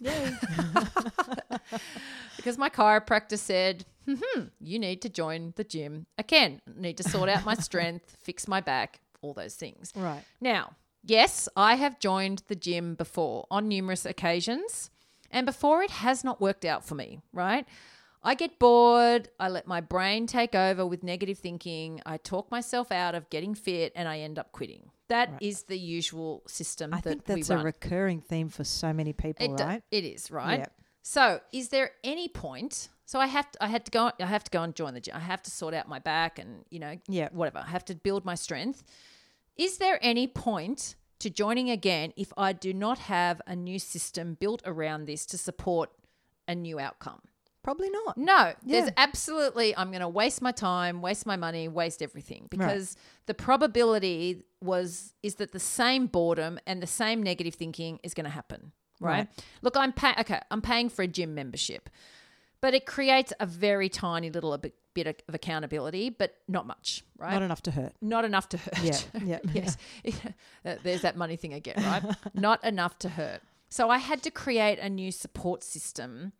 Because 2.36 2.58
my 2.58 2.68
chiropractor 2.68 3.38
said, 3.38 3.86
hmm, 4.06 4.40
you 4.60 4.78
need 4.78 5.00
to 5.02 5.08
join 5.08 5.54
the 5.56 5.64
gym 5.64 6.06
again. 6.18 6.60
Need 6.76 6.98
to 6.98 7.02
sort 7.02 7.28
out 7.30 7.44
my 7.44 7.54
strength, 7.68 8.16
fix 8.22 8.46
my 8.46 8.60
back, 8.60 9.00
all 9.24 9.34
those 9.34 9.54
things. 9.54 9.92
right. 9.96 10.22
Now, 10.40 10.76
yes, 11.02 11.48
I 11.56 11.74
have 11.76 11.98
joined 11.98 12.42
the 12.48 12.54
gym 12.54 12.94
before 12.94 13.46
on 13.50 13.68
numerous 13.68 14.04
occasions, 14.06 14.90
and 15.30 15.46
before 15.46 15.82
it 15.82 15.90
has 15.90 16.22
not 16.24 16.40
worked 16.40 16.64
out 16.64 16.84
for 16.84 16.94
me, 16.94 17.20
right? 17.32 17.66
I 18.26 18.34
get 18.34 18.58
bored, 18.58 19.28
I 19.38 19.48
let 19.48 19.66
my 19.66 19.80
brain 19.82 20.26
take 20.26 20.54
over 20.54 20.86
with 20.86 21.02
negative 21.02 21.38
thinking, 21.38 22.00
I 22.06 22.16
talk 22.16 22.50
myself 22.50 22.90
out 22.90 23.14
of 23.14 23.28
getting 23.28 23.54
fit, 23.54 23.92
and 23.94 24.08
I 24.08 24.20
end 24.20 24.38
up 24.38 24.50
quitting. 24.52 24.90
That 25.08 25.34
is 25.42 25.64
the 25.64 25.78
usual 25.78 26.42
system 26.46 26.94
I 26.94 27.00
that 27.02 27.08
think 27.10 27.24
that's 27.26 27.50
a 27.50 27.56
run. 27.56 27.64
recurring 27.66 28.20
theme 28.22 28.48
for 28.48 28.64
so 28.64 28.92
many 28.94 29.12
people, 29.12 29.44
It 29.54 29.60
right? 29.62 29.82
it 29.90 30.04
is, 30.04 30.30
right? 30.30 30.60
Yeah. 30.60 30.66
So, 31.02 31.40
is 31.52 31.68
there 31.68 31.90
any 32.02 32.28
point? 32.28 32.88
So 33.04 33.20
I 33.20 33.26
have 33.26 33.50
to, 33.52 33.62
I 33.62 33.66
had 33.68 33.84
to 33.84 33.90
go 33.90 34.10
I 34.18 34.24
have 34.24 34.44
to 34.44 34.50
go 34.50 34.62
and 34.62 34.74
join 34.74 34.94
the 34.94 35.00
gym. 35.00 35.14
I 35.14 35.18
have 35.20 35.42
to 35.42 35.50
sort 35.50 35.74
out 35.74 35.86
my 35.86 35.98
back 35.98 36.38
and, 36.38 36.64
you 36.70 36.78
know, 36.78 36.96
Yeah. 37.06 37.28
whatever. 37.32 37.58
I 37.58 37.68
have 37.68 37.84
to 37.86 37.94
build 37.94 38.24
my 38.24 38.34
strength. 38.34 38.82
Is 39.56 39.78
there 39.78 39.98
any 40.02 40.26
point 40.26 40.96
to 41.20 41.30
joining 41.30 41.70
again 41.70 42.12
if 42.16 42.32
I 42.36 42.52
do 42.52 42.74
not 42.74 42.98
have 42.98 43.40
a 43.46 43.54
new 43.54 43.78
system 43.78 44.34
built 44.34 44.62
around 44.64 45.06
this 45.06 45.24
to 45.26 45.38
support 45.38 45.90
a 46.48 46.54
new 46.54 46.78
outcome? 46.78 47.20
Probably 47.62 47.88
not. 47.88 48.18
No, 48.18 48.52
there's 48.62 48.90
absolutely, 48.98 49.74
I'm 49.74 49.88
going 49.88 50.02
to 50.02 50.08
waste 50.08 50.42
my 50.42 50.52
time, 50.52 51.00
waste 51.00 51.24
my 51.24 51.36
money, 51.36 51.66
waste 51.66 52.02
everything 52.02 52.46
because 52.50 52.94
the 53.24 53.32
probability 53.32 54.42
was, 54.60 55.14
is 55.22 55.36
that 55.36 55.52
the 55.52 55.58
same 55.58 56.06
boredom 56.06 56.58
and 56.66 56.82
the 56.82 56.86
same 56.86 57.22
negative 57.22 57.54
thinking 57.54 58.00
is 58.02 58.12
going 58.12 58.24
to 58.24 58.30
happen. 58.30 58.72
Right? 59.00 59.16
Right. 59.16 59.28
Look, 59.62 59.78
I'm 59.78 59.92
paying, 59.92 60.14
okay, 60.20 60.40
I'm 60.50 60.60
paying 60.60 60.90
for 60.90 61.02
a 61.02 61.06
gym 61.06 61.34
membership, 61.34 61.88
but 62.64 62.72
it 62.72 62.86
creates 62.86 63.30
a 63.40 63.44
very 63.44 63.90
tiny 63.90 64.30
little 64.30 64.56
bit, 64.56 64.74
of 65.28 65.34
accountability, 65.34 66.08
but 66.08 66.34
not 66.48 66.66
much, 66.66 67.04
right? 67.18 67.34
Not 67.34 67.42
enough 67.42 67.62
to 67.64 67.70
hurt. 67.70 67.92
not 68.00 68.24
enough 68.24 68.48
to 68.48 68.56
hurt. 68.56 68.82
Yeah, 68.82 68.98
yeah, 69.24 69.38
yes. 69.52 69.76
Uh, 70.64 70.76
There's 70.82 71.02
that 71.02 71.14
money 71.14 71.36
thing 71.36 71.52
again, 71.52 71.74
right? 71.76 72.02
not 72.32 72.64
enough 72.64 72.98
to 73.00 73.10
hurt. 73.10 73.42
So 73.68 73.90
I 73.90 73.98
had 73.98 74.22
to 74.22 74.30
create 74.30 74.78
a 74.78 74.88
new 74.88 75.12
support 75.12 75.62
system 75.62 76.32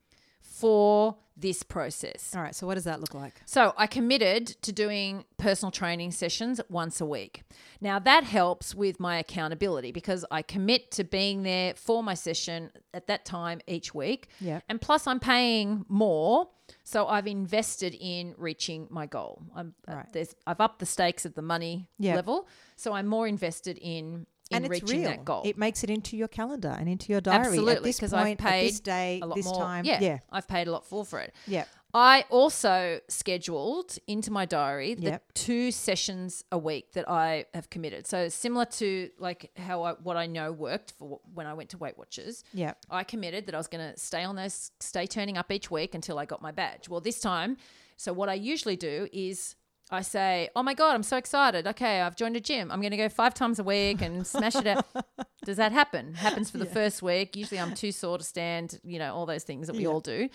for 0.61 1.17
this 1.37 1.65
process. 1.65 2.33
All 2.37 2.43
right. 2.43 2.55
So 2.55 2.65
what 2.65 2.75
does 2.75 2.85
that 2.85 3.01
look 3.01 3.13
like? 3.13 3.43
So 3.45 3.75
I 3.77 3.89
committed 3.89 4.47
to 4.63 4.73
doing 4.73 5.25
personal 5.37 5.73
training 5.73 6.13
sessions 6.13 6.61
once 6.69 7.01
a 7.01 7.07
week. 7.07 7.43
Now 7.81 7.99
that 7.99 8.23
helps 8.23 8.73
with 8.73 9.01
my 9.01 9.19
accountability 9.19 9.91
because 9.91 10.25
I 10.31 10.43
commit 10.43 10.93
to 10.93 11.03
being 11.03 11.43
there 11.43 11.75
for 11.75 12.05
my 12.05 12.15
session 12.15 12.71
at 12.93 13.09
that 13.09 13.25
time 13.25 13.61
each 13.67 13.93
week. 13.95 14.29
Yeah. 14.41 14.61
And 14.69 14.81
plus 14.81 15.09
I'm 15.09 15.19
paying 15.19 15.85
more, 15.89 16.51
so 16.85 17.09
I've 17.09 17.27
invested 17.27 17.97
in 17.99 18.35
reaching 18.39 18.87
my 18.91 19.07
goal. 19.07 19.43
I'm 19.57 19.75
Right. 19.89 20.07
there's 20.13 20.37
I've 20.47 20.61
upped 20.61 20.79
the 20.79 20.87
stakes 20.87 21.27
at 21.27 21.35
the 21.35 21.43
money 21.43 21.89
Yeah. 21.99 22.15
level, 22.15 22.47
so 22.77 22.93
I'm 22.93 23.09
more 23.09 23.27
invested 23.27 23.77
in 23.79 23.95
in 24.05 24.27
and 24.57 24.65
it's 24.67 24.83
reaching 24.83 25.01
real. 25.03 25.11
that 25.11 25.25
goal. 25.25 25.43
It 25.45 25.57
makes 25.59 25.83
it 25.85 25.91
into 25.91 26.17
your 26.17 26.29
calendar 26.29 26.75
and 26.79 26.89
into 26.89 27.13
your 27.13 27.21
diary. 27.21 27.47
Absolutely, 27.49 27.93
because 27.93 28.13
I've 28.13 28.39
paid 28.39 28.69
this 28.69 28.81
day, 28.81 29.21
a 29.23 29.27
lot 29.27 29.35
this 29.37 29.47
more. 29.47 29.59
time. 29.61 29.85
Yeah, 29.85 30.01
Yeah. 30.01 30.19
I've 30.31 30.49
paid 30.49 30.69
a 30.69 30.73
lot 30.73 30.87
for 30.87 31.05
for 31.05 31.21
it. 31.21 31.35
Yeah. 31.47 31.65
I 31.97 32.25
also 32.29 32.99
scheduled 33.09 33.99
into 34.09 34.33
my 34.33 34.45
diary 34.47 34.95
the 34.95 35.03
Yep. 35.03 35.33
two 35.35 35.71
sessions 35.71 36.45
a 36.51 36.59
week 36.59 36.93
that 36.95 37.09
I 37.09 37.47
have 37.55 37.71
committed. 37.71 38.07
So 38.07 38.29
similar 38.29 38.65
to 38.65 39.11
like 39.19 39.51
how 39.57 39.83
I, 39.85 39.93
what 39.93 40.17
I 40.17 40.27
know 40.27 40.51
worked 40.51 40.91
for 40.99 41.21
when 41.33 41.47
I 41.47 41.55
went 41.55 41.71
to 41.71 41.79
Weight 41.79 41.97
Watchers. 41.97 42.43
Yeah. 42.53 42.75
I 42.91 43.05
committed 43.05 43.47
that 43.47 43.55
I 43.55 43.59
was 43.59 43.69
going 43.69 43.93
to 43.93 43.99
stay 43.99 44.25
on 44.25 44.35
those, 44.35 44.73
stay 44.81 45.07
turning 45.07 45.39
up 45.39 45.53
each 45.53 45.71
week 45.71 45.95
until 45.95 46.19
I 46.19 46.25
got 46.25 46.43
my 46.43 46.51
badge. 46.51 46.89
Well, 46.89 47.01
this 47.01 47.21
time, 47.21 47.57
so 47.97 48.13
what 48.13 48.29
I 48.29 48.35
usually 48.35 48.77
do 48.77 49.09
is 49.13 49.55
I 49.91 50.01
say, 50.03 50.49
"Oh 50.57 50.63
my 50.63 50.75
god, 50.75 50.95
I'm 50.95 51.03
so 51.03 51.17
excited! 51.17 51.67
Okay, 51.67 52.01
I've 52.01 52.17
joined 52.17 52.37
a 52.37 52.41
gym. 52.41 52.71
I'm 52.73 52.81
going 52.81 52.91
to 52.91 52.97
go 52.97 53.09
five 53.09 53.35
times 53.35 53.59
a 53.59 53.65
week 53.65 54.01
and 54.03 54.27
smash 54.27 54.57
it 54.57 54.67
out." 54.67 54.87
Does 55.45 55.59
that 55.59 55.73
happen? 55.73 56.15
Happens 56.15 56.51
for 56.51 56.59
the 56.59 56.67
first 56.67 57.03
week. 57.03 57.37
Usually, 57.37 57.61
I'm 57.61 57.75
too 57.75 57.93
sore 57.93 58.19
to 58.19 58.25
stand. 58.25 58.81
You 58.83 58.99
know, 58.99 59.15
all 59.15 59.27
those 59.27 59.45
things 59.45 59.67
that 59.67 59.77
we 59.77 59.83
Yeah. 59.83 59.89
all 59.91 60.01
do. 60.01 60.29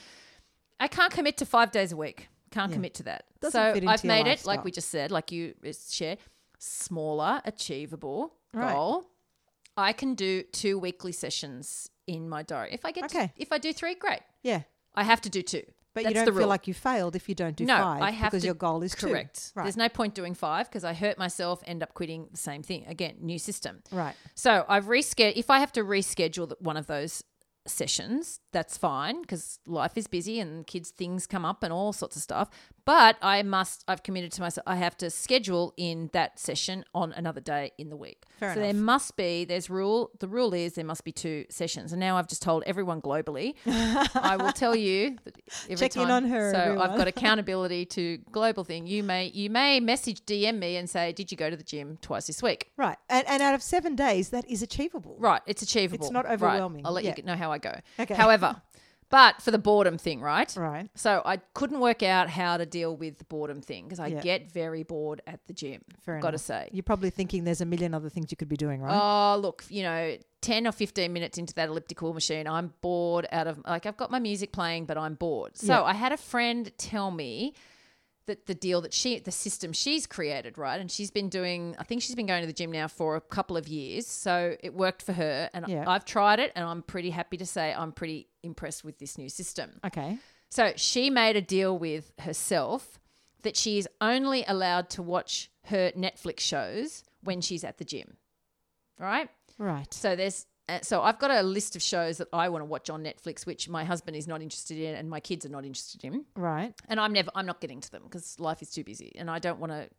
I 0.80 0.88
can't 0.88 1.12
commit 1.12 1.38
to 1.38 1.46
five 1.46 1.72
days 1.72 1.92
a 1.92 1.98
week. 1.98 2.30
Can't 2.52 2.70
Yeah. 2.72 2.76
commit 2.76 2.94
to 2.96 3.04
that. 3.04 3.26
Doesn't 3.42 3.82
so 3.82 3.88
I've 3.90 4.04
made 4.04 4.28
it, 4.28 4.46
like 4.46 4.64
we 4.64 4.72
just 4.72 4.90
said, 4.90 5.12
like 5.12 5.32
you 5.32 5.56
uh, 5.68 5.72
shared, 5.90 6.20
smaller, 6.60 7.42
achievable 7.46 8.34
Right. 8.54 8.74
goal. 8.74 9.06
I 9.78 9.94
can 9.94 10.14
do 10.16 10.44
two 10.44 10.78
weekly 10.80 11.12
sessions 11.12 11.90
in 12.08 12.28
my 12.30 12.44
diary. 12.44 12.70
If 12.74 12.86
I 12.86 12.92
get, 12.92 13.06
Okay. 13.06 13.32
if 13.36 13.52
I 13.52 13.58
do 13.58 13.72
three, 13.74 13.96
great. 13.96 14.22
Yeah. 14.44 14.62
I 14.96 15.04
have 15.04 15.22
to 15.22 15.30
do 15.30 15.42
two. 15.42 15.64
But 16.04 16.14
That's 16.14 16.26
you 16.28 16.32
don't 16.32 16.40
feel 16.40 16.48
like 16.48 16.68
you 16.68 16.74
failed 16.74 17.16
if 17.16 17.28
you 17.30 17.36
don't 17.36 17.56
do 17.56 17.66
no, 17.66 17.78
five 17.78 18.02
I 18.02 18.12
have 18.12 18.32
because 18.32 18.44
to, 18.44 18.48
your 18.48 18.56
goal 18.56 18.84
is 18.84 18.96
two. 18.96 19.08
correct. 19.08 19.52
Right. 19.56 19.64
There's 19.64 19.78
no 19.78 19.90
point 19.90 20.16
doing 20.16 20.34
five 20.34 20.70
because 20.70 20.84
I 20.84 20.94
hurt 20.94 21.18
myself, 21.18 21.62
end 21.66 21.84
up 21.84 21.94
quitting 21.94 22.28
the 22.32 22.38
same 22.38 22.64
thing 22.64 22.86
again. 22.88 23.16
New 23.22 23.40
system. 23.40 23.82
right. 23.92 24.16
So 24.36 24.66
I've 24.68 24.86
rescheduled. 24.86 25.34
If 25.36 25.50
I 25.50 25.60
have 25.60 25.72
to 25.74 25.84
reschedule 25.84 26.54
one 26.60 26.78
of 26.78 26.88
those 26.88 27.24
sessions 27.68 28.40
that's 28.52 28.78
fine 28.78 29.22
because 29.22 29.60
life 29.66 29.98
is 29.98 30.08
busy 30.08 30.40
and 30.40 30.66
kids 30.66 30.90
things 30.92 31.28
come 31.28 31.46
up 31.46 31.64
and 31.64 31.72
all 31.74 31.94
sorts 31.94 32.16
of 32.16 32.22
stuff. 32.22 32.50
But 32.86 33.18
I 33.22 33.44
must 33.44 33.84
I've 33.88 34.02
committed 34.02 34.32
to 34.34 34.42
myself 34.42 34.64
I 34.68 34.76
have 34.78 34.98
to 34.98 35.10
schedule 35.10 35.74
in 35.78 36.10
that 36.14 36.40
session 36.40 36.84
on 36.96 37.12
another 37.14 37.42
day 37.42 37.72
in 37.78 37.90
the 37.90 37.96
week. 37.98 38.24
Fair 38.40 38.56
so 38.56 38.60
there 38.60 38.74
must 38.74 39.16
be 39.16 39.46
there's 39.46 39.70
rule 39.70 40.10
the 40.20 40.28
rule 40.28 40.54
is 40.54 40.74
there 40.74 40.86
must 40.86 41.04
be 41.04 41.12
two 41.12 41.46
sessions. 41.50 41.94
And 41.94 42.00
now 42.00 42.18
I've 42.18 42.28
just 42.28 42.42
told 42.42 42.64
everyone 42.66 43.02
globally. 43.02 43.54
I 43.68 44.38
will 44.40 44.52
tell 44.52 44.76
you 44.76 45.18
that 45.26 45.38
every 45.66 45.76
Check 45.76 45.98
in 45.98 46.10
on 46.10 46.26
her, 46.26 46.52
So 46.54 46.80
I've 46.82 46.98
got 46.98 47.08
accountability 47.14 47.86
to 47.88 48.18
global 48.32 48.64
thing. 48.64 48.88
You 48.88 49.04
may 49.04 49.28
you 49.28 49.50
may 49.50 49.80
message 49.80 50.22
DM 50.26 50.58
me 50.58 50.76
and 50.78 50.90
say, 50.90 51.12
Did 51.12 51.32
you 51.32 51.38
go 51.38 51.50
to 51.50 51.56
the 51.58 51.64
gym 51.64 51.98
twice 52.02 52.28
this 52.28 52.42
week? 52.42 52.72
Right. 52.78 52.98
And, 53.10 53.28
and 53.28 53.44
out 53.44 53.54
of 53.54 53.62
seven 53.62 53.96
days, 53.96 54.30
that 54.30 54.50
is 54.50 54.62
achievable. 54.64 55.16
Right, 55.20 55.42
it's 55.46 55.62
achievable. 55.62 56.06
It's 56.06 56.12
not 56.12 56.26
Right, 56.26 56.34
overwhelming. 56.34 56.86
I'll 56.86 56.92
let 56.94 57.04
Yeah. 57.04 57.14
you 57.18 57.24
know 57.24 57.36
how 57.36 57.52
I 57.52 57.58
go. 57.60 57.76
Okay. 58.00 58.14
However, 58.14 58.49
but 59.10 59.42
for 59.42 59.52
the 59.52 59.58
boredom 59.58 59.98
thing, 59.98 60.22
right? 60.22 60.56
Right. 60.56 60.90
So 60.96 61.22
I 61.26 61.38
couldn't 61.54 61.80
work 61.80 62.04
out 62.04 62.30
how 62.30 62.58
to 62.58 62.66
deal 62.66 62.96
with 62.96 63.18
the 63.18 63.24
boredom 63.26 63.62
thing 63.62 63.86
because 63.86 64.00
I 64.00 64.08
Yeah. 64.08 64.22
get 64.22 64.52
very 64.52 64.84
bored 64.84 65.22
at 65.26 65.40
the 65.48 65.54
gym. 65.54 65.82
Fair 66.02 66.20
Got 66.20 66.32
to 66.32 66.38
say. 66.38 66.70
You're 66.72 66.84
probably 66.84 67.10
thinking 67.10 67.44
there's 67.44 67.62
a 67.62 67.66
million 67.66 67.94
other 67.94 68.10
things 68.10 68.30
you 68.32 68.38
could 68.38 68.50
be 68.50 68.58
doing, 68.58 68.82
right? 68.82 68.94
Oh, 69.36 69.38
look, 69.40 69.64
you 69.70 69.84
know, 69.84 70.18
10 70.42 70.68
or 70.68 70.72
15 70.72 71.12
minutes 71.12 71.38
into 71.38 71.54
that 71.56 71.70
elliptical 71.70 72.14
machine, 72.14 72.48
I'm 72.48 72.74
bored 72.82 73.28
out 73.32 73.48
of, 73.48 73.60
like, 73.68 73.86
I've 73.86 73.98
got 73.98 74.10
my 74.12 74.20
music 74.20 74.52
playing, 74.52 74.86
but 74.86 74.98
I'm 74.98 75.16
bored. 75.16 75.58
So 75.58 75.74
Yeah. 75.74 75.84
I 75.84 75.94
had 75.94 76.12
a 76.12 76.18
friend 76.18 76.72
tell 76.78 77.12
me 77.12 77.54
that 78.28 78.46
the 78.46 78.54
deal 78.54 78.80
that 78.82 78.94
she, 78.94 79.18
the 79.18 79.32
system 79.32 79.74
she's 79.74 80.06
created, 80.06 80.56
right? 80.58 80.80
And 80.80 80.92
she's 80.92 81.10
been 81.10 81.30
doing, 81.30 81.76
I 81.80 81.84
think 81.84 82.04
she's 82.04 82.16
been 82.16 82.28
going 82.28 82.42
to 82.42 82.48
the 82.48 82.54
gym 82.54 82.72
now 82.72 82.88
for 82.88 83.16
a 83.16 83.22
couple 83.22 83.58
of 83.58 83.68
years. 83.68 84.06
So 84.06 84.56
it 84.62 84.76
worked 84.76 85.02
for 85.02 85.14
her. 85.14 85.50
And 85.52 85.68
Yeah. 85.68 85.84
I've 85.88 86.06
tried 86.06 86.40
it 86.40 86.52
and 86.56 86.64
I'm 86.64 86.84
pretty 86.84 87.10
happy 87.10 87.38
to 87.38 87.46
say 87.48 87.74
I'm 87.74 87.92
pretty 87.92 88.28
impressed 88.44 88.84
with 88.84 89.00
this 89.00 89.18
new 89.18 89.30
system. 89.30 89.80
okay. 89.86 90.18
So 90.52 90.74
she 90.76 91.10
made 91.12 91.36
a 91.36 91.42
deal 91.42 91.78
with 91.78 92.12
herself 92.20 93.00
that 93.44 93.56
she 93.56 93.78
is 93.78 93.88
only 94.02 94.44
allowed 94.48 94.90
to 94.92 95.04
watch 95.04 95.52
her 95.66 95.92
Netflix 95.92 96.40
shows 96.40 97.04
when 97.22 97.42
she's 97.42 97.64
at 97.64 97.78
the 97.78 97.86
gym. 97.86 98.18
Right? 98.98 99.30
Right. 99.58 99.94
So 99.94 100.16
there's 100.16 100.46
uh, 100.68 100.80
so 100.82 101.02
I've 101.02 101.18
got 101.20 101.32
a 101.32 101.42
list 101.42 101.76
of 101.76 101.82
shows 101.82 102.18
that 102.18 102.28
I 102.32 102.50
want 102.50 102.62
to 102.62 102.66
watch 102.66 102.90
on 102.90 103.04
Netflix 103.04 103.46
which 103.46 103.70
my 103.70 103.84
husband 103.84 104.16
is 104.18 104.28
not 104.28 104.42
interested 104.42 104.78
in 104.78 104.96
and 104.96 105.10
my 105.10 105.20
kids 105.20 105.46
are 105.46 105.50
not 105.50 105.66
interested 105.66 106.04
in. 106.04 106.26
Right. 106.36 106.74
And 106.88 107.00
I'm 107.00 107.14
never 107.14 107.32
I'm 107.36 107.46
not 107.46 107.62
getting 107.62 107.82
to 107.82 107.92
them 107.92 108.04
because 108.04 108.40
life 108.40 108.62
is 108.62 108.70
too 108.70 108.84
busy 108.84 109.14
and 109.16 109.30
I 109.30 109.40
don't 109.40 109.60
want 109.60 109.72
to 109.72 109.90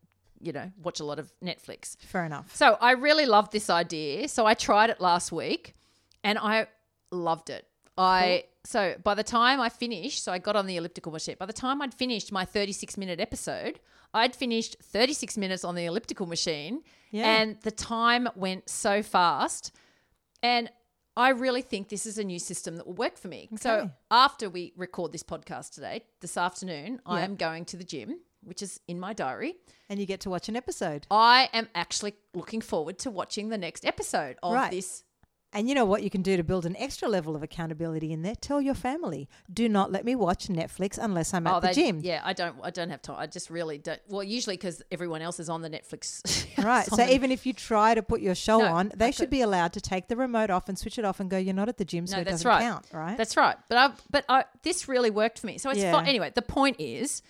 you 0.41 0.53
know 0.53 0.71
watch 0.83 1.01
a 1.01 1.05
lot 1.05 1.19
of 1.19 1.33
Netflix. 1.43 1.97
Fair 2.01 2.25
enough. 2.25 2.55
So 2.57 2.77
I 2.81 2.93
really 2.93 3.27
loved 3.27 3.53
this 3.53 3.71
idea. 3.71 4.29
So 4.29 4.47
I 4.47 4.55
tried 4.55 4.91
it 4.91 5.01
last 5.01 5.33
week 5.33 5.75
and 6.25 6.39
I 6.39 6.67
loved 7.11 7.51
it. 7.51 7.67
I 7.99 8.45
so 8.65 8.95
by 9.03 9.15
the 9.15 9.23
time 9.25 9.61
I 9.61 9.69
finished, 9.69 10.23
so 10.25 10.33
I 10.33 10.39
got 10.39 10.57
on 10.57 10.67
the 10.67 10.77
elliptical 10.77 11.13
machine. 11.13 11.37
By 11.39 11.47
the 11.47 11.53
time 11.53 11.81
I'd 11.83 11.95
finished 11.95 12.31
my 12.33 12.45
36 12.45 12.97
minute 12.97 13.21
episode, 13.21 13.81
I'd 14.15 14.35
finished 14.35 14.77
36 14.83 15.37
minutes 15.39 15.65
on 15.65 15.75
the 15.75 15.85
elliptical 15.87 16.27
machine 16.27 16.83
Yeah. 17.11 17.41
and 17.41 17.61
the 17.63 17.71
time 17.71 18.29
went 18.35 18.69
so 18.69 19.03
fast. 19.03 19.73
And 20.43 20.71
I 21.17 21.31
really 21.31 21.63
think 21.63 21.89
this 21.89 22.07
is 22.07 22.19
a 22.19 22.25
new 22.25 22.39
system 22.39 22.77
that 22.77 22.87
will 22.87 22.95
work 22.95 23.19
for 23.19 23.29
me. 23.29 23.49
So 23.61 23.91
after 24.11 24.49
we 24.49 24.73
record 24.77 25.13
this 25.13 25.23
podcast 25.23 25.75
today, 25.75 26.05
this 26.21 26.37
afternoon, 26.37 27.01
I 27.05 27.21
am 27.23 27.37
going 27.37 27.65
to 27.67 27.77
the 27.77 27.85
gym, 27.85 28.21
which 28.43 28.63
is 28.63 28.81
in 28.89 28.99
my 29.01 29.13
diary. 29.13 29.57
And 29.91 29.99
you 30.01 30.07
get 30.07 30.21
to 30.21 30.31
watch 30.31 30.49
an 30.49 30.57
episode. 30.57 31.07
I 31.11 31.51
am 31.53 31.69
actually 31.75 32.15
looking 32.33 32.61
forward 32.61 32.99
to 33.01 33.11
watching 33.11 33.49
the 33.49 33.59
next 33.59 33.85
episode 33.85 34.37
of 34.43 34.55
Right. 34.55 34.71
this. 34.71 35.03
And 35.53 35.69
you 35.69 35.75
know 35.75 35.85
what 35.85 36.05
you 36.05 36.11
can 36.11 36.23
do 36.23 36.37
to 36.37 36.45
build 36.45 36.65
an 36.65 36.77
extra 36.77 37.09
level 37.09 37.35
of 37.35 37.43
accountability 37.43 38.13
in 38.13 38.23
there? 38.23 38.37
Tell 38.37 38.61
your 38.61 38.75
family, 38.75 39.29
do 39.53 39.69
not 39.69 39.91
let 39.91 40.05
me 40.05 40.15
watch 40.15 40.47
Netflix 40.47 40.97
unless 40.97 41.35
I'm 41.35 41.45
at 41.49 41.55
oh, 41.57 41.59
the 41.61 41.71
Oh, 41.71 41.73
they, 41.73 41.75
gym. 41.75 42.01
Yeah, 42.05 42.21
I 42.23 42.33
don't. 42.35 42.55
I 42.63 42.71
don't 42.71 42.89
have 42.91 43.03
time. 43.03 43.17
I 43.19 43.27
just 43.27 43.51
really 43.51 43.77
don't. 43.79 44.01
Well, 44.09 44.23
usually 44.23 44.57
because 44.57 44.81
everyone 44.93 45.23
else 45.23 45.41
is 45.41 45.49
on 45.49 45.63
the 45.63 45.71
Netflix. 45.71 46.47
Right. 46.63 46.87
So 46.87 46.97
the- 46.97 47.13
even 47.13 47.33
if 47.33 47.47
you 47.47 47.53
try 47.53 47.95
to 47.95 48.03
put 48.03 48.21
your 48.21 48.35
show 48.35 48.59
No, 48.59 48.67
on, 48.67 48.93
they 48.95 49.07
I 49.07 49.11
should 49.11 49.23
could- 49.25 49.31
be 49.31 49.41
allowed 49.41 49.73
to 49.73 49.81
take 49.81 50.09
the 50.09 50.17
remote 50.17 50.51
off 50.51 50.69
and 50.69 50.79
switch 50.79 50.99
it 50.99 51.05
off 51.05 51.19
and 51.19 51.31
go, 51.31 51.39
you're 51.39 51.55
not 51.55 51.69
at 51.71 51.79
the 51.79 51.85
gym, 51.87 52.07
so 52.07 52.17
No, 52.17 52.21
it 52.23 52.25
that's 52.27 52.43
doesn't 52.43 52.49
right. 52.49 52.61
count, 52.61 52.87
right? 52.93 53.17
That's 53.17 53.37
right. 53.37 53.57
But 53.69 53.79
I, 53.79 53.91
but 54.11 54.25
I, 54.29 54.45
this 54.63 54.87
really 54.87 55.11
worked 55.11 55.39
for 55.41 55.47
me. 55.47 55.57
So 55.59 55.71
it's 55.71 55.81
Yeah. 55.81 55.91
fine. 55.93 56.07
Anyway, 56.07 56.31
the 56.35 56.43
point 56.43 56.77
is, 56.79 57.23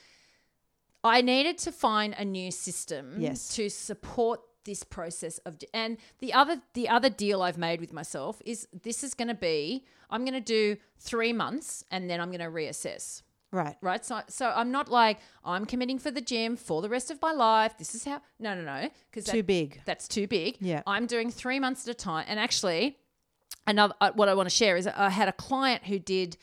I 1.04 1.22
needed 1.22 1.58
to 1.58 1.72
find 1.72 2.14
a 2.18 2.24
new 2.24 2.50
system 2.50 3.16
Yes. 3.18 3.54
to 3.56 3.70
support 3.70 4.40
this 4.64 4.84
process 4.84 5.38
of 5.38 5.56
and 5.72 5.96
the 6.18 6.32
other 6.32 6.60
the 6.74 6.88
other 6.88 7.08
deal 7.08 7.42
I've 7.42 7.58
made 7.58 7.80
with 7.80 7.92
myself 7.92 8.42
is 8.44 8.68
this 8.82 9.02
is 9.02 9.14
going 9.14 9.28
to 9.28 9.34
be 9.34 9.84
I'm 10.10 10.22
going 10.22 10.34
to 10.34 10.40
do 10.40 10.76
3 10.98 11.32
months 11.32 11.84
and 11.90 12.10
then 12.10 12.20
I'm 12.20 12.28
going 12.28 12.40
to 12.40 12.46
reassess 12.46 13.22
right. 13.52 13.76
right? 13.80 14.04
So, 14.04 14.20
so 14.28 14.52
I'm 14.54 14.70
not 14.70 14.90
like 14.90 15.18
I'm 15.44 15.64
committing 15.64 15.98
for 15.98 16.10
the 16.10 16.20
gym 16.20 16.56
for 16.56 16.82
the 16.82 16.88
rest 16.88 17.10
of 17.10 17.20
my 17.20 17.32
life. 17.32 17.76
This 17.78 17.94
is 17.94 18.04
how. 18.04 18.20
No, 18.38 18.54
no, 18.54 18.62
no, 18.62 18.90
because 19.10 19.30
Too 19.30 19.42
big. 19.42 19.80
That's 19.84 20.08
too 20.08 20.26
big. 20.26 20.56
Yeah. 20.60 20.82
I'm 20.86 21.06
doing 21.06 21.30
three 21.30 21.60
months 21.60 21.86
at 21.86 21.92
a 21.92 21.94
time. 21.94 22.24
And 22.28 22.38
actually, 22.38 22.98
another 23.66 23.94
uh, 24.00 24.10
what 24.14 24.28
I 24.28 24.34
want 24.34 24.48
to 24.48 24.54
share 24.54 24.76
is 24.76 24.86
I 24.86 25.10
had 25.10 25.28
a 25.28 25.32
client 25.32 25.84
who 25.84 25.98
did 25.98 26.36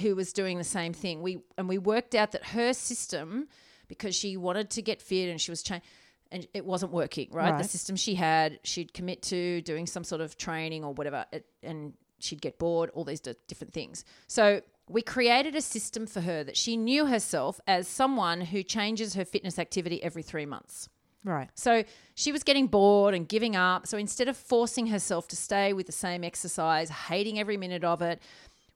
who 0.00 0.14
was 0.14 0.32
doing 0.32 0.58
the 0.58 0.64
same 0.64 0.92
thing. 0.92 1.22
We 1.22 1.38
and 1.56 1.68
we 1.68 1.78
worked 1.78 2.14
out 2.14 2.32
that 2.32 2.46
her 2.46 2.72
system 2.72 3.48
because 3.88 4.14
she 4.14 4.36
wanted 4.36 4.70
to 4.70 4.82
get 4.82 5.00
fit 5.00 5.28
and 5.28 5.40
she 5.40 5.50
was 5.50 5.62
changing. 5.62 5.86
And 6.32 6.46
it 6.54 6.64
wasn't 6.64 6.92
working, 6.92 7.28
right? 7.30 7.56
The 7.56 7.64
system 7.68 7.94
she 7.96 8.14
had, 8.16 8.58
she'd 8.64 8.92
commit 8.92 9.22
to 9.24 9.60
doing 9.62 9.86
some 9.86 10.02
sort 10.04 10.20
of 10.20 10.36
training 10.36 10.82
or 10.84 10.92
whatever, 10.92 11.24
it, 11.32 11.46
and 11.62 11.92
she'd 12.18 12.40
get 12.42 12.58
bored, 12.58 12.90
all 12.94 13.04
these 13.04 13.20
di- 13.20 13.34
different 13.46 13.72
things. 13.72 14.04
So 14.26 14.60
we 14.88 15.02
created 15.02 15.54
a 15.54 15.60
system 15.60 16.06
for 16.06 16.20
her 16.22 16.42
that 16.44 16.56
she 16.56 16.76
knew 16.76 17.06
herself 17.06 17.60
as 17.66 17.86
someone 17.86 18.40
who 18.40 18.62
changes 18.62 19.14
her 19.14 19.24
fitness 19.24 19.58
activity 19.58 20.02
every 20.02 20.22
three 20.22 20.46
months. 20.46 20.88
Right. 21.24 21.48
So 21.54 21.84
she 22.14 22.32
was 22.32 22.42
getting 22.42 22.66
bored 22.66 23.14
and 23.14 23.28
giving 23.28 23.56
up. 23.56 23.86
So 23.86 23.98
instead 23.98 24.28
of 24.28 24.36
forcing 24.36 24.86
herself 24.88 25.26
to 25.28 25.36
stay 25.36 25.72
with 25.72 25.86
the 25.86 25.92
same 25.92 26.22
exercise, 26.24 26.88
hating 26.88 27.38
every 27.38 27.56
minute 27.56 27.82
of 27.84 28.00
it, 28.02 28.20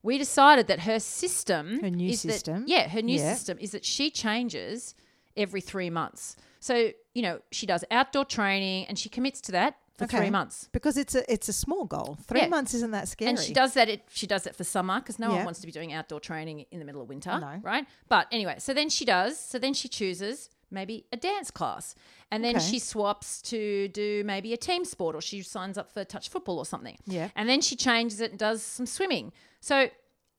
we 0.03 0.18
decided 0.18 0.66
that 0.68 0.80
her 0.80 0.98
system, 0.98 1.80
Her 1.80 1.90
new 1.90 2.11
is 2.11 2.22
that- 2.22 2.32
system. 2.32 2.64
yeah, 2.66 2.88
her 2.88 3.03
new 3.03 3.18
Yeah. 3.18 3.34
system 3.34 3.59
is 3.61 3.70
that 3.72 3.84
she 3.84 4.11
changes 4.11 4.94
every 5.36 5.61
three 5.61 5.90
months. 5.90 6.36
So 6.61 6.90
you 7.14 7.22
know 7.22 7.40
she 7.50 7.66
does 7.66 7.84
outdoor 7.90 8.24
training 8.24 8.86
and 8.86 8.98
she 8.98 9.08
commits 9.08 9.40
to 9.42 9.52
that 9.52 9.76
for 9.98 10.04
Okay. 10.04 10.16
three 10.18 10.30
months. 10.30 10.68
Because 10.72 10.96
it's 10.96 11.14
a 11.14 11.30
it's 11.32 11.48
a 11.48 11.52
small 11.52 11.84
goal. 11.84 12.16
Three 12.26 12.40
Yeah. 12.40 12.48
months 12.48 12.72
isn't 12.74 12.92
that 12.92 13.08
scary. 13.08 13.30
And 13.30 13.38
she 13.38 13.52
does 13.52 13.74
that. 13.74 13.88
It, 13.88 14.02
she 14.11 14.26
does 14.26 14.46
it 14.46 14.54
for 14.56 14.64
summer 14.64 15.00
because 15.00 15.18
no 15.18 15.28
Yeah. 15.30 15.36
one 15.36 15.44
wants 15.46 15.61
to 15.61 15.66
be 15.66 15.72
doing 15.72 15.92
outdoor 15.92 16.20
training 16.20 16.66
in 16.70 16.78
the 16.78 16.84
middle 16.84 17.02
of 17.02 17.08
winter, 17.08 17.38
No. 17.38 17.61
right? 17.62 17.86
But 18.08 18.26
anyway, 18.32 18.56
so 18.58 18.72
then 18.72 18.88
she 18.88 19.04
does. 19.04 19.38
So 19.38 19.58
then 19.58 19.74
she 19.74 19.88
chooses 19.88 20.48
maybe 20.72 21.04
a 21.12 21.16
dance 21.16 21.50
class, 21.50 21.96
and 22.30 22.44
then 22.44 22.54
Okay. 22.56 22.64
she 22.64 22.78
swaps 22.78 23.42
to 23.42 23.88
do 23.88 24.22
maybe 24.24 24.52
a 24.52 24.56
team 24.56 24.84
sport, 24.84 25.16
or 25.16 25.20
she 25.20 25.42
signs 25.42 25.76
up 25.76 25.90
for 25.92 26.04
touch 26.04 26.28
football 26.28 26.58
or 26.58 26.64
something. 26.64 26.96
Yeah. 27.06 27.30
And 27.34 27.48
then 27.48 27.61
she 27.61 27.74
changes 27.74 28.20
it 28.20 28.30
and 28.30 28.38
does 28.38 28.62
some 28.62 28.86
swimming. 28.86 29.32
So 29.61 29.90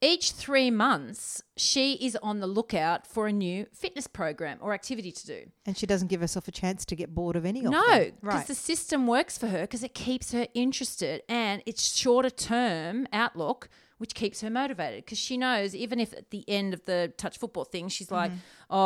each 0.02 0.32
three 0.32 0.72
months, 0.72 1.44
she 1.56 1.94
is 1.94 2.18
on 2.24 2.40
the 2.40 2.48
lookout 2.48 3.06
for 3.06 3.28
a 3.28 3.32
new 3.32 3.68
fitness 3.74 4.08
program 4.08 4.58
or 4.62 4.74
activity 4.74 5.12
to 5.12 5.28
do. 5.28 5.52
And 5.66 5.78
she 5.78 5.86
doesn't 5.86 6.08
give 6.08 6.22
herself 6.22 6.48
a 6.48 6.52
chance 6.52 6.86
to 6.86 6.96
get 6.96 7.14
bored 7.14 7.36
of 7.36 7.46
any 7.46 7.60
of 7.64 7.72
No, 7.72 7.88
them. 7.88 8.12
because 8.20 8.34
Right. 8.36 8.48
the 8.48 8.56
system 8.56 9.06
works 9.06 9.38
for 9.38 9.48
her 9.48 9.62
because 9.62 9.84
it 9.84 9.94
keeps 9.94 10.32
her 10.32 10.48
interested 10.56 11.22
and 11.30 11.62
it's 11.68 11.96
shorter 11.96 12.32
term 12.32 13.08
outlook, 13.14 13.70
which 14.00 14.16
keeps 14.16 14.42
her 14.42 14.50
motivated 14.50 15.06
because 15.06 15.20
she 15.20 15.38
knows 15.38 15.76
even 15.76 16.00
if 16.00 16.12
at 16.14 16.32
the 16.32 16.44
end 16.50 16.74
of 16.74 16.84
the 16.86 17.14
touch 17.18 17.38
football 17.38 17.64
thing, 17.66 17.88
she's 17.88 18.10
like, 18.10 18.32
Mm-hmm. 18.32 18.40
oh, 18.72 18.78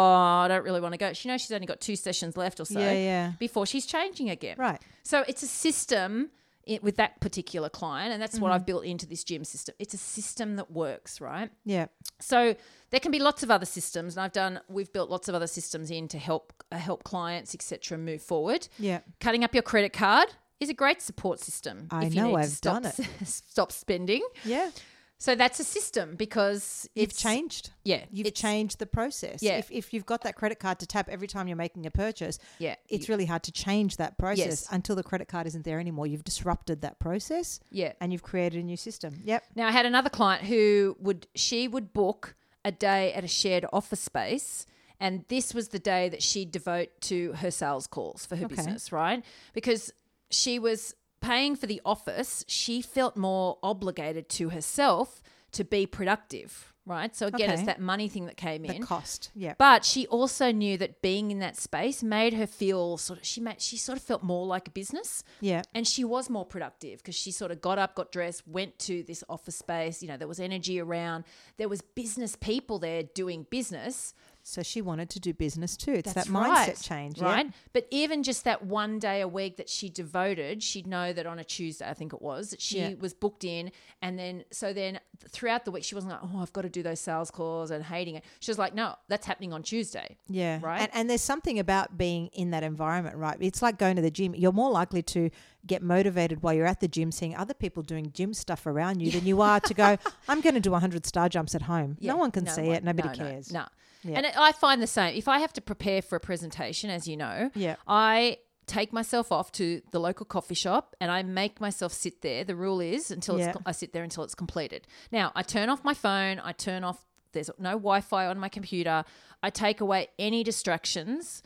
I 0.44 0.48
don't 0.50 0.66
really 0.66 0.82
want 0.82 0.94
to 0.94 0.98
go. 0.98 1.14
She 1.14 1.30
knows 1.30 1.40
she's 1.42 1.54
only 1.54 1.68
got 1.68 1.80
two 1.80 1.96
sessions 1.96 2.36
left 2.36 2.60
or 2.60 2.66
so 2.66 2.78
Yeah, 2.80 2.92
yeah. 2.92 3.32
before 3.40 3.66
she's 3.66 3.86
changing 3.86 4.30
again. 4.30 4.56
Right. 4.58 4.82
So 5.04 5.24
it's 5.30 5.44
a 5.44 5.48
system 5.48 6.32
i 6.68 6.80
with 6.82 6.98
that 6.98 7.20
particular 7.22 7.70
client, 7.70 8.14
and 8.14 8.22
that's 8.22 8.40
what 8.40 8.50
Mm-hmm. 8.50 8.56
I've 8.56 8.66
built 8.66 8.86
into 8.86 9.06
this 9.06 9.24
gym 9.24 9.44
system. 9.44 9.76
It's 9.80 9.94
a 9.94 9.98
system 9.98 10.56
that 10.56 10.72
works, 10.72 11.22
right? 11.22 11.50
Yeah. 11.64 11.88
So 12.20 12.56
there 12.92 13.00
can 13.00 13.12
be 13.12 13.20
lots 13.20 13.44
of 13.44 13.52
other 13.52 13.66
systems, 13.66 14.16
and 14.16 14.24
I've 14.24 14.32
done. 14.32 14.60
We've 14.70 14.92
built 14.92 15.10
lots 15.10 15.28
of 15.28 15.36
other 15.36 15.48
systems 15.48 15.92
in 15.92 16.08
to 16.10 16.18
help 16.18 16.54
uh, 16.72 16.78
help 16.78 17.04
clients, 17.04 17.54
etc., 17.54 17.98
move 17.98 18.22
forward. 18.22 18.68
Yeah. 18.80 19.00
Cutting 19.20 19.44
up 19.44 19.54
your 19.54 19.64
credit 19.64 19.94
card 19.94 20.30
is 20.60 20.70
a 20.70 20.74
great 20.74 21.02
support 21.02 21.40
system. 21.40 21.88
I 21.92 22.06
if 22.06 22.16
you 22.16 22.22
know, 22.22 22.28
need 22.30 22.38
I've 22.38 22.62
done 22.62 22.92
stop 23.24 23.72
spending. 23.72 24.22
Yeah. 24.44 24.70
So 25.18 25.34
that's 25.34 25.60
a 25.60 25.64
system 25.64 26.16
because 26.16 26.90
You've 26.94 27.16
changed. 27.16 27.72
Yeah, 27.84 28.04
You've 28.12 28.34
changed 28.34 28.80
the 28.80 28.86
process. 28.86 29.42
Yeah. 29.42 29.58
If, 29.58 29.72
if 29.72 29.94
you've 29.94 30.06
got 30.06 30.24
that 30.24 30.36
credit 30.36 30.60
card 30.60 30.80
to 30.80 30.86
tap 30.86 31.08
every 31.10 31.28
time 31.28 31.48
you're 31.48 31.56
making 31.58 31.86
a 31.86 31.92
purchase, 31.92 32.38
Yeah, 32.60 32.76
it's 32.90 33.08
really 33.08 33.26
hard 33.26 33.44
to 33.44 33.52
change 33.52 33.98
that 33.98 34.18
process 34.18 34.46
Yes. 34.46 34.68
until 34.72 34.96
the 34.96 35.04
credit 35.04 35.28
card 35.28 35.48
isn't 35.48 35.64
there 35.64 35.80
anymore. 35.80 36.06
You've 36.06 36.24
disrupted 36.26 36.82
that 36.82 37.00
process 37.00 37.60
Yeah. 37.72 37.94
and 38.02 38.12
you've 38.12 38.24
created 38.24 38.60
a 38.60 38.64
new 38.64 38.78
system. 38.78 39.22
Yep. 39.24 39.44
Now 39.56 39.68
I 39.68 39.72
had 39.72 39.86
another 39.86 40.10
client 40.10 40.44
who 40.46 40.98
would 41.00 41.28
she 41.34 41.68
would 41.68 41.94
book 41.94 42.36
a 42.66 42.72
day 42.72 43.14
at 43.14 43.24
a 43.24 43.28
shared 43.28 43.66
office 43.72 44.02
space. 44.02 44.66
And 45.00 45.26
this 45.28 45.54
was 45.54 45.70
the 45.70 45.80
day 45.80 46.08
that 46.10 46.24
she'd 46.24 46.52
devote 46.52 46.90
to 47.02 47.34
her 47.34 47.52
sales 47.52 47.86
calls 47.88 48.26
for 48.26 48.36
her 48.38 48.46
Okay. 48.46 48.56
business, 48.56 48.92
right? 48.92 49.24
Because 49.54 49.92
she 50.32 50.58
was 50.58 50.96
paying 51.26 51.56
for 51.56 51.66
the 51.68 51.82
office, 51.86 52.44
she 52.48 52.82
felt 52.82 53.16
more 53.18 53.58
obligated 53.64 54.30
to 54.30 54.50
herself 54.50 55.22
to 55.52 55.64
be 55.64 55.86
productive, 55.86 56.74
right? 56.86 57.16
So 57.16 57.28
again, 57.28 57.50
it's 57.50 57.64
that 57.64 57.80
money 57.80 58.08
thing 58.10 58.26
that 58.26 58.36
came 58.36 58.62
The 58.64 58.76
in. 58.76 58.84
cost. 58.84 59.32
Yeah. 59.34 59.54
But 59.58 59.86
she 59.86 60.06
also 60.08 60.52
knew 60.52 60.78
that 60.78 61.02
being 61.02 61.32
in 61.32 61.40
that 61.40 61.56
space 61.56 62.04
made 62.04 62.34
her 62.34 62.46
feel 62.46 62.98
sort 62.98 63.20
of 63.20 63.26
she 63.26 63.40
made 63.42 63.62
she 63.62 63.78
sort 63.78 63.98
of 63.98 64.04
felt 64.04 64.22
more 64.22 64.46
like 64.46 64.68
a 64.68 64.72
business. 64.72 65.24
yeah. 65.40 65.62
And 65.74 65.88
she 65.88 66.04
was 66.04 66.30
more 66.30 66.46
productive 66.46 67.00
because 67.00 67.16
she 67.16 67.32
sort 67.32 67.52
of 67.52 67.62
got 67.62 67.78
up, 67.80 67.96
got 67.96 68.12
dressed, 68.12 68.46
went 68.48 68.78
to 68.80 69.02
this 69.04 69.24
office 69.30 69.56
space. 69.56 70.02
You 70.02 70.10
know, 70.10 70.18
there 70.18 70.28
was 70.28 70.40
energy 70.40 70.80
around. 70.80 71.24
There 71.58 71.70
was 71.70 71.82
business 71.82 72.36
people 72.36 72.78
there 72.80 73.04
doing 73.04 73.48
business. 73.50 74.14
So 74.48 74.62
she 74.62 74.80
wanted 74.80 75.10
to 75.10 75.20
do 75.20 75.34
business 75.34 75.76
too. 75.76 75.94
It's 75.94 76.14
That's 76.14 76.28
that 76.28 76.32
mindset 76.34 76.50
right, 76.68 76.80
change. 76.80 77.18
yeah. 77.20 77.26
right? 77.26 77.52
But 77.74 77.88
even 77.90 78.22
just 78.22 78.44
that 78.44 78.64
one 78.64 79.00
day 79.00 79.22
a 79.22 79.28
week 79.28 79.58
that 79.58 79.70
she 79.70 79.90
devoted, 79.90 80.62
she'd 80.62 80.86
know 80.86 81.12
that 81.14 81.26
on 81.26 81.40
a 81.40 81.44
Tuesday, 81.44 81.90
I 81.90 81.96
think 81.96 82.14
it 82.14 82.22
was, 82.22 82.52
that 82.52 82.62
she 82.62 82.78
Yeah. 82.78 82.94
was 83.00 83.16
booked 83.16 83.44
in, 83.44 83.72
and 84.04 84.20
then 84.20 84.44
so 84.52 84.72
then 84.72 85.00
throughout 85.30 85.66
the 85.66 85.72
week, 85.72 85.84
she 85.84 85.96
wasn't 85.96 86.14
like, 86.14 86.22
oh, 86.24 86.42
I've 86.44 86.54
got 86.54 86.62
to 86.62 86.70
do 86.70 86.84
those 86.84 87.00
sales 87.00 87.32
calls 87.32 87.72
and 87.72 87.84
hating 87.84 88.14
it. 88.16 88.24
She 88.40 88.52
was 88.52 88.60
like, 88.60 88.76
no, 88.76 88.94
that's 89.08 89.26
happening 89.26 89.52
on 89.52 89.64
Tuesday. 89.64 90.16
Yeah. 90.30 90.60
Right? 90.62 90.82
And, 90.82 90.92
and 90.94 91.10
there's 91.10 91.24
something 91.24 91.58
about 91.58 91.98
being 91.98 92.28
in 92.28 92.52
that 92.52 92.62
environment, 92.62 93.16
right? 93.18 93.38
It's 93.40 93.64
like 93.64 93.80
going 93.80 93.96
to 93.96 94.04
the 94.04 94.12
gym. 94.12 94.36
You're 94.36 94.52
more 94.52 94.70
likely 94.70 95.02
to 95.04 95.32
get 95.66 95.82
motivated 95.82 96.44
while 96.44 96.54
you're 96.54 96.68
at 96.68 96.82
the 96.82 96.88
gym, 96.88 97.12
seeing 97.12 97.36
other 97.36 97.56
people 97.56 97.82
doing 97.82 98.12
gym 98.14 98.32
stuff 98.36 98.68
around 98.68 99.00
you, 99.00 99.10
than 99.10 99.26
you 99.26 99.42
are 99.42 99.60
to 99.62 99.74
go, 99.74 99.98
I'm 100.28 100.42
going 100.42 100.54
to 100.54 100.62
do 100.62 100.70
100 100.70 101.04
star 101.08 101.30
jumps 101.30 101.56
at 101.56 101.64
home. 101.64 101.98
Yeah, 102.00 102.12
no 102.12 102.18
one 102.20 102.30
can 102.30 102.44
no 102.44 102.52
see 102.52 102.62
one- 102.62 102.76
it. 102.76 102.84
Nobody 102.84 103.08
no, 103.08 103.14
no, 103.16 103.18
cares. 103.32 103.52
No. 103.52 103.66
Yeah. 104.06 104.18
And 104.18 104.26
I 104.28 104.52
find 104.52 104.82
the 104.82 104.88
same. 104.88 105.16
If 105.16 105.28
I 105.28 105.40
have 105.40 105.52
to 105.54 105.62
prepare 105.62 106.02
for 106.02 106.16
a 106.16 106.20
presentation, 106.20 106.90
as 106.90 107.08
you 107.08 107.18
know, 107.18 107.50
Yeah. 107.56 107.76
I 107.88 108.38
take 108.68 108.92
myself 108.94 109.32
off 109.32 109.52
to 109.54 109.82
the 109.92 110.00
local 110.00 110.26
coffee 110.26 110.56
shop 110.56 110.96
and 111.02 111.12
I 111.12 111.22
make 111.24 111.60
myself 111.62 111.92
sit 111.94 112.22
there. 112.22 112.44
The 112.44 112.56
rule 112.56 112.80
is 112.82 113.12
until 113.12 113.38
Yeah. 113.40 113.50
it's, 113.50 113.58
I 113.66 113.72
sit 113.72 113.94
there 113.94 114.04
until 114.04 114.24
it's 114.24 114.36
completed. 114.36 114.88
Now, 115.12 115.32
I 115.36 115.42
turn 115.44 115.70
off 115.70 115.84
my 115.84 115.94
phone, 115.94 116.40
I 116.44 116.52
turn 116.52 116.84
off 116.84 117.06
there's 117.34 117.50
no 117.60 117.72
Wi-Fi 117.72 118.28
on 118.28 118.40
my 118.40 118.48
computer. 118.48 119.04
I 119.44 119.50
take 119.50 119.82
away 119.82 120.08
any 120.18 120.42
distractions 120.44 121.44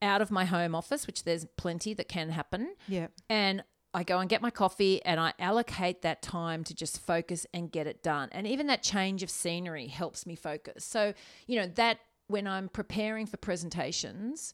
out 0.00 0.22
of 0.22 0.30
my 0.30 0.44
home 0.44 0.74
office, 0.76 1.06
which 1.06 1.24
there's 1.24 1.44
plenty 1.56 1.92
that 1.94 2.08
can 2.08 2.28
happen 2.30 2.76
Yeah. 2.88 3.08
and 3.28 3.64
I 3.94 4.02
go 4.02 4.18
and 4.18 4.28
get 4.28 4.42
my 4.42 4.50
coffee 4.50 5.02
and 5.04 5.20
I 5.20 5.32
allocate 5.38 6.02
that 6.02 6.20
time 6.20 6.64
to 6.64 6.74
just 6.74 7.00
focus 7.00 7.46
and 7.54 7.70
get 7.70 7.86
it 7.86 8.02
done. 8.02 8.28
And 8.32 8.44
even 8.46 8.66
that 8.66 8.82
change 8.82 9.22
of 9.22 9.30
scenery 9.30 9.86
helps 9.86 10.26
me 10.26 10.34
focus. 10.34 10.84
So, 10.84 11.14
you 11.46 11.60
know, 11.60 11.68
that 11.76 12.00
when 12.26 12.48
I'm 12.48 12.68
preparing 12.68 13.26
for 13.26 13.36
presentations, 13.36 14.52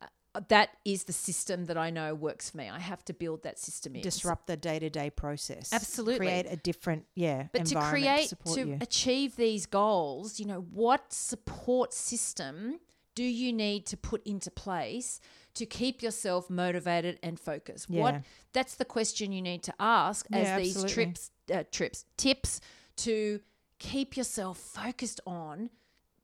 uh, 0.00 0.40
that 0.48 0.70
is 0.86 1.04
the 1.04 1.12
system 1.12 1.66
that 1.66 1.76
I 1.76 1.90
know 1.90 2.14
works 2.14 2.48
for 2.48 2.56
me. 2.56 2.70
I 2.70 2.78
have 2.78 3.04
to 3.04 3.12
build 3.12 3.42
that 3.42 3.58
system 3.58 3.94
in. 3.94 4.00
Disrupt 4.00 4.46
the 4.46 4.56
day 4.56 4.78
to 4.78 4.88
day 4.88 5.10
process. 5.10 5.74
Absolutely. 5.74 6.26
Create 6.26 6.46
a 6.48 6.56
different, 6.56 7.04
yeah, 7.14 7.48
But 7.52 7.66
to 7.66 7.80
create, 7.82 8.30
support 8.30 8.56
to 8.56 8.78
achieve 8.80 9.36
these 9.36 9.66
goals, 9.66 10.40
you 10.40 10.46
know, 10.46 10.64
what 10.72 11.12
support 11.12 11.92
system 11.92 12.80
do 13.14 13.24
you 13.24 13.52
need 13.52 13.86
to 13.86 13.96
put 13.96 14.26
into 14.26 14.50
place 14.50 15.20
to 15.56 15.66
keep 15.66 16.02
yourself 16.02 16.48
motivated 16.48 17.18
and 17.22 17.38
focused? 17.38 17.90
Yeah. 17.90 18.02
What 18.02 18.22
that's 18.52 18.76
the 18.76 18.84
question 18.84 19.32
you 19.32 19.42
need 19.42 19.62
to 19.64 19.74
ask 19.78 20.26
as 20.32 20.46
Yeah, 20.46 20.58
these 20.58 20.84
trips, 20.84 21.30
uh, 21.52 21.64
trips, 21.70 22.04
tips 22.16 22.60
to 22.98 23.40
keep 23.78 24.16
yourself 24.16 24.56
focused 24.58 25.20
on 25.26 25.70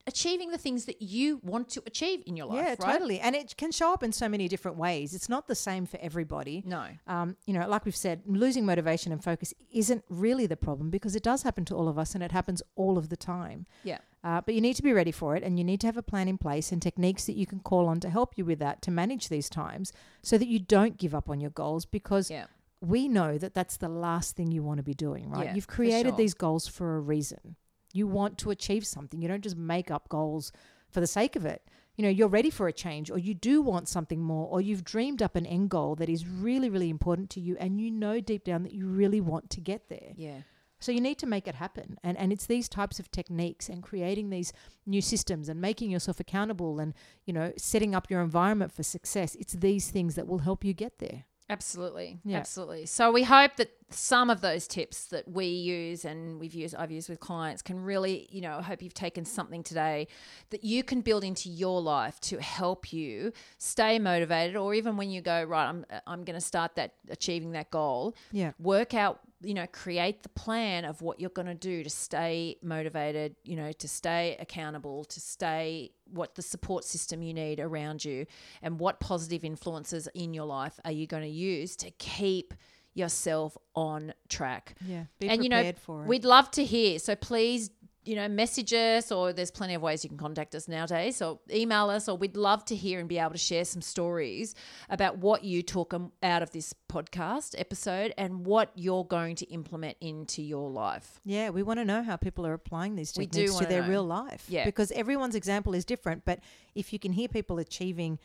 achieving 0.05 0.51
the 0.51 0.57
things 0.57 0.83
that 0.85 1.01
you 1.01 1.39
want 1.43 1.69
to 1.69 1.81
achieve 1.85 2.21
in 2.25 2.35
your 2.35 2.47
life. 2.47 2.57
yeah, 2.57 2.69
right? 2.79 2.93
totally. 2.93 3.19
And 3.21 3.35
it 3.35 3.55
can 3.55 3.71
show 3.71 3.93
up 3.93 4.03
in 4.03 4.11
so 4.11 4.27
many 4.27 4.47
different 4.49 4.75
ways. 4.77 5.13
It's 5.13 5.29
not 5.29 5.47
the 5.47 5.55
same 5.55 5.85
for 5.85 5.97
everybody. 6.01 6.61
No. 6.65 6.87
Um, 7.07 7.37
you 7.45 7.53
know, 7.53 7.65
like 7.69 7.85
we've 7.85 7.95
said, 7.95 8.21
losing 8.25 8.65
motivation 8.65 9.13
and 9.13 9.23
focus 9.23 9.53
isn't 9.71 10.03
really 10.09 10.45
the 10.45 10.57
problem 10.57 10.89
because 10.89 11.15
it 11.15 11.23
does 11.23 11.43
happen 11.43 11.63
to 11.65 11.75
all 11.75 11.87
of 11.87 11.97
us 11.97 12.15
and 12.15 12.23
it 12.23 12.31
happens 12.33 12.61
all 12.75 12.97
of 12.97 13.07
the 13.09 13.15
time. 13.15 13.65
Yeah. 13.83 13.99
Uh, 14.23 14.39
but 14.39 14.55
you 14.55 14.61
need 14.61 14.75
to 14.75 14.83
be 14.83 14.93
ready 14.93 15.11
for 15.11 15.35
it 15.35 15.43
and 15.43 15.57
you 15.57 15.65
need 15.65 15.81
to 15.81 15.87
have 15.87 15.97
a 15.97 16.01
plan 16.01 16.29
in 16.29 16.37
place 16.37 16.71
and 16.71 16.81
techniques 16.81 17.25
that 17.25 17.35
you 17.35 17.45
can 17.45 17.59
call 17.59 17.87
on 17.87 17.99
to 17.99 18.09
help 18.09 18.37
you 18.37 18.45
with 18.45 18.59
that 18.59 18.81
to 18.81 18.89
manage 18.89 19.27
these 19.27 19.49
times 19.49 19.91
so 20.21 20.37
that 20.37 20.47
you 20.47 20.59
don't 20.59 20.97
give 20.97 21.13
up 21.13 21.29
on 21.29 21.41
your 21.41 21.49
goals 21.49 21.85
because 21.85 22.31
Yeah. 22.31 22.45
we 22.79 23.09
know 23.09 23.37
that 23.37 23.53
that's 23.53 23.75
the 23.77 23.89
last 23.89 24.35
thing 24.37 24.49
you 24.51 24.63
want 24.63 24.77
to 24.77 24.83
be 24.83 24.93
doing, 24.93 25.29
right? 25.29 25.47
Yeah, 25.47 25.55
You've 25.55 25.67
created 25.67 26.11
sure. 26.11 26.17
these 26.17 26.33
goals 26.33 26.67
for 26.67 26.95
a 26.95 27.01
reason. 27.01 27.57
You 27.91 28.07
want 28.07 28.37
to 28.39 28.49
achieve 28.49 28.85
something. 28.85 29.21
You 29.21 29.27
don't 29.27 29.43
just 29.43 29.57
make 29.57 29.91
up 29.91 30.07
goals 30.07 30.53
for 30.89 31.01
the 31.01 31.07
sake 31.07 31.35
of 31.35 31.45
it. 31.45 31.61
You 31.97 32.03
know, 32.03 32.09
you're 32.09 32.27
ready 32.29 32.49
for 32.49 32.67
a 32.67 32.73
change 32.73 33.11
or 33.11 33.19
you 33.19 33.33
do 33.33 33.61
want 33.61 33.87
something 33.89 34.21
more 34.21 34.47
or 34.47 34.61
you've 34.61 34.83
dreamed 34.85 35.21
up 35.21 35.35
an 35.35 35.45
end 35.45 35.69
goal 35.69 35.95
that 35.95 36.09
is 36.09 36.25
really, 36.25 36.69
really 36.69 36.89
important 36.89 37.29
to 37.31 37.39
you 37.41 37.55
and 37.59 37.79
you 37.81 37.91
know 37.91 38.19
deep 38.21 38.45
down 38.45 38.63
that 38.63 38.71
you 38.73 38.87
really 38.87 39.19
want 39.21 39.49
to 39.51 39.59
get 39.61 39.89
there. 39.89 40.13
Yeah. 40.15 40.41
So 40.83 40.91
you 40.91 40.99
need 40.99 41.17
to 41.19 41.25
make 41.25 41.47
it 41.47 41.55
happen. 41.55 41.97
And 42.03 42.17
and 42.17 42.33
it's 42.33 42.45
these 42.45 42.67
types 42.67 42.99
of 42.99 43.09
techniques 43.09 43.69
and 43.69 43.81
creating 43.81 44.29
these 44.29 44.51
new 44.85 45.01
systems 45.01 45.49
and 45.49 45.61
making 45.61 45.91
yourself 45.91 46.19
accountable 46.19 46.79
and, 46.79 46.93
you 47.25 47.33
know, 47.33 47.53
setting 47.57 47.95
up 47.95 48.09
your 48.09 48.21
environment 48.21 48.71
for 48.71 48.83
success. 48.83 49.35
It's 49.35 49.53
these 49.53 49.89
things 49.89 50.15
that 50.15 50.27
will 50.27 50.39
help 50.39 50.63
you 50.65 50.73
get 50.73 50.99
there. 50.99 51.23
Absolutely. 51.49 52.19
Yeah. 52.25 52.37
Absolutely. 52.37 52.85
So 52.85 53.11
we 53.11 53.23
hope 53.23 53.55
that 53.57 53.69
some 53.89 54.29
of 54.29 54.41
those 54.41 54.67
tips 54.67 55.05
that 55.05 55.27
we 55.27 55.45
use 55.45 56.05
and 56.05 56.39
we've 56.39 56.53
used 56.53 56.75
I've 56.75 56.91
used 56.91 57.09
with 57.09 57.19
clients 57.19 57.61
can 57.61 57.83
really, 57.83 58.27
you 58.31 58.41
know, 58.41 58.57
I 58.57 58.61
hope 58.61 58.81
you've 58.81 58.93
taken 58.93 59.25
something 59.25 59.63
today 59.63 60.07
that 60.49 60.63
you 60.63 60.83
can 60.83 61.01
build 61.01 61.23
into 61.23 61.49
your 61.49 61.81
life 61.81 62.19
to 62.21 62.39
help 62.39 62.91
you 62.91 63.33
stay 63.57 63.99
motivated 63.99 64.55
or 64.55 64.73
even 64.73 64.97
when 64.97 65.09
you 65.09 65.21
go, 65.21 65.43
right, 65.43 65.67
I'm 65.67 65.85
I'm 66.07 66.23
going 66.23 66.35
to 66.35 66.45
start 66.45 66.75
that 66.75 66.93
achieving 67.09 67.51
that 67.51 67.71
goal. 67.71 68.15
Yeah. 68.31 68.51
Work 68.59 68.93
out, 68.93 69.19
you 69.41 69.53
know, 69.53 69.67
create 69.67 70.23
the 70.23 70.29
plan 70.29 70.85
of 70.85 71.01
what 71.01 71.19
you're 71.19 71.29
going 71.29 71.47
to 71.47 71.53
do 71.53 71.83
to 71.83 71.89
stay 71.89 72.57
motivated, 72.61 73.35
you 73.43 73.55
know, 73.55 73.71
to 73.73 73.87
stay 73.87 74.37
accountable, 74.39 75.03
to 75.05 75.19
stay 75.19 75.91
what 76.11 76.35
the 76.35 76.41
support 76.41 76.83
system 76.83 77.21
you 77.21 77.33
need 77.33 77.59
around 77.59 78.05
you 78.05 78.25
and 78.61 78.79
what 78.79 78.99
positive 78.99 79.43
influences 79.43 80.07
in 80.13 80.33
your 80.33 80.45
life 80.45 80.79
are 80.85 80.91
you 80.91 81.07
going 81.07 81.23
to 81.23 81.29
use 81.29 81.75
to 81.77 81.89
keep 81.91 82.53
yourself 82.93 83.57
on 83.75 84.13
track. 84.29 84.75
Yeah. 84.85 85.05
Be 85.19 85.29
and 85.29 85.43
you 85.43 85.49
know, 85.49 85.57
prepared 85.57 85.79
for 85.79 86.03
it. 86.03 86.07
we'd 86.07 86.25
love 86.25 86.51
to 86.51 86.63
hear. 86.63 86.99
So 86.99 87.15
please, 87.15 87.71
you 88.05 88.15
know, 88.15 88.27
message 88.27 88.73
us 88.73 89.11
or 89.11 89.31
there's 89.31 89.49
plenty 89.49 89.75
of 89.75 89.81
ways 89.81 90.03
you 90.03 90.09
can 90.09 90.17
contact 90.17 90.53
us 90.55 90.67
nowadays. 90.67 91.15
So 91.15 91.39
email 91.49 91.89
us 91.89 92.09
or 92.09 92.17
we'd 92.17 92.35
love 92.35 92.65
to 92.65 92.75
hear 92.75 92.99
and 92.99 93.07
be 93.07 93.17
able 93.17 93.31
to 93.31 93.37
share 93.37 93.63
some 93.63 93.81
stories 93.81 94.55
about 94.89 95.19
what 95.19 95.43
you 95.43 95.61
took 95.63 95.93
out 96.21 96.43
of 96.43 96.51
this 96.51 96.73
podcast 96.89 97.55
episode 97.57 98.13
and 98.17 98.45
what 98.45 98.71
you're 98.75 99.05
going 99.05 99.35
to 99.37 99.45
implement 99.45 99.97
into 100.01 100.41
your 100.41 100.69
life. 100.69 101.21
Yeah, 101.23 101.49
we 101.49 101.63
want 101.63 101.79
to 101.79 101.85
know 101.85 102.03
how 102.03 102.17
people 102.17 102.45
are 102.45 102.53
applying 102.53 102.95
these 102.95 103.13
techniques 103.13 103.55
to 103.55 103.65
their 103.65 103.83
know. 103.83 103.89
real 103.89 104.03
life. 104.03 104.45
Yeah. 104.49 104.65
Because 104.65 104.91
everyone's 104.91 105.35
example 105.35 105.73
is 105.73 105.85
different. 105.85 106.25
But 106.25 106.39
if 106.75 106.91
you 106.91 106.99
can 106.99 107.13
hear 107.13 107.29
people 107.29 107.57
achieving 107.57 108.19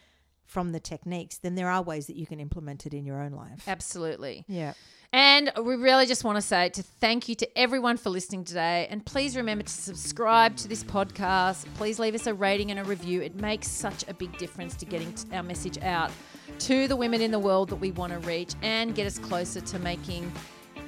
from 0.49 0.72
the 0.72 0.80
techniques, 0.80 1.38
then 1.38 1.55
there 1.55 1.68
are 1.68 1.82
ways 1.82 2.07
that 2.07 2.16
you 2.16 2.26
can 2.26 2.40
implement 2.40 2.86
it 2.86 2.94
in 2.94 3.05
your 3.05 3.22
own 3.22 3.32
life. 3.32 3.64
Absolutely. 3.68 4.44
Yeah. 4.49 4.72
And 5.12 5.53
we 5.62 5.76
really 5.76 6.05
just 6.05 6.24
want 6.24 6.36
to 6.36 6.42
say 6.42 6.68
to 6.70 6.82
thank 6.82 7.28
you 7.28 7.34
to 7.36 7.59
everyone 7.59 7.96
for 7.96 8.11
listening 8.11 8.44
today. 8.44 8.86
And 8.90 9.05
please 9.05 9.36
remember 9.36 9.64
to 9.64 9.72
subscribe 9.72 10.57
to 10.57 10.68
this 10.68 10.84
podcast. 10.84 11.64
Please 11.74 11.99
leave 11.99 12.14
us 12.14 12.26
a 12.26 12.34
rating 12.34 12.70
and 12.70 12.80
a 12.80 12.84
review. 12.84 13.22
It 13.22 13.34
makes 13.36 13.68
such 13.68 14.07
a 14.09 14.14
big 14.14 14.36
difference 14.36 14.74
to 14.76 14.84
getting 14.84 15.14
our 15.32 15.42
message 15.42 15.78
out 15.78 16.11
to 16.61 16.88
the 16.88 16.96
women 16.96 17.22
in 17.22 17.30
the 17.30 17.38
world 17.38 17.70
that 17.70 17.76
we 17.76 17.92
want 17.92 18.12
to 18.12 18.18
reach 18.20 18.55
and 18.62 18.94
get 18.94 19.07
us 19.07 19.18
closer 19.18 19.61
to 19.61 19.78
making 19.78 20.30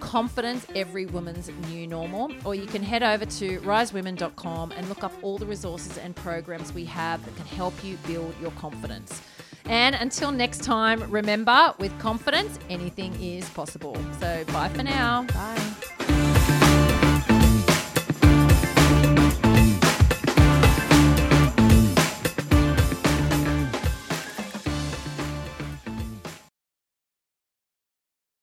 confidence 0.00 0.66
every 0.74 1.06
woman's 1.06 1.50
new 1.68 1.86
normal. 1.86 2.30
Or 2.44 2.54
you 2.54 2.66
can 2.66 2.82
head 2.82 3.02
over 3.02 3.24
to 3.24 3.60
risewomen.com 3.60 4.72
and 4.72 4.88
look 4.88 5.04
up 5.04 5.12
all 5.22 5.38
the 5.38 5.46
resources 5.46 5.96
and 5.98 6.14
programs 6.16 6.72
we 6.72 6.84
have 6.86 7.24
that 7.24 7.36
can 7.36 7.46
help 7.46 7.84
you 7.84 7.96
build 8.06 8.34
your 8.40 8.50
confidence. 8.52 9.22
And 9.66 9.94
until 9.94 10.32
next 10.32 10.64
time, 10.64 11.10
remember 11.10 11.74
with 11.78 11.96
confidence, 11.98 12.58
anything 12.68 13.14
is 13.20 13.48
possible. 13.50 13.96
So 14.20 14.44
bye 14.52 14.68
for 14.68 14.82
now. 14.82 15.24
Bye. 15.24 16.19